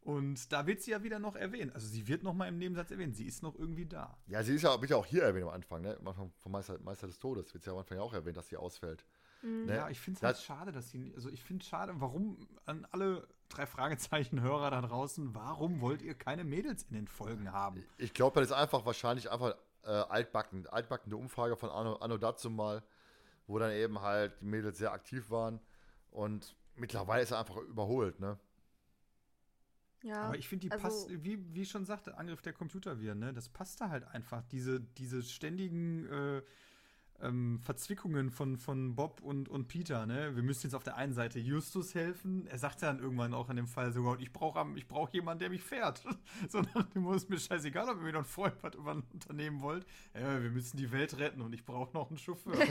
[0.00, 1.74] Und da wird sie ja wieder noch erwähnt.
[1.74, 3.16] Also sie wird noch mal im Nebensatz erwähnt.
[3.16, 4.18] Sie ist noch irgendwie da.
[4.26, 5.96] Ja, sie ist ja, wird ja auch hier erwähnt am Anfang, ne?
[5.98, 8.36] Am Anfang vom Meister, Meister des Todes wird sie ja am Anfang ja auch erwähnt,
[8.36, 9.06] dass sie ausfällt.
[9.42, 9.66] Mhm.
[9.66, 9.76] Ne?
[9.76, 11.12] Ja, ich finde es halt schade, dass sie.
[11.14, 16.14] Also ich finde es schade, warum an alle drei Fragezeichen-Hörer da draußen, warum wollt ihr
[16.14, 17.84] keine Mädels in den Folgen haben?
[17.98, 19.54] Ich glaube, das ist einfach wahrscheinlich einfach
[19.84, 22.82] äh, altbacken, altbackende Umfrage von Anno, Anno dazu mal,
[23.46, 25.60] wo dann eben halt die Mädels sehr aktiv waren
[26.10, 28.38] und mittlerweile ist er einfach überholt, ne?
[30.02, 30.24] Ja.
[30.24, 33.32] Aber ich finde, die also- passt, wie, wie ich schon sagte, Angriff der Computerviren, ne?
[33.32, 34.42] Das passt da halt einfach.
[34.50, 36.42] Diese, diese ständigen äh,
[37.20, 40.34] ähm, Verzwickungen von, von Bob und, und Peter, ne?
[40.36, 42.46] Wir müssen jetzt auf der einen Seite Justus helfen.
[42.46, 45.40] Er sagt ja dann irgendwann auch in dem Fall sogar, ich brauche ich brauch jemanden,
[45.40, 46.02] der mich fährt.
[46.48, 49.86] so nach dem ist mir scheißegal, ob ihr wieder einen Freund über ein Unternehmen wollt.
[50.14, 52.54] Ja, wir müssen die Welt retten und ich brauche noch einen Chauffeur.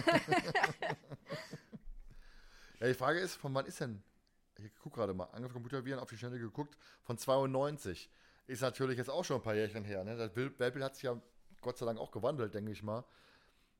[2.79, 4.03] Ja, die Frage ist, von wann ist denn,
[4.57, 8.09] ich gucke gerade mal, Angriff Computerviren auf die Schnelle geguckt, von 92.
[8.45, 10.17] Ist natürlich jetzt auch schon ein paar Jährchen her, ne?
[10.17, 11.17] Das Bild- Weltbild hat sich ja
[11.61, 13.05] Gott sei Dank auch gewandelt, denke ich mal.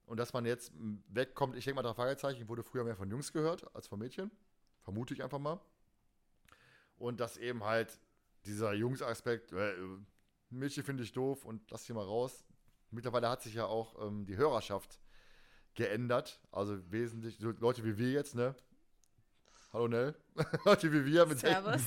[0.06, 0.72] Und dass man jetzt
[1.08, 4.32] wegkommt, ich denke mal, drei Fragezeichen wurde früher mehr von Jungs gehört als von Mädchen.
[4.82, 5.60] Vermute ich einfach mal.
[6.98, 8.00] Und dass eben halt
[8.46, 9.74] dieser Jungsaspekt, äh,
[10.50, 12.46] Mädchen finde ich doof und lass die mal raus.
[12.92, 15.00] Mittlerweile hat sich ja auch ähm, die Hörerschaft
[15.74, 16.40] geändert.
[16.52, 18.56] Also wesentlich, so Leute wie wir jetzt, ne?
[19.72, 20.16] Hallo Nell.
[20.66, 21.82] Leute wie wir mit Servus.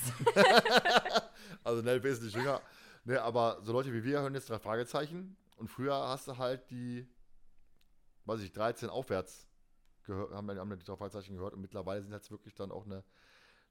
[1.63, 2.61] also Nell wesentlich jünger.
[3.05, 5.37] Ne, aber so Leute wie wir hören jetzt drei Fragezeichen.
[5.55, 7.07] Und früher hast du halt die,
[8.27, 9.47] weiß ich, 13 aufwärts
[10.03, 11.53] gehört, haben, haben die drei Fragezeichen gehört.
[11.53, 13.03] Und mittlerweile sind jetzt wirklich dann auch eine,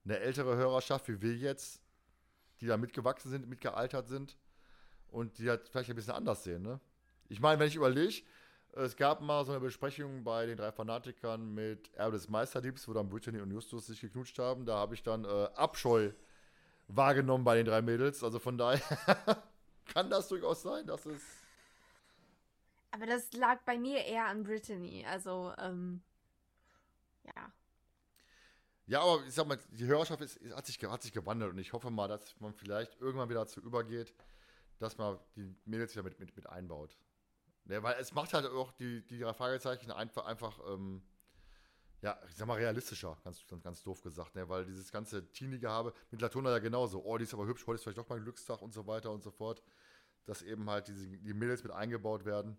[0.04, 1.80] eine ältere Hörerschaft wie wir jetzt,
[2.60, 4.36] die da mitgewachsen sind, mitgealtert sind.
[5.08, 6.80] Und die halt vielleicht ein bisschen anders sehen, ne?
[7.28, 8.22] Ich meine, wenn ich überlege,
[8.72, 12.92] es gab mal so eine Besprechung bei den drei Fanatikern mit Erbe des Meisterdiebs, wo
[12.92, 14.66] dann Brittany und Justus sich geknutscht haben.
[14.66, 16.10] Da habe ich dann äh, Abscheu
[16.88, 18.22] wahrgenommen bei den drei Mädels.
[18.22, 18.80] Also von daher
[19.86, 21.22] kann das durchaus sein, dass es.
[22.90, 25.04] Aber das lag bei mir eher an Brittany.
[25.06, 26.02] Also, ähm,
[27.24, 27.52] ja.
[28.86, 31.58] Ja, aber ich sag mal, die Hörerschaft ist, ist, hat, sich, hat sich gewandelt und
[31.58, 34.14] ich hoffe mal, dass man vielleicht irgendwann wieder dazu übergeht,
[34.78, 36.96] dass man die Mädels wieder mit, mit, mit einbaut.
[37.64, 41.02] Ne, weil es macht halt auch die, die drei Fragezeichen einfach, einfach ähm,
[42.02, 44.48] ja, ich sag mal, realistischer, ganz, ganz, ganz doof gesagt, ne?
[44.48, 47.82] weil dieses ganze Teenie-Gehabe, mit Latona ja genauso, oh, die ist aber hübsch, heute ist
[47.82, 49.62] vielleicht doch mal ein Glückstag und so weiter und so fort,
[50.24, 52.56] dass eben halt diese, die Mädels mit eingebaut werden,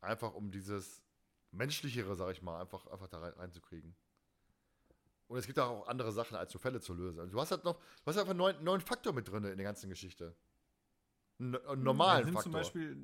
[0.00, 1.02] einfach um dieses
[1.50, 3.94] menschlichere, sag ich mal, einfach, einfach da rein, reinzukriegen.
[5.28, 7.20] Und es gibt auch andere Sachen, als so Fälle zu lösen.
[7.20, 9.56] Also du hast halt noch, du hast einfach einen neuen, neuen Faktor mit drin in
[9.56, 10.34] der ganzen Geschichte.
[11.38, 12.42] Einen, einen normalen Ja, nimm Faktor.
[12.44, 12.96] zum Beispiel,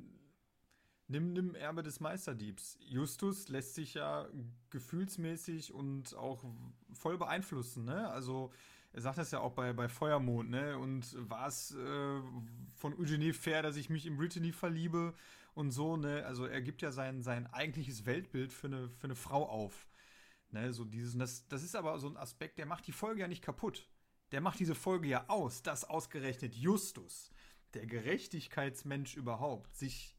[1.09, 2.79] nimm, nimm Erbe des Meisterdiebs.
[2.81, 4.27] Justus lässt sich ja
[4.71, 6.45] gefühlsmäßig und auch
[6.93, 8.09] voll beeinflussen, ne?
[8.11, 8.53] Also,
[8.93, 10.79] er sagt das ja auch bei, bei Feuermond, ne?
[10.79, 12.21] Und war es äh,
[12.75, 15.15] von Eugenie fair, dass ich mich in Brittany verliebe
[15.55, 16.25] und so, ne?
[16.27, 19.89] Also, er gibt ja sein, sein eigentliches Weltbild für eine, für eine Frau auf.
[20.51, 20.73] Ne?
[20.73, 23.43] So dieses, das, das ist aber so ein Aspekt, der macht die Folge ja nicht
[23.43, 23.89] kaputt.
[24.33, 27.31] Der macht diese Folge ja aus, dass ausgerechnet Justus,
[27.75, 30.17] der Gerechtigkeitsmensch überhaupt, sich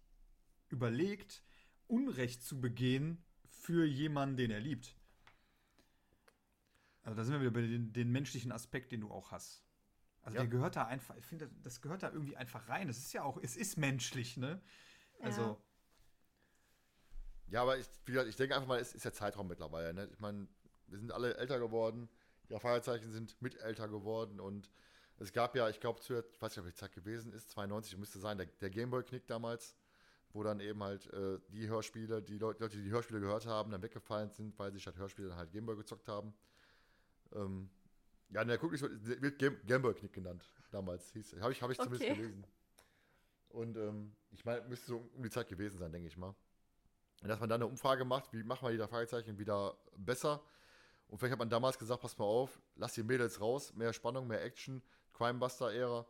[0.69, 1.43] überlegt,
[1.87, 4.95] Unrecht zu begehen für jemanden, den er liebt.
[7.03, 9.63] Also da sind wir wieder bei den, den menschlichen Aspekt, den du auch hast.
[10.21, 10.41] Also Ja.
[10.41, 12.89] der gehört da einfach, ich finde, das gehört da irgendwie einfach rein.
[12.89, 14.61] Es ist ja auch, es ist menschlich, ne?
[15.21, 15.57] Also, Ja.
[17.47, 19.93] Ja, aber ich, wie gesagt, ich denke einfach mal, es ist der Zeitraum mittlerweile.
[19.93, 20.09] Ne?
[20.11, 20.47] Ich meine,
[20.87, 22.09] wir sind alle älter geworden,
[22.49, 24.69] die Fragezeichen sind mit älter geworden und
[25.17, 28.19] es gab ja, ich glaube, ich weiß nicht, ob die Zeit gewesen ist, 92 müsste
[28.19, 29.75] sein, der, der Gameboy-Knick damals,
[30.33, 33.71] wo dann eben halt äh, die Hörspiele, die Leute, Leute, die die Hörspiele gehört haben,
[33.71, 36.33] dann weggefallen sind, weil sie statt Hörspiele dann halt Gameboy gezockt haben.
[37.33, 37.69] Ähm,
[38.29, 41.77] ja, der guckt nicht so, wird Game, Gameboy-Knick genannt, damals hieß Habe ich, hab ich
[41.77, 42.15] zumindest Okay.
[42.15, 42.45] gelesen.
[43.55, 46.35] Und ähm, ich meine, müsste so um die Zeit gewesen sein, denke ich mal.
[47.21, 50.43] Und dass man dann eine Umfrage macht, wie machen wir die da Fragezeichen wieder besser,
[51.07, 54.27] Und vielleicht hat man damals gesagt, pass mal auf, lass die Mädels raus, mehr Spannung,
[54.27, 54.81] mehr Action,
[55.13, 56.05] Crimebuster-Ära.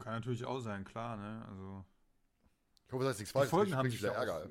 [0.00, 1.44] Kann natürlich auch sein, klar, ne?
[1.48, 1.84] Also.
[2.86, 3.50] Ich hoffe, das ist nichts Die falsch.
[3.50, 4.44] Folgen, haben ich sich ja Ärger.
[4.44, 4.48] auch,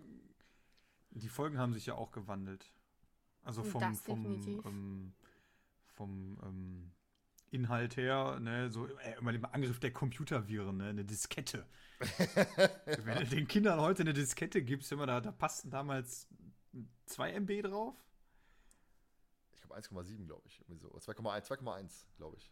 [1.11, 2.71] die Folgen haben sich ja auch gewandelt.
[3.43, 4.25] Also vom, Das vom,
[4.65, 5.13] ähm,
[5.87, 6.91] vom ähm,
[7.53, 11.65] Inhalt her, ne, so äh, immer dem Angriff der Computerviren, ne, eine Diskette.
[13.03, 16.27] Wenn du den Kindern heute eine Diskette gibst, immer da, da passten damals
[17.05, 17.95] 2 MB drauf.
[19.53, 20.59] Ich glaube 1,7, glaube ich.
[20.61, 20.89] Irgendwie so.
[20.89, 22.51] 2,1, 2,1, glaube ich.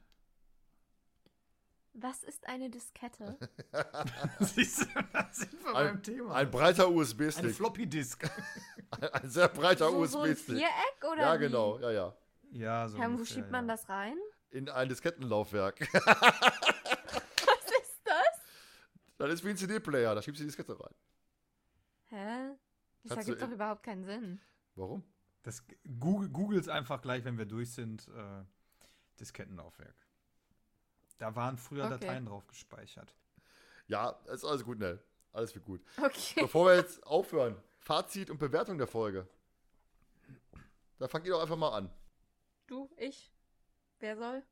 [1.94, 3.38] Was ist eine Diskette?
[4.40, 6.36] Siehst du, da sind wir Ein- beim Thema.
[6.36, 7.56] Ein breiter Eine USB-Stick.
[7.56, 8.24] Floppy Disk.
[8.92, 10.58] Ein, ein sehr breiter so, so ein USB-Stick.
[10.58, 11.44] Viereck oder ja, wie?
[11.44, 12.16] genau, ja, ja.
[12.52, 12.98] Ja, so.
[12.98, 13.76] Ja, wo schiebt man ja.
[13.76, 14.18] das rein?
[14.52, 15.80] In ein Diskettenlaufwerk.
[15.94, 16.02] Was
[17.82, 18.40] ist das?
[19.18, 20.94] das ist wie ein CD-Player, da schiebst du die Diskette rein.
[22.08, 22.58] Hä?
[23.04, 24.42] Das Kannst du ergibt doch überhaupt keinen Sinn.
[24.76, 25.04] Warum?
[25.44, 25.64] Das
[26.00, 28.44] Google, Googles einfach gleich, wenn wir durch sind, äh,
[29.20, 29.96] Diskettenlaufwerk.
[31.18, 32.00] Da waren früher Okay.
[32.00, 33.16] Dateien drauf gespeichert.
[33.88, 35.02] Ja, ist alles gut, Nell.
[35.34, 35.82] Alles wird gut.
[35.98, 36.42] Okay.
[36.42, 39.28] Bevor wir jetzt aufhören, Fazit und Bewertung der Folge.
[41.00, 41.90] Da fangt ihr doch einfach mal an.
[42.68, 43.32] Du, ich.
[44.02, 44.44] Wer soll?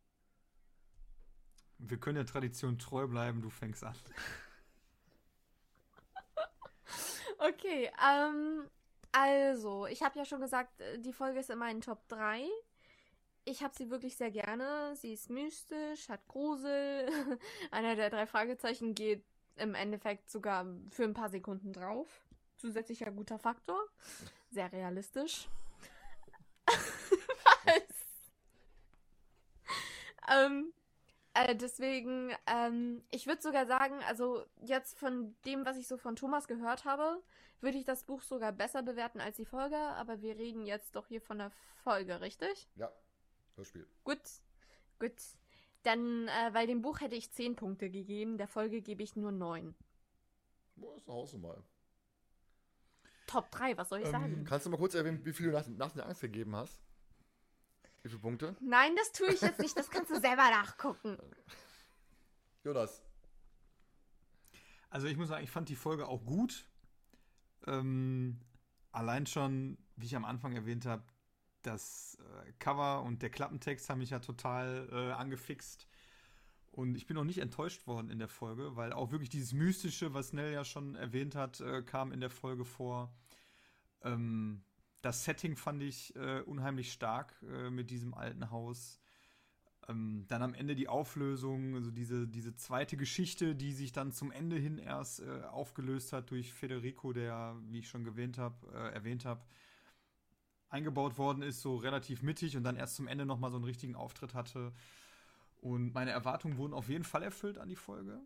[1.80, 3.96] Wir können der Tradition treu bleiben, du fängst an.
[7.42, 8.70] Okay, ähm,
[9.14, 12.46] also, ich habe ja schon gesagt, äh, die Folge ist in meinen Top 3.
[13.46, 14.94] Ich habe sie wirklich sehr gerne.
[14.98, 17.08] Sie ist mystisch, hat Grusel.
[17.72, 19.24] Einer der drei Fragezeichen geht
[19.56, 22.08] im Endeffekt sogar für ein paar Sekunden drauf.
[22.58, 23.80] Zusätzlicher guter Faktor.
[24.52, 25.48] Sehr realistisch.
[27.66, 28.00] Was?
[30.30, 30.74] Ähm,
[31.34, 36.16] äh, deswegen, ähm, ich würde sogar sagen, also jetzt von dem, was ich so von
[36.16, 37.22] Thomas gehört habe,
[37.62, 41.08] würde ich das Buch sogar besser bewerten als die Folge, aber wir reden jetzt doch
[41.08, 41.52] hier von der
[41.84, 42.70] Folge, richtig?
[42.76, 42.92] Ja,
[43.56, 43.88] Hörspiel.
[44.04, 44.22] Gut,
[45.00, 45.14] gut.
[45.84, 49.32] Dann, äh, weil dem Buch hätte ich 10 Punkte gegeben, der Folge gebe ich nur
[49.32, 49.76] 9.
[50.76, 51.64] Boah, ist eine Hausnummer.
[53.28, 54.46] Top 3, was soll ich Ähm, sagen?
[54.46, 56.82] Kannst du mal kurz erwähnen, wie viel du nach, nach der Angst gegeben hast?
[58.02, 58.56] Wie viele Punkte?
[58.62, 61.18] Nein, das tue ich jetzt nicht, das kannst du selber nachgucken.
[62.64, 63.02] Jonas.
[64.90, 66.66] Also ich muss sagen, ich fand die Folge auch gut.
[67.68, 68.40] Ähm,
[68.92, 71.04] allein schon, wie ich am Anfang erwähnt habe,
[71.62, 75.88] das äh, Cover und der Klappentext haben mich ja total äh, angefixt.
[76.72, 80.14] Und ich bin auch nicht enttäuscht worden in der Folge, weil auch wirklich dieses Mystische,
[80.14, 83.14] was Nell ja schon erwähnt hat, äh, kam in der Folge vor.
[84.02, 84.64] Ähm,
[85.02, 89.00] das Setting fand ich äh, unheimlich stark äh, mit diesem alten Haus.
[89.88, 94.32] Ähm, dann am Ende die Auflösung, also diese, diese zweite Geschichte, die sich dann zum
[94.32, 98.94] Ende hin erst äh, aufgelöst hat durch Federico, der, wie ich schon erwähnt habe, äh,
[98.94, 99.42] erwähnt habe,
[100.70, 103.96] eingebaut worden ist, so relativ mittig und dann erst zum Ende nochmal so einen richtigen
[103.96, 104.74] Auftritt hatte.
[105.62, 108.22] Und meine Erwartungen wurden auf jeden Fall erfüllt an die Folge.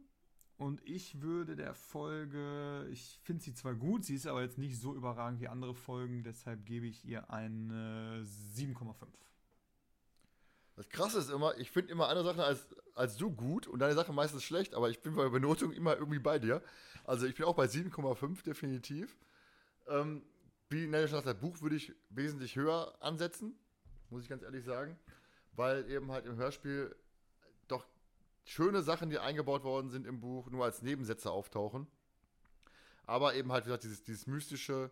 [0.58, 4.80] Und ich würde der Folge, ich finde sie zwar gut, sie ist aber jetzt nicht
[4.80, 8.94] so überragend wie andere Folgen, deshalb gebe ich ihr eine 7,5.
[10.76, 13.94] Das Krasse ist immer, ich finde immer andere Sachen als, als du gut und deine
[13.94, 16.64] Sachen meistens schlecht, aber ich bin bei Benotung immer irgendwie bei dir.
[17.04, 19.18] Also ich bin auch bei 7,5 definitiv.
[19.88, 20.24] Ähm,
[20.70, 23.56] wie Nelly schon sagt, das Buch würde ich wesentlich höher ansetzen,
[24.10, 24.98] muss ich ganz ehrlich sagen,
[25.56, 26.96] weil eben halt im Hörspiel
[28.44, 31.88] schöne Sachen, die eingebaut worden sind im Buch, nur als Nebensätze auftauchen.
[33.06, 34.92] Aber eben halt, wie gesagt, dieses, dieses mystische,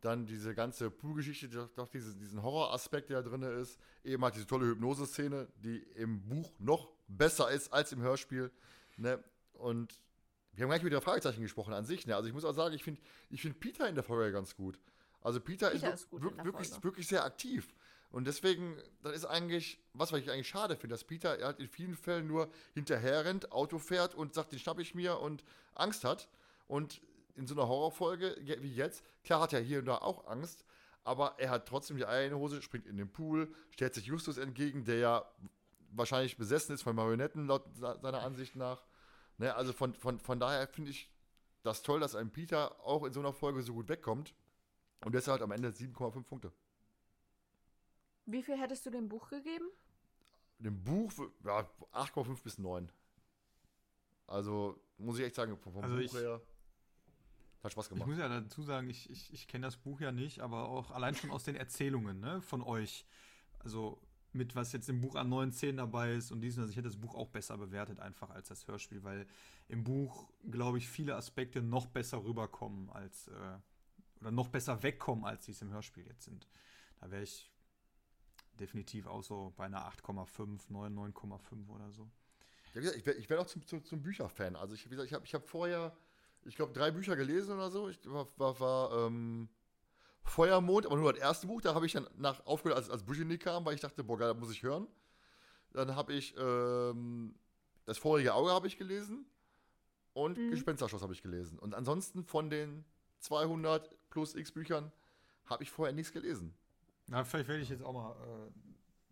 [0.00, 4.34] dann diese ganze Pool-Geschichte, die doch, diese, diesen Horroraspekt, der da drin ist, eben halt
[4.34, 8.50] diese tolle Hypnose-Szene, die im Buch noch besser ist als im Hörspiel.
[8.96, 9.22] Ne?
[9.52, 10.00] Und
[10.52, 12.06] wir haben gar nicht mit der Fragezeichen gesprochen an sich.
[12.06, 12.16] Ne?
[12.16, 14.78] Also ich muss auch sagen, ich finde ich find Peter in der Folge ganz gut.
[15.20, 17.74] Also Peter, Peter ist, ist wirklich, wirklich sehr aktiv.
[18.10, 21.68] Und deswegen, das ist eigentlich, was, was ich eigentlich schade finde, dass Peter halt in
[21.68, 26.04] vielen Fällen nur hinterher rennt, Auto fährt und sagt, den schnapp ich mir und Angst
[26.04, 26.28] hat.
[26.66, 27.00] Und
[27.36, 30.64] in so einer Horrorfolge wie jetzt, klar hat er hier und da auch Angst,
[31.04, 34.84] aber er hat trotzdem die der Hose, springt in den Pool, stellt sich Justus entgegen,
[34.84, 35.24] der ja
[35.92, 38.84] wahrscheinlich besessen ist von Marionetten, laut se- seiner Ansicht nach.
[39.38, 41.10] Ne, also von, von, von daher finde ich
[41.62, 44.34] das toll, dass ein Peter auch in so einer Folge so gut wegkommt.
[45.04, 46.52] Und deshalb am Ende 7,5 Punkte.
[48.32, 49.66] Wie viel hättest du dem Buch gegeben?
[50.58, 51.12] Dem Buch
[51.44, 52.90] ja, 8,5 bis 9.
[54.26, 56.40] Also muss ich echt sagen, vom, Also Buch ich- her
[57.62, 58.08] hat Spaß Ich gemacht.
[58.08, 61.14] muss ja dazu sagen, ich, ich, ich kenne das Buch ja nicht, aber auch allein
[61.14, 63.04] schon aus den Erzählungen ne, von euch.
[63.58, 64.00] Also
[64.32, 66.88] mit was jetzt im Buch an neuen Szenen dabei ist und diesen, also ich hätte
[66.88, 69.26] das Buch auch besser bewertet einfach als das Hörspiel, weil
[69.68, 73.58] im Buch, glaube ich, viele Aspekte noch besser rüberkommen als, äh,
[74.20, 76.46] oder noch besser wegkommen, als sie es im Hörspiel jetzt sind.
[77.00, 77.49] Da wäre ich
[78.60, 82.08] definitiv auch so bei einer 8,5, 9, 9,5 oder so.
[82.74, 84.56] Ja, wie gesagt, ich werde werd auch zum, zum, zum Bücherfan.
[84.56, 85.96] Also ich, wie gesagt, ich habe ich hab vorher,
[86.44, 87.88] ich glaube, drei Bücher gelesen oder so.
[87.88, 89.48] Ich war, war, war ähm,
[90.22, 91.60] Feuermond, aber nur das erste Buch.
[91.60, 94.28] Da habe ich dann nach aufgehört, als, als Bushini kam, weil ich dachte, boah, geil,
[94.28, 94.86] das muss ich hören.
[95.72, 97.34] Dann habe ich ähm,
[97.84, 99.26] das vorige Auge habe ich gelesen
[100.12, 100.50] und Mhm.
[100.50, 101.58] Gespensterschloss habe ich gelesen.
[101.58, 102.84] Und ansonsten von den
[103.20, 104.92] 200 plus X Büchern
[105.46, 106.54] habe ich vorher nichts gelesen.
[107.10, 108.50] Na, vielleicht werde ich jetzt auch mal äh,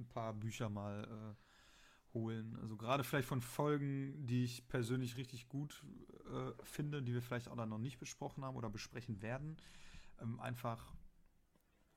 [0.00, 2.56] ein paar Bücher mal äh, holen.
[2.62, 5.82] Also gerade vielleicht von Folgen, die ich persönlich richtig gut
[6.32, 9.56] äh, finde, die wir vielleicht auch dann noch nicht besprochen haben oder besprechen werden.
[10.20, 10.92] Ähm, einfach,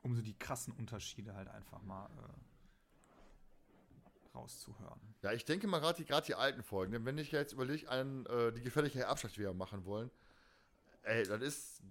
[0.02, 2.34] um so die krassen Unterschiede halt einfach mal äh,
[4.36, 5.00] rauszuhören.
[5.22, 6.94] Ja, ich denke mal gerade die, die alten Folgen.
[6.94, 10.10] Denn wenn ich jetzt überlege, an äh, die gefährliche Erbschaft, die wir machen wollen,
[11.04, 11.84] ey, das ist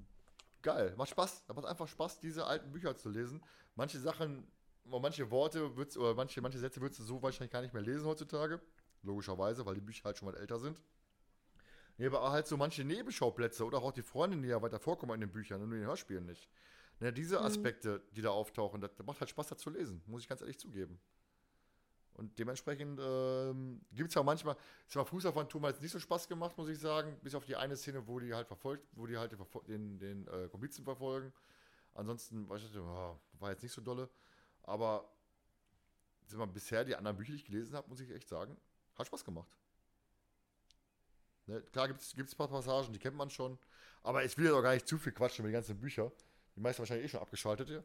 [0.62, 0.94] geil.
[0.96, 1.44] Macht Spaß.
[1.46, 3.40] Das macht einfach Spaß, diese alten Bücher zu lesen.
[3.80, 4.46] Manche Sachen,
[4.84, 7.82] oder manche Worte würd's, oder manche, manche Sätze würdest du so wahrscheinlich gar nicht mehr
[7.82, 8.60] lesen heutzutage.
[9.02, 10.82] Logischerweise, weil die Bücher halt schon mal älter sind.
[11.96, 15.22] Nee, aber halt so manche Nebenschauplätze oder auch die Freundinnen, die ja weiter vorkommen in
[15.22, 16.50] den Büchern und in den Hörspielen nicht.
[16.98, 17.46] Ne, diese Mhm.
[17.46, 20.42] Aspekte, die da auftauchen, das, das macht halt Spaß, da zu lesen, muss ich ganz
[20.42, 21.00] ehrlich zugeben.
[22.12, 26.28] Und dementsprechend ähm, gibt es ja manchmal, ist mal Fußballphantom hat jetzt nicht so Spaß
[26.28, 29.16] gemacht, muss ich sagen, bis auf die eine Szene, wo die halt verfolgt, wo die
[29.16, 31.32] halt den, den, den äh, Komplizen verfolgen.
[31.94, 34.08] Ansonsten war, ich, oh, war jetzt nicht so dolle.
[34.62, 35.10] Aber
[36.26, 38.56] sind wir bisher die anderen Bücher, die ich gelesen habe, muss ich echt sagen,
[38.96, 39.48] hat Spaß gemacht.
[41.46, 43.58] Ne, klar gibt es ein paar Passagen, die kennt man schon.
[44.02, 46.10] Aber ich will jetzt auch gar nicht zu viel quatschen mit den ganzen Büchern.
[46.56, 47.84] Die meisten wahrscheinlich eh schon abgeschaltet hier.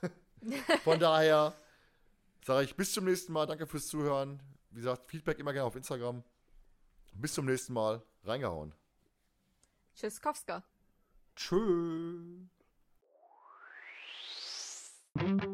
[0.84, 1.54] Von daher
[2.44, 3.46] sage ich bis zum nächsten Mal.
[3.46, 4.42] Danke fürs Zuhören.
[4.70, 6.22] Wie gesagt, Feedback immer gerne auf Instagram.
[7.12, 8.02] Bis zum nächsten Mal.
[8.24, 8.72] Reingehauen.
[9.94, 10.62] Tschüss, Kowska.
[11.34, 12.46] Tschö.
[15.20, 15.49] Thank you.